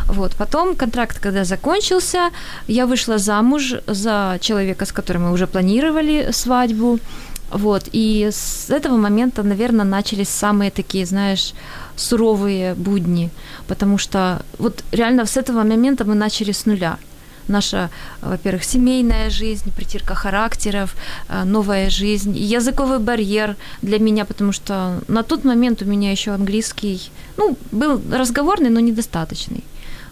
Вот. 0.08 0.36
Потом 0.38 0.76
контракт, 0.76 1.20
когда 1.20 1.44
закончился, 1.44 2.30
я 2.68 2.86
вышла 2.86 3.18
замуж 3.18 3.76
за 3.88 4.38
человека, 4.42 4.86
с 4.86 4.92
которым 4.92 5.24
мы 5.24 5.32
уже 5.32 5.48
планировали 5.48 6.32
свадьбу. 6.32 7.00
Вот, 7.54 7.84
и 7.94 8.30
с 8.32 8.72
этого 8.72 8.98
момента, 8.98 9.44
наверное, 9.44 9.86
начались 9.86 10.30
самые 10.30 10.72
такие, 10.72 11.06
знаешь, 11.06 11.54
суровые 11.96 12.74
будни, 12.74 13.30
потому 13.68 14.00
что 14.00 14.42
вот 14.58 14.84
реально 14.92 15.26
с 15.28 15.38
этого 15.38 15.64
момента 15.64 16.04
мы 16.04 16.16
начали 16.16 16.52
с 16.52 16.66
нуля. 16.66 16.98
Наша, 17.48 17.90
во-первых, 18.22 18.64
семейная 18.64 19.30
жизнь, 19.30 19.72
притирка 19.76 20.16
характеров, 20.16 20.96
э, 21.30 21.44
новая 21.44 21.90
жизнь, 21.92 22.36
языковый 22.36 22.98
барьер 22.98 23.56
для 23.84 24.00
меня, 24.00 24.26
потому 24.26 24.52
что 24.52 25.02
на 25.08 25.22
тот 25.22 25.44
момент 25.44 25.82
у 25.82 25.86
меня 25.86 26.12
еще 26.12 26.32
английский, 26.32 27.12
ну, 27.38 27.56
был 27.72 28.02
разговорный, 28.12 28.70
но 28.70 28.80
недостаточный. 28.80 29.64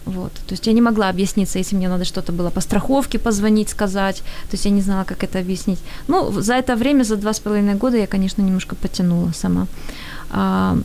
Вот. 0.04 0.32
То 0.32 0.54
есть 0.54 0.66
я 0.66 0.72
не 0.72 0.80
могла 0.80 1.08
объясниться, 1.08 1.58
если 1.58 1.76
мне 1.76 1.88
надо 1.88 2.04
что-то 2.04 2.32
было 2.32 2.50
по 2.50 2.60
страховке 2.60 3.18
позвонить, 3.18 3.68
сказать. 3.68 4.16
То 4.50 4.52
есть 4.52 4.64
я 4.64 4.70
не 4.70 4.82
знала, 4.82 5.04
как 5.04 5.24
это 5.24 5.38
объяснить. 5.38 5.78
Ну, 6.08 6.32
за 6.32 6.54
это 6.54 6.76
время, 6.76 7.04
за 7.04 7.16
два 7.16 7.32
с 7.32 7.40
половиной 7.40 7.74
года 7.74 7.96
я, 7.96 8.06
конечно, 8.06 8.42
немножко 8.42 8.74
потянула 8.74 9.32
сама. 9.32 9.66
А, 10.30 10.76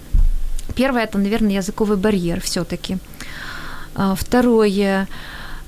первое, 0.76 1.04
это, 1.04 1.18
наверное, 1.18 1.54
языковый 1.54 1.98
барьер 1.98 2.42
все-таки. 2.42 2.98
А, 3.96 4.14
второе, 4.16 5.08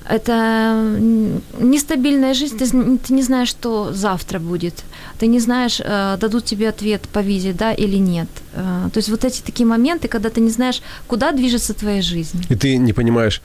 это 0.08 0.98
нестабильная 1.58 2.34
жизнь, 2.34 2.58
ты, 2.58 2.66
ты 2.98 3.12
не 3.12 3.22
знаешь, 3.22 3.48
что 3.48 3.92
завтра 3.92 4.38
будет, 4.38 4.84
ты 5.20 5.26
не 5.26 5.40
знаешь, 5.40 5.80
э, 5.84 6.16
дадут 6.18 6.44
тебе 6.44 6.68
ответ 6.68 7.02
по 7.12 7.18
визе, 7.20 7.52
да 7.52 7.74
или 7.74 7.98
нет. 7.98 8.28
Э, 8.54 8.88
то 8.90 8.98
есть 8.98 9.10
вот 9.10 9.24
эти 9.24 9.42
такие 9.42 9.66
моменты, 9.66 10.08
когда 10.08 10.30
ты 10.30 10.40
не 10.40 10.50
знаешь, 10.50 10.80
куда 11.06 11.32
движется 11.32 11.74
твоя 11.74 12.00
жизнь. 12.00 12.42
И 12.48 12.54
ты 12.54 12.78
не 12.78 12.94
понимаешь, 12.94 13.42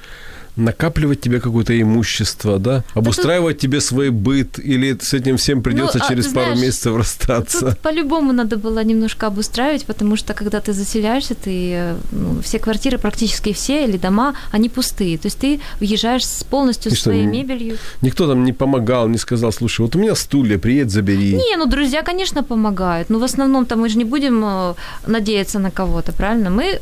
накапливать 0.55 1.21
тебе 1.21 1.39
какое-то 1.39 1.79
имущество, 1.79 2.59
да? 2.59 2.83
Обустраивать 2.93 3.57
тебе 3.57 3.81
свой 3.81 4.09
быт, 4.09 4.59
или 4.59 4.97
с 4.99 5.13
этим 5.13 5.37
всем 5.37 5.61
придется 5.61 5.97
Ну, 5.99 6.05
а 6.05 6.09
через 6.09 6.27
ты 6.27 6.35
пару 6.35 6.45
знаешь, 6.47 6.61
месяцев 6.61 6.95
расстаться. 6.95 7.59
Тут 7.71 7.79
по-любому 7.81 8.33
надо 8.33 8.57
было 8.57 8.83
немножко 8.83 9.27
обустраивать, 9.27 9.85
потому 9.85 10.15
что 10.15 10.33
когда 10.33 10.59
ты 10.59 10.73
заселяешься, 10.73 11.35
ты 11.35 11.95
ну, 12.11 12.41
все 12.41 12.59
квартиры 12.59 12.97
практически 12.97 13.53
все 13.53 13.85
или 13.85 13.97
дома, 13.97 14.35
они 14.51 14.69
пустые. 14.69 15.17
То 15.17 15.27
есть 15.27 15.37
ты 15.39 15.59
въезжаешь 15.79 16.25
с 16.25 16.43
полностью 16.43 16.91
И 16.91 16.95
что, 16.95 17.05
своей 17.05 17.25
н- 17.25 17.31
мебелью. 17.31 17.77
Никто 18.01 18.27
там 18.27 18.43
не 18.43 18.53
помогал, 18.53 19.07
не 19.09 19.17
сказал, 19.17 19.51
слушай, 19.51 19.81
вот 19.81 19.95
у 19.95 19.99
меня 19.99 20.15
стулья, 20.15 20.57
приедь, 20.57 20.91
забери. 20.91 21.33
Не, 21.33 21.57
ну 21.57 21.65
друзья, 21.65 22.01
конечно, 22.01 22.43
помогают. 22.43 23.09
Но 23.09 23.19
в 23.19 23.23
основном-то 23.23 23.75
мы 23.75 23.89
же 23.89 23.97
не 23.97 24.05
будем 24.05 24.43
э, 24.45 24.73
надеяться 25.07 25.59
на 25.59 25.71
кого-то, 25.71 26.11
правильно? 26.13 26.49
Мы 26.49 26.79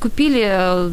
купили 0.00 0.42
э, 0.44 0.92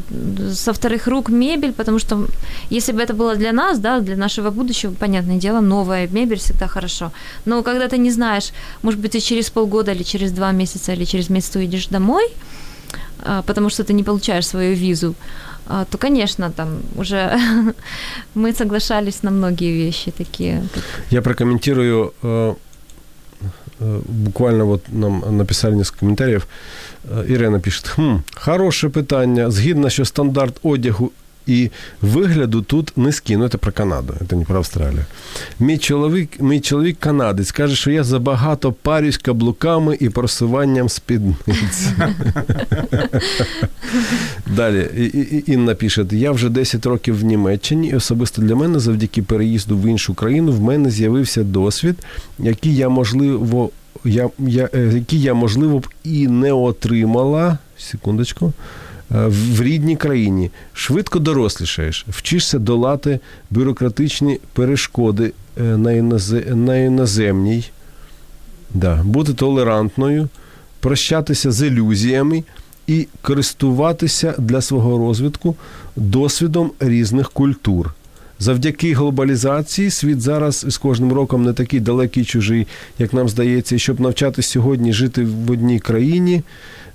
со 0.54 0.74
вторых 0.74 1.08
рук 1.08 1.30
мебель, 1.30 1.72
потому 1.72 2.00
что 2.00 2.26
если 2.72 2.94
бы 2.94 3.02
это 3.02 3.14
было 3.14 3.36
для 3.36 3.52
нас, 3.52 3.80
да, 3.80 4.00
для 4.00 4.16
нашего 4.16 4.50
будущего, 4.52 4.94
понятное 4.94 5.38
дело, 5.38 5.62
новая 5.62 6.08
мебель 6.08 6.38
всегда 6.38 6.68
хорошо. 6.68 7.12
Но 7.46 7.64
когда 7.64 7.88
ты 7.88 7.98
не 7.98 8.12
знаешь, 8.12 8.52
может 8.82 9.00
быть, 9.00 9.12
ты 9.12 9.20
через 9.20 9.50
полгода 9.50 9.92
или 9.92 10.04
через 10.04 10.32
два 10.32 10.52
месяца 10.52 10.94
или 10.94 11.06
через 11.06 11.30
месяц 11.30 11.56
уедешь 11.56 11.88
домой, 11.88 12.24
а, 13.22 13.42
потому 13.42 13.70
что 13.70 13.84
ты 13.84 13.94
не 13.94 14.04
получаешь 14.04 14.48
свою 14.48 14.76
визу, 14.76 15.16
а, 15.68 15.86
то, 15.86 15.98
конечно, 15.98 16.52
там 16.52 16.82
уже 16.96 17.40
мы 18.34 18.54
соглашались 18.54 19.24
на 19.24 19.32
многие 19.32 19.72
вещи 19.72 20.12
такие. 20.12 20.64
как 20.74 20.84
Я 21.12 21.22
прокомментирую, 21.22 22.14
э, 22.24 22.54
э, 22.54 22.56
буквально 24.08 24.66
вот 24.66 24.82
нам 24.92 25.38
написали 25.38 25.76
несколько 25.76 26.00
комментариев. 26.00 26.48
Е, 27.12 27.34
Ірина 27.34 27.60
пише, 27.60 27.88
хм, 27.88 28.16
хороше 28.36 28.90
питання. 28.90 29.52
Згідно, 29.52 29.90
що 29.90 30.06
стандарт 30.06 30.60
одягу 30.64 31.12
і 31.50 31.72
вигляду 32.02 32.62
тут 32.62 32.98
низький. 32.98 33.38
Ну, 33.38 33.50
це 33.50 33.58
про 33.58 33.72
Канаду, 33.72 34.14
це 34.30 34.36
не 34.36 34.46
про 34.46 34.58
Австралію. 34.58 35.06
Мій 35.60 35.78
чоловік, 35.78 36.42
мій 36.42 36.60
чоловік 36.60 37.00
канадець 37.00 37.52
каже, 37.52 37.76
що 37.76 37.92
я 37.92 38.04
забагато 38.04 38.72
парюсь 38.72 39.18
каблуками 39.18 39.98
і 40.00 40.10
просуванням 40.10 40.90
спідниць. 40.90 41.88
Далі 44.56 45.12
Інна 45.46 45.76
пише: 45.76 46.06
я 46.12 46.32
вже 46.32 46.50
10 46.50 46.86
років 46.86 47.20
в 47.20 47.24
Німеччині, 47.24 47.88
і 47.88 47.96
особисто 47.96 48.42
для 48.42 48.56
мене, 48.56 48.80
завдяки 48.80 49.22
переїзду 49.22 49.78
в 49.78 49.86
іншу 49.86 50.14
країну, 50.14 50.52
в 50.52 50.62
мене 50.62 50.92
з'явився 50.92 51.44
досвід, 51.44 51.96
який 52.40 52.76
я 52.76 52.90
можливо. 52.90 53.70
Я, 54.06 54.30
я, 54.40 54.70
е, 54.74 54.92
який 54.94 55.22
я, 55.22 55.34
можливо, 55.34 55.80
б 55.80 55.88
і 56.04 56.28
не 56.28 56.54
отримала. 56.54 57.58
Секундочку. 57.78 58.54
Е, 59.12 59.28
В 59.28 59.62
рідній 59.62 59.96
країні 59.96 60.52
швидко 60.74 61.20
дорослішаєш, 61.20 62.06
вчишся 62.10 62.60
долати 62.60 63.20
бюрократичні 63.50 64.40
перешкоди 64.54 65.34
е, 65.58 65.64
на, 65.64 65.92
іноз... 65.92 66.32
на 66.48 66.78
іноземній, 66.78 67.70
да, 68.74 69.04
бути 69.04 69.34
толерантною, 69.34 70.30
прощатися 70.80 71.52
з 71.52 71.68
ілюзіями 71.68 72.44
і 72.88 73.08
користуватися 73.22 74.36
для 74.38 74.62
свого 74.62 74.98
розвитку 74.98 75.56
досвідом 75.96 76.72
різних 76.80 77.30
культур. 77.30 77.94
Завдяки 78.40 78.94
глобалізації 78.94 79.90
світ 79.90 80.22
зараз 80.22 80.66
з 80.68 80.78
кожним 80.78 81.14
роком 81.14 81.44
не 81.44 81.54
такий 81.54 81.80
далекий 81.80 82.26
чужий, 82.26 82.68
як 83.00 83.14
нам 83.14 83.30
здається, 83.30 83.76
і 83.76 83.80
щоб 83.80 84.00
навчатись 84.00 84.50
сьогодні 84.50 84.94
жити 84.94 85.26
в 85.26 85.52
одній 85.52 85.80
країні, 85.80 86.42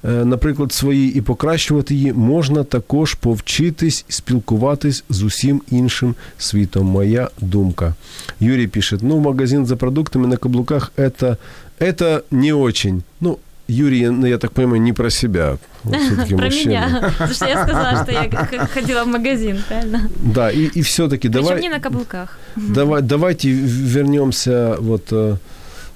е, 0.05 0.25
наприклад, 0.25 0.73
своїй 0.73 1.09
і 1.09 1.21
покращувати 1.21 1.95
її, 1.95 2.13
можна 2.13 2.65
також 2.65 3.15
повчитись 3.15 4.05
спілкуватись 4.09 5.05
з 5.09 5.23
усім 5.23 5.63
іншим 5.71 6.15
світом. 6.39 6.87
Моя 6.87 7.29
думка. 7.41 7.95
Юрій 8.41 8.67
пише: 8.67 8.99
ну, 9.01 9.19
магазин 9.19 9.67
за 9.67 9.77
продуктами 9.77 10.27
на 10.27 10.37
каблуках 10.37 10.93
это, 10.97 11.37
это 11.81 12.23
не 12.31 12.53
очень. 12.53 13.03
Ну, 13.21 13.39
Юрий, 13.69 14.09
ну, 14.09 14.27
я 14.27 14.39
так 14.39 14.53
понимаю, 14.53 14.83
не 14.83 14.93
про 14.93 15.11
себя. 15.11 15.57
Все-таки 15.85 16.35
Про 16.35 16.45
мужчина. 16.45 16.69
меня. 16.69 17.01
Потому 17.12 17.35
что 17.35 17.47
я 17.47 17.62
сказала, 17.62 18.03
что 18.03 18.12
я 18.12 18.67
ходила 18.67 19.05
в 19.05 19.07
магазин, 19.07 19.62
правильно? 19.69 20.11
Да, 20.17 20.51
и, 20.51 20.67
и 20.67 20.83
все-таки 20.83 21.29
Причем 21.29 21.45
давай, 21.45 21.61
не 21.62 21.69
на 21.69 21.81
каблуках. 21.81 22.39
давай, 22.57 23.03
давайте 23.03 23.51
вернемся 23.51 24.77
вот 24.81 25.12
э, 25.12 25.37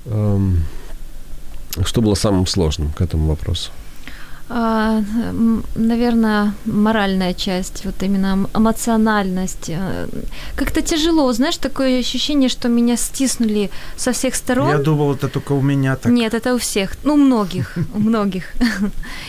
эм, 0.06 0.64
что 1.84 2.00
было 2.00 2.14
самым 2.14 2.46
сложным 2.46 2.90
к 2.92 3.00
этому 3.02 3.28
вопросу. 3.28 3.70
А, 4.50 5.02
наверное, 5.74 6.54
моральная 6.64 7.34
часть, 7.34 7.84
вот 7.84 8.02
именно 8.02 8.48
эмоциональность. 8.54 9.68
Э, 9.68 10.08
Как-то 10.56 10.80
тяжело, 10.80 11.30
знаешь, 11.32 11.58
такое 11.58 12.00
ощущение, 12.00 12.48
что 12.48 12.68
меня 12.68 12.96
стиснули 12.96 13.70
со 13.96 14.12
всех 14.12 14.34
сторон. 14.34 14.70
Я 14.70 14.78
думал, 14.78 15.14
это 15.14 15.28
только 15.28 15.52
у 15.52 15.60
меня 15.60 15.96
так. 15.96 16.12
Нет, 16.12 16.32
это 16.32 16.54
у 16.54 16.58
всех, 16.58 16.96
ну, 17.04 17.14
у 17.14 17.16
многих, 17.16 17.76
у 17.94 17.98
многих. 17.98 18.44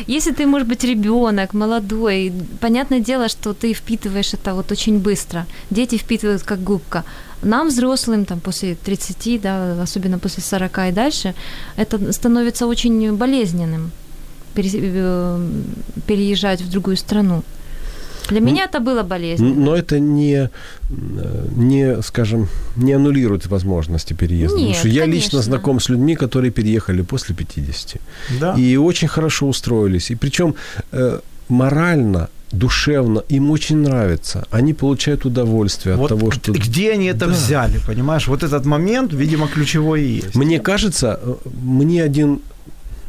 Если 0.07 0.31
ты, 0.31 0.45
может 0.45 0.67
быть, 0.67 0.85
ребенок, 0.85 1.53
молодой, 1.53 2.31
понятное 2.61 3.01
дело, 3.01 3.27
что 3.27 3.53
ты 3.53 3.73
впитываешь 3.73 4.33
это 4.33 4.53
вот 4.53 4.71
очень 4.71 4.99
быстро. 4.99 5.45
Дети 5.69 5.97
впитывают 5.97 6.43
как 6.43 6.63
губка. 6.63 7.03
Нам, 7.43 7.67
взрослым, 7.67 8.25
там, 8.25 8.39
после 8.39 8.75
30, 8.75 9.41
да, 9.41 9.81
особенно 9.83 10.17
после 10.19 10.43
40 10.43 10.77
и 10.89 10.91
дальше, 10.91 11.33
это 11.77 12.13
становится 12.13 12.67
очень 12.67 13.13
болезненным 13.17 13.91
переезжать 16.07 16.61
в 16.61 16.69
другую 16.69 16.97
страну. 16.97 17.43
Для 18.29 18.41
меня 18.41 18.65
это 18.65 18.79
было 18.79 19.03
болезненно. 19.03 19.55
Но 19.55 19.75
это 19.75 19.99
не, 19.99 20.49
э, 20.89 21.47
не, 21.57 22.01
скажем, 22.01 22.47
не 22.77 22.93
аннулирует 22.93 23.47
возможности 23.47 24.13
переезда. 24.13 24.55
потому 24.55 24.67
Нет, 24.69 24.77
что 24.77 24.87
я 24.87 25.05
лично 25.07 25.29
конечно. 25.31 25.41
знаком 25.41 25.79
с 25.79 25.89
людьми, 25.89 26.15
которые 26.15 26.51
переехали 26.51 27.01
после 27.01 27.35
50. 27.35 27.95
Да. 28.39 28.53
И 28.53 28.77
очень 28.77 29.07
хорошо 29.07 29.47
устроились. 29.47 30.11
И 30.11 30.15
причем 30.15 30.53
э, 30.91 31.19
морально, 31.49 32.27
душевно 32.51 33.23
им 33.31 33.51
очень 33.51 33.77
нравится. 33.77 34.45
Они 34.51 34.73
получают 34.73 35.25
удовольствие 35.25 35.95
Вот 35.95 36.11
от 36.11 36.19
того, 36.19 36.31
что... 36.31 36.51
где 36.51 36.93
они 36.93 37.05
это 37.07 37.25
Да. 37.25 37.31
взяли, 37.31 37.79
понимаешь? 37.87 38.27
Вот 38.27 38.43
этот 38.43 38.65
момент, 38.65 39.13
видимо, 39.13 39.47
ключевой 39.47 40.01
и 40.03 40.15
есть. 40.17 40.35
Мне 40.35 40.59
кажется, 40.59 41.19
э, 41.21 41.35
мне 41.63 42.03
один 42.03 42.39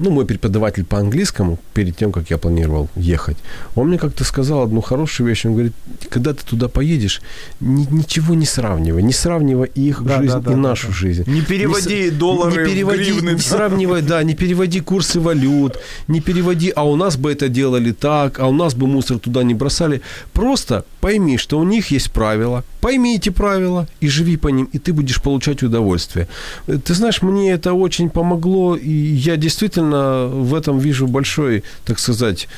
ну, 0.00 0.10
мой 0.10 0.24
преподаватель 0.24 0.84
по 0.84 0.98
английскому, 0.98 1.58
перед 1.74 1.96
тем, 1.96 2.10
как 2.10 2.30
я 2.30 2.38
планировал 2.38 2.88
ехать, 2.96 3.36
он 3.74 3.88
мне 3.88 3.98
как-то 3.98 4.24
сказал 4.24 4.62
одну 4.62 4.80
хорошую 4.80 5.28
вещь. 5.28 5.44
Он 5.46 5.52
говорит, 5.52 5.72
когда 6.08 6.32
ты 6.32 6.42
туда 6.44 6.68
поедешь, 6.68 7.20
ни, 7.60 7.86
ничего 7.90 8.34
не 8.34 8.46
сравнивай. 8.46 9.02
Не 9.02 9.12
сравнивай 9.12 9.70
их 9.74 10.02
Да, 10.02 10.18
жизнь 10.18 10.32
да, 10.32 10.40
да, 10.40 10.50
и 10.52 10.54
да, 10.54 10.60
нашу 10.60 10.86
да. 10.88 10.92
жизнь. 10.94 11.24
Не 11.26 11.42
переводи 11.42 12.08
с- 12.10 12.12
доллары 12.14 12.62
не 12.62 12.68
в 12.70 12.72
переводи, 12.74 13.02
гривны, 13.12 13.30
Не 13.30 13.36
да. 13.36 13.42
сравнивай, 13.42 14.02
да, 14.02 14.22
не 14.22 14.34
переводи 14.34 14.80
курсы 14.80 15.20
валют, 15.20 15.76
не 16.08 16.20
переводи, 16.20 16.72
а 16.74 16.84
у 16.88 16.96
нас 16.96 17.16
бы 17.16 17.30
это 17.30 17.48
делали 17.48 17.92
так, 17.92 18.40
а 18.40 18.46
у 18.46 18.52
нас 18.52 18.74
бы 18.74 18.86
мусор 18.86 19.18
туда 19.18 19.42
не 19.42 19.54
бросали. 19.54 20.00
Просто 20.32 20.84
пойми, 21.00 21.38
что 21.38 21.58
у 21.58 21.64
них 21.64 21.90
есть 21.92 22.10
правила, 22.12 22.62
пойми 22.80 23.16
эти 23.16 23.30
правила 23.30 23.86
и 24.02 24.08
живи 24.08 24.36
по 24.36 24.48
ним, 24.48 24.68
и 24.72 24.78
ты 24.78 24.92
будешь 24.92 25.20
получать 25.22 25.62
удовольствие. 25.62 26.26
Э, 26.66 26.78
Ты 26.84 26.94
знаешь, 26.94 27.22
мне 27.22 27.52
это 27.52 27.72
очень 27.72 28.10
помогло, 28.10 28.76
и 28.76 28.90
я 28.90 29.36
действительно 29.36 30.26
в 30.26 30.54
этом 30.54 30.78
вижу 30.78 31.06
большой, 31.06 31.62
так 31.84 31.98
сказать, 31.98 32.48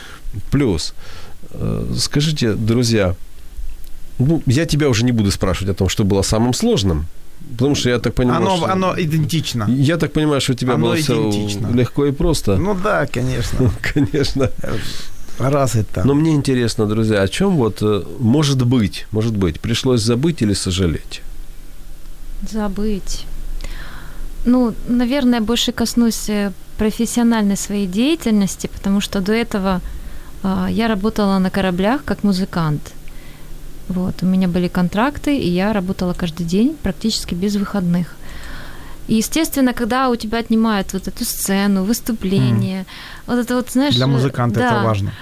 плюс. 0.51 0.95
Э, 1.51 1.95
Скажите, 1.99 2.53
друзья, 2.55 3.14
ну, 4.18 4.43
я 4.47 4.64
тебя 4.66 4.88
уже 4.88 5.05
не 5.05 5.12
буду 5.12 5.30
спрашивать 5.30 5.74
о 5.74 5.78
том, 5.78 5.88
что 5.88 6.05
было 6.05 6.22
самым 6.22 6.53
сложным, 6.55 7.07
потому 7.59 7.74
что 7.74 7.90
я 7.90 7.99
так 7.99 8.14
понимаю, 8.14 8.43
Оно, 8.43 8.57
что... 8.57 8.66
оно 8.72 8.95
идентично. 9.01 9.66
Я 9.68 9.97
так 9.97 10.12
понимаю, 10.12 10.40
что 10.40 10.53
у 10.53 10.57
тебя 10.57 10.74
Оно 10.74 10.86
было 10.86 10.97
все 10.97 11.12
идентично. 11.30 11.68
легко 11.74 12.07
и 12.07 12.12
просто. 12.12 12.57
Ну 12.57 12.74
да, 12.74 13.07
конечно. 13.07 13.70
Конечно. 13.95 14.51
Раз 15.39 15.74
это. 15.74 16.05
Но 16.05 16.14
мне 16.14 16.33
интересно, 16.33 16.87
друзья, 16.87 17.22
о 17.22 17.28
чем 17.28 17.57
вот, 17.57 17.78
э, 17.83 18.03
может 18.18 18.64
быть, 18.66 19.07
может 19.12 19.37
быть, 19.37 19.61
пришлось 19.61 20.01
забыть 20.01 20.43
или 20.43 20.55
сожалеть? 20.55 21.22
Забыть. 22.51 23.26
Ну, 24.45 24.74
наверное, 24.89 25.41
больше 25.41 25.72
коснусь 25.72 26.28
э, 26.28 26.53
профессиональной 26.76 27.57
своей 27.57 27.87
деятельности, 27.87 28.66
потому 28.66 29.01
что 29.01 29.20
до 29.20 29.33
этого 29.33 29.80
а, 30.43 30.68
я 30.70 30.89
работала 30.89 31.39
на 31.39 31.51
кораблях 31.51 32.05
как 32.05 32.24
музыкант. 32.24 32.93
Вот, 33.89 34.22
у 34.22 34.26
меня 34.26 34.49
были 34.49 34.68
контракты, 34.68 35.37
и 35.39 35.49
я 35.49 35.72
работала 35.72 36.14
каждый 36.14 36.45
день, 36.47 36.76
практически 36.83 37.35
без 37.35 37.57
выходных. 37.57 38.16
И, 39.13 39.17
естественно, 39.17 39.75
когда 39.75 40.09
у 40.09 40.17
тебя 40.17 40.39
отнимают 40.39 40.95
вот 40.95 41.09
эту 41.09 41.25
сцену, 41.25 41.85
выступление, 41.85 42.87
вот 43.27 43.39
это 43.39 43.55
вот, 43.57 43.71
знаешь... 43.71 43.95
Для 43.95 44.07
музыканта 44.07 44.61
да. 44.61 44.67
это 44.67 44.85
важно. 44.85 45.13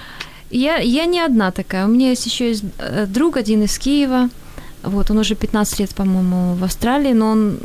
Я, 0.49 0.77
я 0.77 1.05
не 1.05 1.19
одна 1.19 1.51
такая. 1.51 1.85
У 1.85 1.89
меня 1.89 2.09
есть 2.09 2.25
еще 2.25 2.47
есть 2.47 2.63
э, 2.77 3.05
друг 3.05 3.35
один 3.35 3.63
из 3.63 3.77
Киева. 3.77 4.29
Вот, 4.83 5.11
он 5.11 5.17
уже 5.17 5.35
15 5.35 5.79
лет, 5.79 5.93
по-моему, 5.95 6.55
в 6.55 6.63
Австралии, 6.63 7.13
но 7.13 7.31
он 7.31 7.59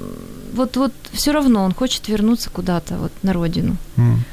вот, 0.52 0.76
вот 0.76 0.92
все 1.12 1.32
равно 1.32 1.64
он 1.64 1.72
хочет 1.72 2.08
вернуться 2.08 2.50
куда-то, 2.50 2.96
вот 2.96 3.12
на 3.22 3.32
родину. 3.32 3.76
М. 3.96 4.24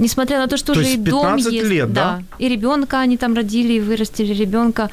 Несмотря 0.00 0.38
на 0.38 0.46
то, 0.46 0.56
что 0.56 0.72
То 0.72 0.80
уже 0.80 0.92
и 0.92 0.96
дом 0.96 1.36
15 1.36 1.52
есть, 1.52 1.70
лет, 1.70 1.92
да? 1.92 2.22
и 2.38 2.48
ребенка 2.48 3.00
они 3.00 3.16
там 3.16 3.34
родили, 3.34 3.74
и 3.74 3.80
вырастили 3.80 4.34
ребенка, 4.34 4.88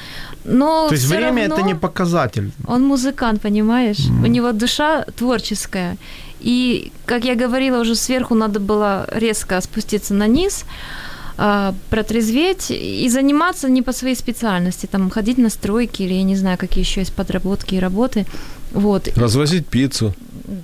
но 0.45 0.88
То 0.88 0.95
есть 0.95 1.08
время 1.08 1.41
равно 1.41 1.56
это 1.56 1.62
не 1.64 1.76
показатель. 1.76 2.52
он 2.68 2.84
музыкант, 2.84 3.41
понимаешь? 3.41 4.00
Мгм. 4.00 4.24
У 4.24 4.28
него 4.28 4.52
душа 4.52 5.06
творческая. 5.16 5.98
И, 6.40 6.92
как 7.06 7.26
я 7.26 7.36
говорила, 7.36 7.82
уже 7.82 7.96
сверху 7.96 8.36
надо 8.36 8.60
было 8.60 9.08
резко 9.12 9.60
спуститься 9.62 10.14
на 10.14 10.28
низ, 10.28 10.66
а, 11.38 11.74
протрезветь 11.90 12.72
и 12.72 13.08
заниматься 13.10 13.70
не 13.70 13.82
по 13.82 13.94
своей 13.94 14.16
специальности, 14.16 14.88
там 14.88 15.10
ходить 15.10 15.38
на 15.38 15.50
стройки 15.50 16.02
или 16.02 16.14
я 16.14 16.24
не 16.24 16.36
знаю, 16.36 16.58
какие 16.58 16.84
еще 16.84 17.02
есть 17.02 17.14
подработки 17.14 17.76
и 17.76 17.80
работы. 17.80 18.26
Вот. 18.72 19.08
Развозить 19.16 19.68
пиццу. 19.68 20.14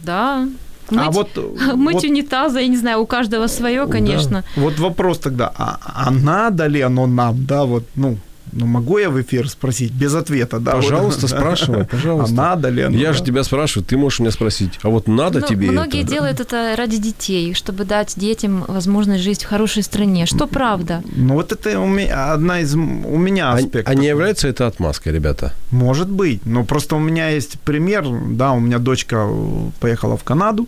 Да. 0.06 0.48
А 0.90 1.06
Мыть, 1.06 1.16
вот, 1.16 1.30
мыть 1.76 1.96
вот, 1.96 2.04
унитазы, 2.04 2.60
я 2.60 2.68
не 2.68 2.78
знаю, 2.78 3.00
у 3.00 3.06
каждого 3.06 3.48
свое, 3.48 3.88
конечно. 3.88 4.44
вот 4.56 4.80
вопрос 4.80 5.20
тогда, 5.20 5.52
а, 5.56 5.80
а 5.84 6.12
надо 6.12 6.68
ли 6.68 6.82
оно 6.82 7.08
нам, 7.08 7.46
да, 7.46 7.64
вот, 7.66 7.84
ну, 7.96 8.18
ну, 8.52 8.66
могу 8.68 8.98
я 9.00 9.10
в 9.10 9.20
эфир 9.22 9.50
спросить 9.50 9.92
без 9.92 10.14
ответа, 10.16 10.60
да? 10.60 10.76
вот, 10.76 10.84
Пожалуйста, 10.84 11.22
да. 11.22 11.28
спрашивай, 11.28 11.82
А 11.84 11.86
пожалуйста. 11.86 12.36
надо 12.36 12.70
ли 12.70 12.82
оно? 12.84 12.98
Я 12.98 13.08
да? 13.08 13.14
же 13.14 13.24
тебя 13.24 13.44
спрашиваю, 13.44 13.86
ты 13.86 13.98
можешь 13.98 14.20
меня 14.20 14.32
спросить, 14.32 14.80
а 14.84 14.90
вот 14.90 15.08
надо 15.08 15.40
Ну, 15.40 15.48
тебе 15.48 15.72
многие 15.72 16.02
это? 16.02 16.10
делают 16.12 16.40
это 16.40 16.76
ради 16.78 16.98
детей, 16.98 17.54
чтобы 17.54 17.86
дать 17.86 18.14
детям 18.18 18.64
возможность 18.68 19.24
жить 19.24 19.44
в 19.44 19.48
хорошей 19.48 19.84
стране, 19.84 20.26
что 20.26 20.46
правда. 20.48 21.02
Ну, 21.16 21.36
вот 21.36 21.52
это 21.52 21.80
у 21.80 21.88
меня 21.88 22.34
одна 22.34 22.60
из 22.60 22.76
у 22.76 22.78
меня 23.18 23.52
А, 23.52 23.56
аспектов. 23.56 23.88
а 23.88 23.96
не 23.96 24.08
является 24.08 24.48
это 24.48 24.68
отмазкой, 24.68 25.14
ребята? 25.14 25.54
Может 25.72 26.10
быть, 26.10 26.46
но 26.46 26.64
просто 26.64 26.96
у 26.96 27.00
меня 27.00 27.30
есть 27.30 27.60
пример, 27.62 28.06
да, 28.30 28.52
у 28.52 28.60
меня 28.60 28.80
дочка 28.80 29.26
э, 29.30 29.70
поехала 29.80 30.18
в 30.18 30.24
Канаду, 30.24 30.68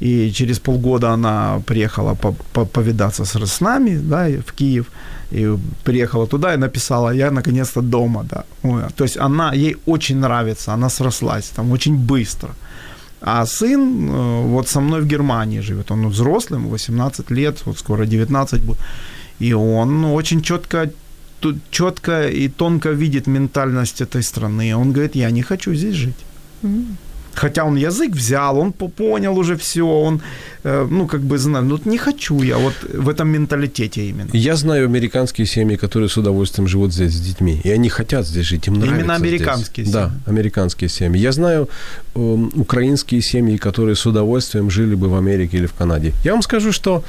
и 0.00 0.32
через 0.32 0.58
полгода 0.58 1.10
она 1.10 1.60
приехала 1.66 2.14
по- 2.14 2.34
по- 2.52 2.64
повидаться 2.64 3.24
с, 3.24 3.60
нами, 3.60 3.96
да, 4.02 4.26
в 4.46 4.52
Киев, 4.52 4.86
и 5.32 5.58
приехала 5.84 6.26
туда 6.26 6.54
и 6.54 6.56
написала, 6.56 7.14
я 7.14 7.30
наконец-то 7.30 7.80
дома, 7.82 8.24
да. 8.30 8.44
Ой, 8.62 8.82
то 8.96 9.04
есть 9.04 9.16
она, 9.16 9.54
ей 9.54 9.76
очень 9.86 10.20
нравится, 10.20 10.72
она 10.74 10.90
срослась 10.90 11.50
там 11.56 11.72
очень 11.72 11.96
быстро. 11.96 12.50
А 13.20 13.46
сын 13.46 14.08
э, 14.10 14.42
вот 14.46 14.68
со 14.68 14.80
мной 14.80 15.00
в 15.00 15.06
Германии 15.06 15.62
живет, 15.62 15.90
он 15.90 16.08
взрослым, 16.08 16.68
18 16.68 17.30
лет, 17.30 17.66
вот 17.66 17.78
скоро 17.78 18.06
19 18.06 18.62
будет, 18.62 18.78
и 19.40 19.54
он 19.54 20.00
ну, 20.02 20.14
очень 20.14 20.42
четко 20.42 20.90
четко 21.70 22.28
и 22.28 22.48
тонко 22.48 22.90
видит 22.90 23.26
ментальность 23.26 24.00
этой 24.00 24.22
страны. 24.22 24.76
Он 24.76 24.92
говорит, 24.92 25.16
я 25.16 25.30
не 25.30 25.42
хочу 25.42 25.74
здесь 25.74 25.94
жить. 25.94 26.24
М. 26.62 26.96
Хотя 27.34 27.64
он 27.64 27.76
язык 27.76 28.12
взял, 28.12 28.58
он 28.58 28.72
по- 28.72 28.88
понял 28.88 29.38
уже 29.38 29.56
все, 29.56 29.82
он, 29.86 30.20
э, 30.64 30.86
ну, 30.90 31.06
как 31.06 31.20
бы 31.20 31.38
знает, 31.38 31.66
ну, 31.66 31.78
не 31.84 31.96
хочу 31.98 32.42
я 32.42 32.58
вот 32.58 32.74
в 32.92 33.08
этом 33.08 33.28
менталитете 33.28 34.08
именно. 34.10 34.28
Я 34.34 34.56
знаю 34.56 34.84
американские 34.86 35.46
семьи, 35.46 35.76
которые 35.76 36.08
с 36.08 36.16
удовольствием 36.18 36.68
живут 36.68 36.92
здесь 36.92 37.12
с 37.14 37.20
детьми, 37.20 37.60
и 37.64 37.70
они 37.70 37.88
хотят 37.88 38.26
здесь 38.26 38.46
жить, 38.46 38.68
им 38.68 38.74
нравится 38.74 39.00
Именно 39.00 39.18
здесь. 39.18 39.28
американские 39.32 39.86
Да, 39.86 40.08
семьи. 40.08 40.20
американские 40.26 40.88
семьи. 40.90 41.20
Я 41.22 41.32
знаю 41.32 41.68
эм, 42.14 42.50
украинские 42.54 43.22
семьи, 43.22 43.56
которые 43.56 43.94
с 43.96 44.04
удовольствием 44.06 44.70
жили 44.70 44.94
бы 44.94 45.08
в 45.08 45.14
Америке 45.14 45.56
или 45.56 45.66
в 45.66 45.72
Канаде. 45.72 46.12
Я 46.24 46.32
вам 46.32 46.42
скажу, 46.42 46.70
что, 46.72 47.02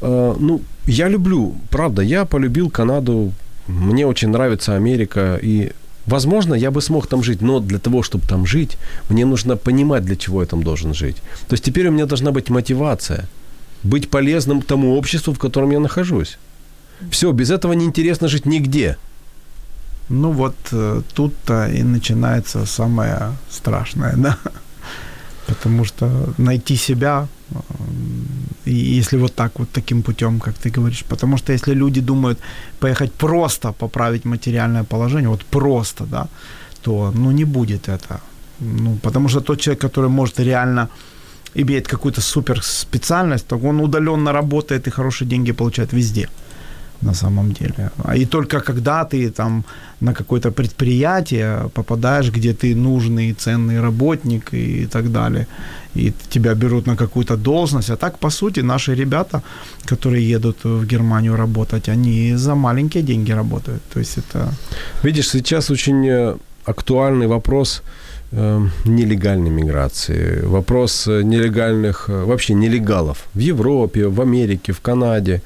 э, 0.00 0.34
ну, 0.40 0.60
я 0.86 1.08
люблю, 1.08 1.54
правда, 1.70 2.02
я 2.02 2.24
полюбил 2.24 2.68
Канаду, 2.70 3.32
мне 3.68 4.06
очень 4.06 4.30
нравится 4.30 4.74
Америка, 4.74 5.38
и 5.42 5.70
Возможно, 6.06 6.54
я 6.54 6.70
бы 6.70 6.82
смог 6.82 7.06
там 7.06 7.22
жить, 7.22 7.42
но 7.42 7.60
для 7.60 7.78
того, 7.78 8.02
чтобы 8.02 8.26
там 8.26 8.46
жить, 8.46 8.76
мне 9.08 9.24
нужно 9.24 9.56
понимать, 9.56 10.04
для 10.04 10.16
чего 10.16 10.42
я 10.42 10.46
там 10.46 10.62
должен 10.62 10.94
жить. 10.94 11.16
То 11.48 11.54
есть 11.54 11.64
теперь 11.64 11.88
у 11.88 11.92
меня 11.92 12.06
должна 12.06 12.32
быть 12.32 12.50
мотивация, 12.50 13.28
быть 13.84 14.10
полезным 14.10 14.62
тому 14.62 14.96
обществу, 14.96 15.32
в 15.32 15.38
котором 15.38 15.70
я 15.70 15.80
нахожусь. 15.80 16.38
Все, 17.10 17.30
без 17.32 17.50
этого 17.50 17.72
неинтересно 17.74 18.28
жить 18.28 18.46
нигде. 18.46 18.96
Ну, 20.08 20.32
вот 20.32 20.56
э, 20.72 21.02
тут-то 21.14 21.68
и 21.68 21.82
начинается 21.82 22.66
самое 22.66 23.32
страшное, 23.50 24.14
да. 24.16 24.38
Потому 25.46 25.84
что 25.84 26.34
найти 26.38 26.76
себя, 26.76 27.28
если 28.66 29.18
вот 29.18 29.34
так 29.34 29.58
вот 29.58 29.68
таким 29.72 30.02
путем, 30.02 30.40
как 30.40 30.54
ты 30.54 30.70
говоришь, 30.70 31.04
потому 31.08 31.36
что 31.38 31.52
если 31.52 31.74
люди 31.74 32.00
думают 32.00 32.38
поехать 32.80 33.12
просто 33.12 33.72
поправить 33.72 34.24
материальное 34.24 34.84
положение, 34.84 35.28
вот 35.28 35.44
просто, 35.44 36.04
да, 36.04 36.26
то, 36.82 37.12
ну, 37.14 37.32
не 37.32 37.44
будет 37.44 37.88
это. 37.88 38.20
Ну, 38.60 38.98
потому 39.02 39.28
что 39.28 39.40
тот 39.40 39.60
человек, 39.60 39.80
который 39.80 40.08
может 40.08 40.40
реально 40.40 40.88
имеет 41.54 41.86
какую-то 41.86 42.20
супер 42.20 42.62
специальность, 42.62 43.46
то 43.46 43.58
он 43.58 43.80
удаленно 43.80 44.32
работает 44.32 44.86
и 44.86 44.90
хорошие 44.90 45.28
деньги 45.28 45.52
получает 45.52 45.92
везде 45.92 46.28
на 47.02 47.14
самом 47.14 47.52
деле. 47.52 47.90
А 48.04 48.16
И 48.16 48.24
только 48.26 48.60
когда 48.60 49.04
ты 49.04 49.30
там 49.30 49.64
на 50.00 50.14
какое-то 50.14 50.50
предприятие 50.50 51.68
попадаешь, 51.74 52.30
где 52.30 52.52
ты 52.52 52.74
нужный, 52.74 53.32
ценный 53.32 53.80
работник 53.80 54.54
и 54.54 54.86
так 54.86 55.12
далее, 55.12 55.46
и 55.96 56.12
тебя 56.30 56.54
берут 56.54 56.86
на 56.86 56.96
какую-то 56.96 57.36
должность. 57.36 57.90
А 57.90 57.96
так, 57.96 58.18
по 58.18 58.30
сути, 58.30 58.60
наши 58.60 58.94
ребята, 58.94 59.42
которые 59.84 60.34
едут 60.34 60.64
в 60.64 60.86
Германию 60.86 61.36
работать, 61.36 61.88
они 61.88 62.36
за 62.36 62.54
маленькие 62.54 63.02
деньги 63.02 63.32
работают. 63.32 63.82
То 63.92 64.00
есть 64.00 64.18
это... 64.18 64.48
Видишь, 65.02 65.30
сейчас 65.30 65.70
очень 65.70 66.08
э, 66.08 66.36
актуальный 66.64 67.26
вопрос 67.26 67.82
э, 68.32 68.60
нелегальной 68.84 69.50
миграции, 69.50 70.40
вопрос 70.46 71.08
э, 71.08 71.22
нелегальных, 71.22 72.08
э, 72.08 72.24
вообще 72.24 72.54
нелегалов 72.54 73.18
в 73.34 73.38
Европе, 73.38 74.06
в 74.06 74.20
Америке, 74.20 74.72
в 74.72 74.80
Канаде. 74.80 75.42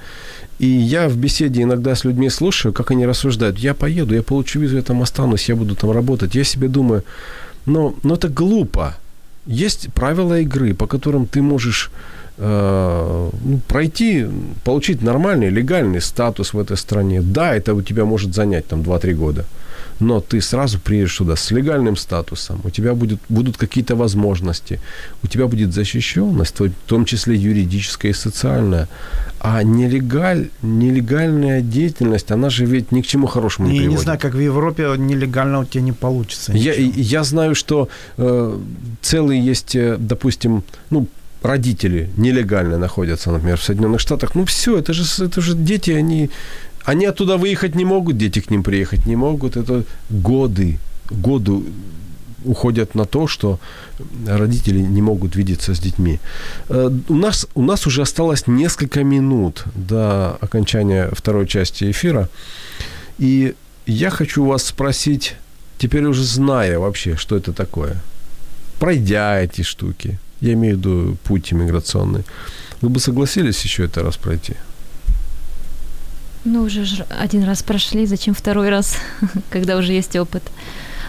И 0.59 0.66
я 0.66 1.09
в 1.09 1.16
беседе 1.16 1.62
иногда 1.62 1.94
с 1.94 2.04
людьми 2.04 2.30
слушаю, 2.30 2.72
как 2.72 2.90
они 2.90 3.07
рассуждают. 3.07 3.59
Я 3.59 3.74
поеду, 3.74 4.14
я 4.14 4.22
получу 4.22 4.61
визу, 4.61 4.76
я 4.76 4.82
там 4.82 5.02
останусь, 5.02 5.48
я 5.48 5.57
буду 5.57 5.74
там 5.74 5.90
работать. 5.90 6.34
Я 6.34 6.44
себе 6.44 6.68
думаю, 6.68 7.02
ну, 7.66 7.94
ну 8.02 8.14
это 8.14 8.28
глупо. 8.28 8.96
Есть 9.46 9.92
правила 9.92 10.40
игры, 10.40 10.74
по 10.74 10.86
которым 10.86 11.26
ты 11.26 11.42
можешь 11.42 11.90
э, 12.39 13.30
ну, 13.45 13.61
пройти, 13.68 14.26
получить 14.64 15.03
нормальный, 15.03 15.51
легальный 15.51 16.01
статус 16.01 16.55
в 16.55 16.59
этой 16.59 16.76
стране. 16.76 17.22
Да, 17.22 17.55
это 17.55 17.74
у 17.74 17.82
тебя 17.82 18.05
может 18.05 18.34
занять 18.34 18.66
там 18.66 18.80
2-3 18.80 19.14
года 19.14 19.45
но 20.01 20.20
ты 20.20 20.41
сразу 20.41 20.78
приедешь 20.78 21.16
туда 21.16 21.37
с 21.37 21.51
легальным 21.51 21.97
статусом, 21.97 22.61
у 22.64 22.70
тебя 22.70 22.95
будет, 22.95 23.18
будут 23.28 23.57
какие-то 23.57 23.97
возможности, 23.97 24.80
у 25.22 25.26
тебя 25.26 25.47
будет 25.47 25.72
защищенность, 25.72 26.61
в 26.61 26.70
том 26.87 27.05
числе 27.05 27.34
юридическая 27.34 28.12
и 28.12 28.14
социальная. 28.14 28.89
А 29.41 29.62
нелегаль, 29.62 30.49
нелегальная 30.62 31.61
деятельность, 31.61 32.30
она 32.30 32.51
же 32.51 32.66
ведь 32.66 32.93
ни 32.93 33.01
к 33.01 33.07
чему 33.07 33.26
хорошему 33.26 33.68
не 33.68 33.74
Я 33.74 33.80
приводит. 33.80 33.99
не 33.99 34.05
знаю, 34.05 34.18
как 34.18 34.34
в 34.34 34.41
Европе 34.41 34.95
нелегально 34.97 35.61
у 35.61 35.64
тебя 35.64 35.82
не 35.82 35.93
получится. 35.93 36.53
Я, 36.53 36.76
ничего. 36.76 36.93
я 36.97 37.24
знаю, 37.24 37.55
что 37.55 37.89
э, 38.18 38.59
целые 39.03 39.41
есть, 39.45 39.76
э, 39.76 39.97
допустим, 39.99 40.62
ну, 40.91 41.07
родители 41.43 42.09
нелегально 42.16 42.78
находятся, 42.78 43.30
например, 43.30 43.57
в 43.57 43.62
Соединенных 43.62 44.01
Штатах. 44.01 44.34
Ну, 44.34 44.45
все, 44.45 44.78
это 44.78 44.93
же, 44.93 45.24
это 45.24 45.41
же 45.41 45.55
дети, 45.55 45.91
они, 45.91 46.30
они 46.84 47.07
оттуда 47.07 47.37
выехать 47.37 47.74
не 47.74 47.84
могут, 47.84 48.16
дети 48.16 48.41
к 48.41 48.51
ним 48.51 48.62
приехать 48.62 49.07
не 49.07 49.16
могут. 49.16 49.57
Это 49.57 49.84
годы, 50.11 50.78
годы 51.11 51.62
уходят 52.45 52.95
на 52.95 53.05
то, 53.05 53.26
что 53.26 53.59
родители 54.26 54.78
не 54.78 55.03
могут 55.03 55.37
видеться 55.37 55.74
с 55.74 55.78
детьми. 55.78 56.18
Э, 56.68 56.91
У 57.09 57.14
нас, 57.14 57.47
у 57.55 57.62
нас 57.62 57.87
уже 57.87 58.03
осталось 58.03 58.47
несколько 58.47 59.05
минут 59.05 59.64
до 59.74 60.37
окончания 60.41 61.11
второй 61.12 61.47
части 61.47 61.91
эфира. 61.91 62.28
И 63.18 63.55
я 63.87 64.11
хочу 64.11 64.45
вас 64.45 64.64
спросить, 64.64 65.34
теперь 65.78 66.05
уже 66.05 66.24
зная 66.24 66.78
вообще, 66.78 67.16
что 67.16 67.37
это 67.37 67.53
такое, 67.53 67.97
пройдя 68.78 69.41
эти 69.41 69.62
штуки, 69.62 70.18
я 70.41 70.53
имею 70.53 70.76
в 70.76 70.78
виду 70.78 71.16
путь 71.24 71.53
иммиграционный, 71.53 72.24
вы 72.80 72.89
бы 72.89 73.01
согласились 73.01 73.64
еще 73.64 73.84
это 73.84 74.03
раз 74.03 74.16
пройти? 74.16 74.55
Ну, 76.45 76.62
уже 76.62 76.84
один 77.20 77.45
раз 77.45 77.62
прошли, 77.62 78.07
зачем 78.07 78.34
второй 78.34 78.68
раз, 78.68 78.97
когда 79.51 79.76
уже 79.76 79.93
есть 79.93 80.16
опыт. 80.16 80.43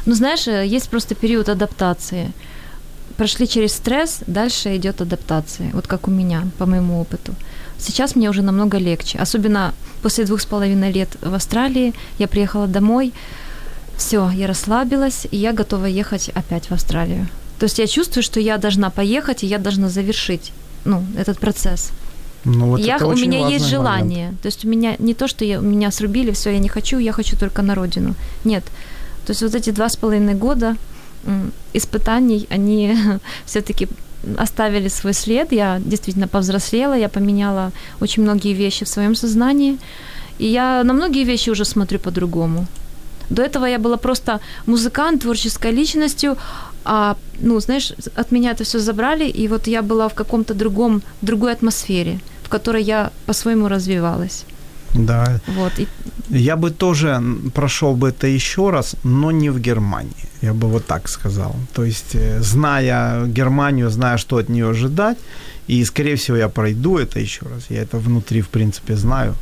Ну, 0.05 0.15
знаешь, 0.15 0.47
э, 0.47 0.65
есть 0.65 0.89
просто 0.89 1.15
период 1.15 1.49
адаптации. 1.49 2.32
Прошли 3.17 3.47
через 3.47 3.73
стресс, 3.73 4.19
дальше 4.28 4.75
идет 4.75 5.01
адаптация. 5.01 5.69
Вот 5.73 5.88
как 5.88 6.07
у 6.07 6.11
меня, 6.11 6.47
по 6.57 6.65
моему 6.65 6.99
опыту. 6.99 7.36
Сейчас 7.78 8.15
мне 8.15 8.30
уже 8.30 8.41
намного 8.41 8.80
легче. 8.80 9.19
Особенно 9.19 9.73
после 10.01 10.25
двух 10.25 10.41
с 10.41 10.45
половиной 10.45 10.91
лет 10.91 11.09
в 11.21 11.34
Австралии 11.34 11.93
я 12.19 12.28
приехала 12.28 12.67
домой. 12.67 13.13
Все, 13.95 14.32
я 14.32 14.47
расслабилась, 14.47 15.28
и 15.32 15.38
я 15.38 15.53
готова 15.53 15.86
ехать 15.86 16.30
опять 16.30 16.69
в 16.69 16.71
Австралию. 16.71 17.28
То 17.60 17.66
есть 17.66 17.80
я 17.80 17.88
чувствую, 17.88 18.24
что 18.24 18.39
я 18.39 18.58
должна 18.58 18.89
поехать, 18.89 19.43
и 19.43 19.47
я 19.47 19.58
должна 19.58 19.89
завершить 19.89 20.53
ну, 20.86 21.03
этот 21.18 21.39
процесс. 21.39 21.91
Ну, 22.45 22.68
вот 22.68 22.80
я, 22.80 22.95
это 22.95 23.08
у 23.08 23.16
меня 23.16 23.49
есть 23.49 23.66
желание. 23.66 24.26
момент. 24.26 24.41
То 24.41 24.47
есть 24.47 24.66
у 24.66 24.70
меня 24.70 24.95
не 24.99 25.14
то, 25.14 25.28
что 25.28 25.45
я, 25.45 25.58
меня 25.58 25.91
срубили, 25.91 26.32
все, 26.32 26.51
я 26.51 26.60
не 26.60 26.70
хочу, 26.70 26.99
я 26.99 27.12
хочу 27.12 27.38
только 27.38 27.62
на 27.62 27.76
родину. 27.76 28.16
Нет. 28.45 28.64
То 29.26 29.32
есть 29.32 29.41
вот 29.41 29.55
эти 29.55 29.72
два 29.72 29.89
с 29.89 29.97
половиной 29.97 30.36
года 30.36 30.76
испытаний, 31.74 32.47
они 32.49 32.95
все-таки 33.45 33.88
оставили 34.38 34.89
свой 34.89 35.14
след. 35.14 35.51
Я 35.51 35.82
действительно 35.86 36.28
повзрослела, 36.28 36.93
я 36.97 37.10
поменяла 37.10 37.72
очень 37.99 38.24
многие 38.24 38.53
вещи 38.53 38.86
в 38.86 38.89
своем 38.89 39.16
сознании. 39.16 39.78
И 40.39 40.45
я 40.45 40.84
на 40.84 40.93
многие 40.93 41.24
вещи 41.24 41.49
уже 41.49 41.66
смотрю 41.66 41.99
по-другому. 41.99 42.68
До 43.30 43.41
этого 43.41 43.66
я 43.66 43.78
была 43.78 43.97
просто 43.97 44.39
музыкант, 44.66 45.24
творческой 45.24 45.72
личностью, 45.72 46.38
а, 46.88 47.15
ну, 47.41 47.59
знаешь, 47.59 47.93
от 48.15 48.31
меня 48.31 48.51
это 48.51 48.63
все 48.63 48.79
забрали, 48.79 49.29
и 49.29 49.47
вот 49.47 49.67
я 49.67 49.81
была 49.81 50.07
в 50.07 50.13
каком-то 50.13 50.53
другом, 50.53 51.01
другой 51.21 51.51
атмосфере, 51.51 52.19
в 52.43 52.49
которой 52.49 52.83
я 52.83 53.11
по-своему 53.25 53.67
развивалась. 53.67 54.45
Да. 54.93 55.39
Вот. 55.47 55.79
И, 55.79 55.88
Я 56.29 56.55
бы 56.55 56.71
тоже 56.71 57.21
прошел 57.53 57.95
бы 57.95 58.09
это 58.09 58.27
еще 58.27 58.69
раз, 58.69 58.95
но 59.03 59.31
не 59.31 59.49
в 59.49 59.59
Германии. 59.59 60.29
Я 60.41 60.53
бы 60.53 60.67
вот 60.69 60.85
так 60.85 61.09
сказал. 61.09 61.55
То 61.73 61.83
есть, 61.83 62.15
э, 62.15 62.41
зная 62.41 63.25
Германию, 63.25 63.89
зная, 63.89 64.17
что 64.17 64.38
от 64.38 64.49
нее 64.49 64.69
ожидать, 64.69 65.17
и, 65.67 65.85
скорее 65.85 66.15
всего, 66.15 66.38
я 66.38 66.47
пройду 66.47 66.97
это 66.97 67.19
еще 67.19 67.45
раз. 67.45 67.69
Я 67.69 67.81
это 67.81 67.97
внутри, 67.97 68.41
в 68.41 68.47
принципе, 68.47 68.95
знаю. 68.95 69.35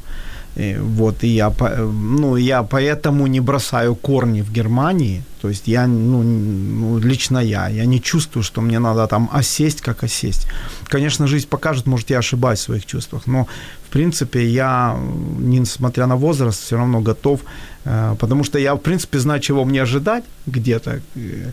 И 0.56 0.78
вот, 0.80 1.24
и 1.24 1.28
я, 1.28 1.52
э, 1.60 1.84
ну, 1.86 2.38
я 2.38 2.64
поэтому 2.64 3.28
не 3.28 3.42
бросаю 3.42 3.96
корни 3.96 4.42
в 4.42 4.52
Германии. 4.52 5.24
То 5.42 5.50
есть 5.50 5.68
я, 5.68 5.88
ну, 5.88 6.24
ну, 6.24 7.00
лично 7.00 7.40
я, 7.40 7.70
я 7.70 7.86
не 7.86 8.00
чувствую, 8.00 8.44
что 8.44 8.62
мне 8.62 8.80
надо 8.80 9.08
там 9.08 9.30
осесть, 9.34 9.82
как 9.82 10.04
осесть. 10.04 10.48
Конечно, 10.88 11.28
жизнь 11.28 11.48
покажет, 11.48 11.88
может, 11.88 12.10
я 12.10 12.20
ошибаюсь 12.20 12.60
в 12.60 12.64
своих 12.64 12.86
чувствах, 12.86 13.28
но, 13.28 13.48
в 13.88 13.90
принципе, 13.92 14.40
я, 14.48 14.98
несмотря 15.40 16.08
на 16.08 16.16
возраст, 16.16 16.64
все 16.64 16.78
равно 16.78 17.02
готов, 17.02 17.40
э, 17.86 18.16
потому 18.20 18.44
что 18.44 18.60
я, 18.60 18.74
в 18.74 18.80
принципе, 18.80 19.20
знаю, 19.20 19.40
чего 19.40 19.66
мне 19.66 19.82
ожидать 19.84 20.24
где-то. 20.48 21.02
э, 21.16 21.52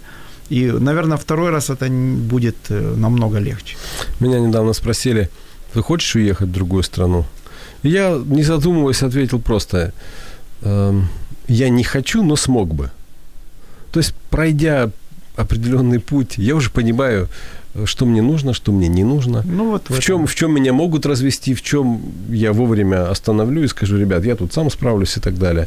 И, 0.50 0.70
наверное, 0.80 1.16
второй 1.16 1.50
раз 1.50 1.70
это 1.70 1.88
будет 1.90 2.56
э, 2.70 2.94
намного 2.96 3.40
легче. 3.40 3.76
Меня 4.20 4.40
недавно 4.40 4.74
спросили, 4.74 5.28
ты 5.74 5.82
хочешь 5.82 6.14
уехать 6.16 6.48
в 6.48 6.52
другую 6.52 6.82
страну? 6.82 7.24
Я, 7.82 8.20
не 8.24 8.42
задумываясь, 8.42 9.02
ответил 9.02 9.40
просто, 9.40 9.92
эм, 10.62 11.08
я 11.48 11.68
не 11.68 11.84
хочу, 11.84 12.22
но 12.22 12.36
смог 12.36 12.74
бы. 12.74 12.90
То 13.90 14.00
есть, 14.00 14.14
пройдя 14.30 14.90
определенный 15.36 15.98
путь, 15.98 16.38
я 16.38 16.54
уже 16.54 16.70
понимаю, 16.70 17.28
э, 17.74 17.86
что 17.86 18.06
мне 18.06 18.22
нужно, 18.22 18.54
что 18.54 18.72
мне 18.72 18.88
не 18.88 19.04
нужно. 19.04 19.42
Ну, 19.44 19.70
вот 19.70 19.88
В 19.88 20.00
чем, 20.00 20.26
в 20.26 20.34
чем 20.34 20.54
меня 20.54 20.72
могут 20.72 21.06
развести, 21.06 21.54
в 21.54 21.62
чем 21.62 22.00
я 22.28 22.52
вовремя 22.52 23.10
остановлю 23.10 23.64
и 23.64 23.68
скажу, 23.68 23.98
ребят, 23.98 24.24
я 24.24 24.36
тут 24.36 24.52
сам 24.52 24.70
справлюсь 24.70 25.16
и 25.16 25.20
так 25.20 25.38
далее. 25.38 25.66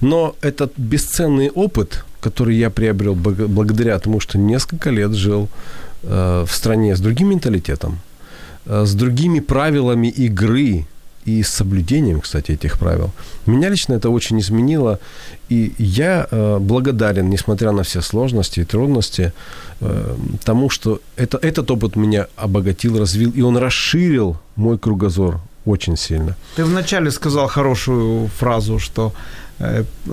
Но 0.00 0.34
этот 0.40 0.72
бесценный 0.76 1.50
опыт, 1.50 2.04
который 2.20 2.56
я 2.56 2.70
приобрел 2.70 3.14
благодаря 3.14 3.98
тому, 3.98 4.20
что 4.20 4.38
несколько 4.38 4.90
лет 4.90 5.12
жил 5.12 5.48
э, 6.02 6.44
в 6.46 6.52
стране 6.52 6.96
с 6.96 7.00
другим 7.00 7.28
менталитетом, 7.28 7.98
э, 8.66 8.84
с 8.84 8.94
другими 8.94 9.40
правилами 9.40 10.08
игры 10.08 10.86
и 11.24 11.42
с 11.42 11.48
соблюдением, 11.48 12.20
кстати, 12.20 12.52
этих 12.52 12.78
правил. 12.78 13.10
Меня 13.46 13.70
лично 13.70 13.94
это 13.94 14.10
очень 14.10 14.38
изменило, 14.40 14.98
и 15.48 15.72
я 15.78 16.26
э, 16.30 16.58
благодарен, 16.60 17.30
несмотря 17.30 17.72
на 17.72 17.82
все 17.82 18.02
сложности 18.02 18.60
и 18.60 18.64
трудности, 18.64 19.32
э, 19.80 20.16
тому, 20.44 20.70
что 20.70 21.00
это, 21.16 21.38
этот 21.38 21.70
опыт 21.70 21.96
меня 21.96 22.26
обогатил, 22.36 22.98
развил, 22.98 23.30
и 23.30 23.42
он 23.42 23.56
расширил 23.56 24.36
мой 24.56 24.78
кругозор 24.78 25.40
очень 25.66 25.96
сильно. 25.96 26.36
Ты 26.56 26.64
вначале 26.64 27.10
сказал 27.10 27.48
хорошую 27.48 28.28
фразу, 28.28 28.78
что 28.78 29.12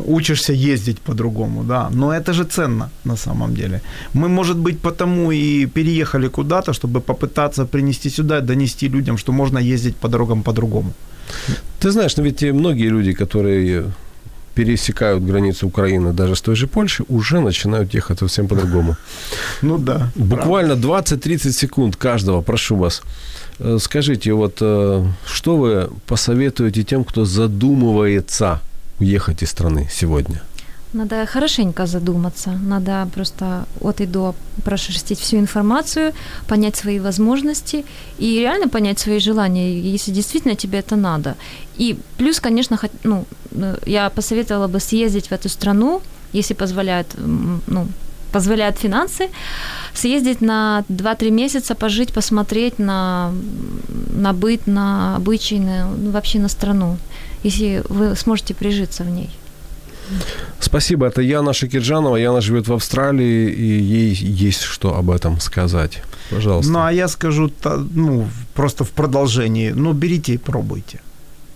учишься 0.06 0.54
ездить 0.54 1.00
по-другому, 1.00 1.64
да, 1.64 1.90
но 1.94 2.12
это 2.12 2.34
же 2.34 2.44
ценно 2.44 2.90
на 3.06 3.16
самом 3.16 3.54
деле. 3.54 3.82
Мы, 4.14 4.30
может 4.30 4.58
быть, 4.58 4.80
потому 4.80 5.32
и 5.32 5.66
переехали 5.66 6.28
куда-то, 6.28 6.74
чтобы 6.74 7.02
попытаться 7.02 7.66
принести 7.66 8.10
сюда, 8.10 8.42
донести 8.42 8.90
людям, 8.90 9.18
что 9.18 9.32
можно 9.32 9.60
ездить 9.60 9.96
по 9.96 10.08
дорогам 10.08 10.44
по-другому. 10.44 10.94
Ты 11.80 11.92
знаешь, 11.92 12.18
но 12.18 12.24
ведь 12.24 12.44
многие 12.44 12.90
люди, 12.90 13.14
которые 13.14 13.84
пересекают 14.56 15.24
границу 15.24 15.68
Украины 15.68 16.14
даже 16.14 16.36
с 16.36 16.42
той 16.42 16.56
же 16.56 16.68
Польши, 16.68 17.04
уже 17.10 17.40
начинают 17.40 17.94
ехать 17.96 18.20
совсем 18.20 18.48
по-другому. 18.48 18.96
Ну 19.62 19.78
да. 19.78 20.12
Буквально 20.16 20.74
20-30 20.74 21.52
секунд 21.52 21.96
каждого, 21.96 22.42
прошу 22.42 22.76
вас. 22.76 23.02
Э, 23.60 23.78
Скажите, 23.80 24.34
вот 24.34 24.58
э, 24.62 25.06
что 25.26 25.58
вы 25.58 25.90
посоветуете 26.06 26.84
тем, 26.84 27.04
кто 27.04 27.26
задумывается 27.26 28.60
уехать 29.02 29.44
из 29.44 29.50
страны 29.50 29.88
сегодня? 29.92 30.42
Надо 30.94 31.26
хорошенько 31.26 31.86
задуматься. 31.86 32.52
Надо 32.70 33.08
просто 33.14 33.66
от 33.80 34.02
и 34.02 34.06
до 34.06 34.36
прошерстить 34.64 35.20
всю 35.20 35.38
информацию, 35.38 36.14
понять 36.48 36.76
свои 36.76 37.00
возможности 37.00 37.86
и 38.20 38.40
реально 38.40 38.68
понять 38.68 39.00
свои 39.00 39.20
желания, 39.20 39.94
если 39.94 40.14
действительно 40.14 40.56
тебе 40.56 40.80
это 40.80 40.96
надо. 40.96 41.36
И 41.80 41.98
плюс, 42.18 42.40
конечно, 42.40 42.78
ну, 43.04 43.26
э, 43.52 43.78
я 43.86 44.10
посоветовала 44.10 44.68
бы 44.68 44.80
съездить 44.80 45.28
в 45.28 45.32
эту 45.32 45.50
страну, 45.50 46.02
если 46.34 46.56
позволяет, 46.56 47.08
м, 47.18 47.62
ну, 47.68 47.88
позволяют 48.34 48.78
финансы, 48.78 49.30
съездить 49.94 50.42
на 50.42 50.84
2-3 50.90 51.32
месяца, 51.32 51.74
пожить, 51.76 52.14
посмотреть 52.14 52.80
на, 52.80 53.32
на 54.14 54.34
быт, 54.34 54.68
на 54.68 55.16
обычаи, 55.16 55.60
на, 55.60 55.86
ну, 55.86 56.12
вообще 56.12 56.40
на 56.40 56.50
страну, 56.50 56.98
если 57.44 57.84
вы 57.90 58.16
сможете 58.16 58.54
прижиться 58.54 59.04
в 59.04 59.10
ней. 59.10 59.30
Спасибо, 60.60 61.06
это 61.06 61.22
Яна 61.22 61.54
Шакирджанова. 61.54 62.18
Яна 62.18 62.42
живет 62.42 62.68
в 62.68 62.74
Австралии, 62.74 63.50
и 63.50 63.82
ей 63.82 64.14
есть 64.14 64.62
что 64.62 64.96
об 64.96 65.10
этом 65.10 65.40
сказать. 65.40 66.04
Пожалуйста. 66.30 66.72
Ну, 66.72 66.80
а 66.80 66.92
я 66.92 67.08
скажу, 67.08 67.52
ну, 67.96 68.28
просто 68.54 68.84
в 68.84 68.90
продолжении, 68.90 69.72
ну, 69.72 69.94
берите 69.94 70.34
и 70.34 70.38
пробуйте. 70.38 71.00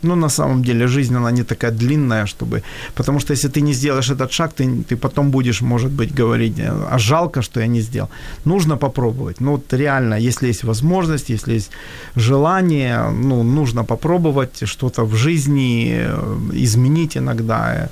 Ну, 0.05 0.15
на 0.15 0.29
самом 0.29 0.63
деле, 0.63 0.87
жизнь, 0.87 1.15
она 1.15 1.31
не 1.31 1.43
такая 1.43 1.71
длинная, 1.71 2.25
чтобы... 2.25 2.61
Потому 2.95 3.19
что 3.19 3.33
если 3.33 3.49
ты 3.49 3.61
не 3.61 3.73
сделаешь 3.73 4.09
этот 4.09 4.31
шаг, 4.31 4.53
ты, 4.53 4.83
ты 4.89 4.95
потом 4.95 5.31
будешь, 5.31 5.61
может 5.61 5.91
быть, 5.91 6.13
говорить, 6.13 6.59
а 6.91 6.97
жалко, 6.97 7.41
что 7.41 7.59
я 7.59 7.67
не 7.67 7.81
сделал. 7.81 8.09
Нужно 8.45 8.77
попробовать. 8.77 9.41
Ну, 9.41 9.51
вот 9.51 9.73
реально, 9.73 10.19
если 10.19 10.47
есть 10.47 10.63
возможность, 10.63 11.29
если 11.29 11.53
есть 11.53 11.71
желание, 12.15 13.09
ну, 13.09 13.43
нужно 13.43 13.83
попробовать 13.83 14.67
что-то 14.67 15.05
в 15.05 15.15
жизни 15.15 15.95
э, 15.97 16.51
изменить 16.53 17.17
иногда 17.17 17.89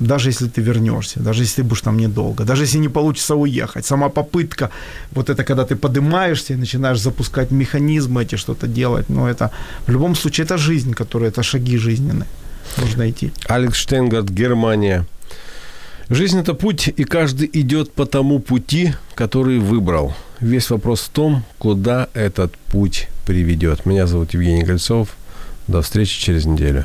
даже 0.00 0.30
если 0.30 0.48
ты 0.48 0.60
вернешься, 0.60 1.20
даже 1.20 1.42
если 1.42 1.62
ты 1.62 1.68
будешь 1.68 1.82
там 1.82 1.98
недолго, 1.98 2.44
даже 2.44 2.64
если 2.64 2.78
не 2.78 2.88
получится 2.88 3.34
уехать, 3.34 3.86
сама 3.86 4.08
попытка, 4.08 4.70
вот 5.12 5.30
это 5.30 5.44
когда 5.44 5.64
ты 5.64 5.76
поднимаешься 5.76 6.54
и 6.54 6.56
начинаешь 6.56 7.00
запускать 7.00 7.50
механизмы 7.50 8.22
эти, 8.22 8.36
что-то 8.36 8.66
делать, 8.66 9.08
но 9.08 9.28
это 9.28 9.50
в 9.86 9.90
любом 9.90 10.14
случае 10.14 10.44
это 10.44 10.58
жизнь, 10.58 10.92
которая, 10.92 11.30
это 11.30 11.42
шаги 11.42 11.78
жизненные, 11.78 12.26
нужно 12.78 13.08
идти. 13.08 13.32
Алекс 13.48 13.78
Штейнгард, 13.78 14.30
Германия. 14.30 15.04
Жизнь– 16.08 16.38
это 16.40 16.54
путь, 16.54 16.88
и 16.88 17.04
каждый 17.04 17.50
идет 17.52 17.92
по 17.92 18.06
тому 18.06 18.38
пути, 18.38 18.92
который 19.16 19.58
выбрал. 19.58 20.14
Весь 20.40 20.70
вопрос 20.70 21.00
в 21.00 21.08
том, 21.08 21.42
куда 21.58 22.08
этот 22.14 22.54
путь 22.70 23.08
приведет. 23.26 23.86
Меня 23.86 24.06
зовут 24.06 24.34
Евгений 24.34 24.64
Кольцов. 24.64 25.08
До 25.66 25.82
встречи 25.82 26.20
через 26.20 26.44
неделю. 26.44 26.84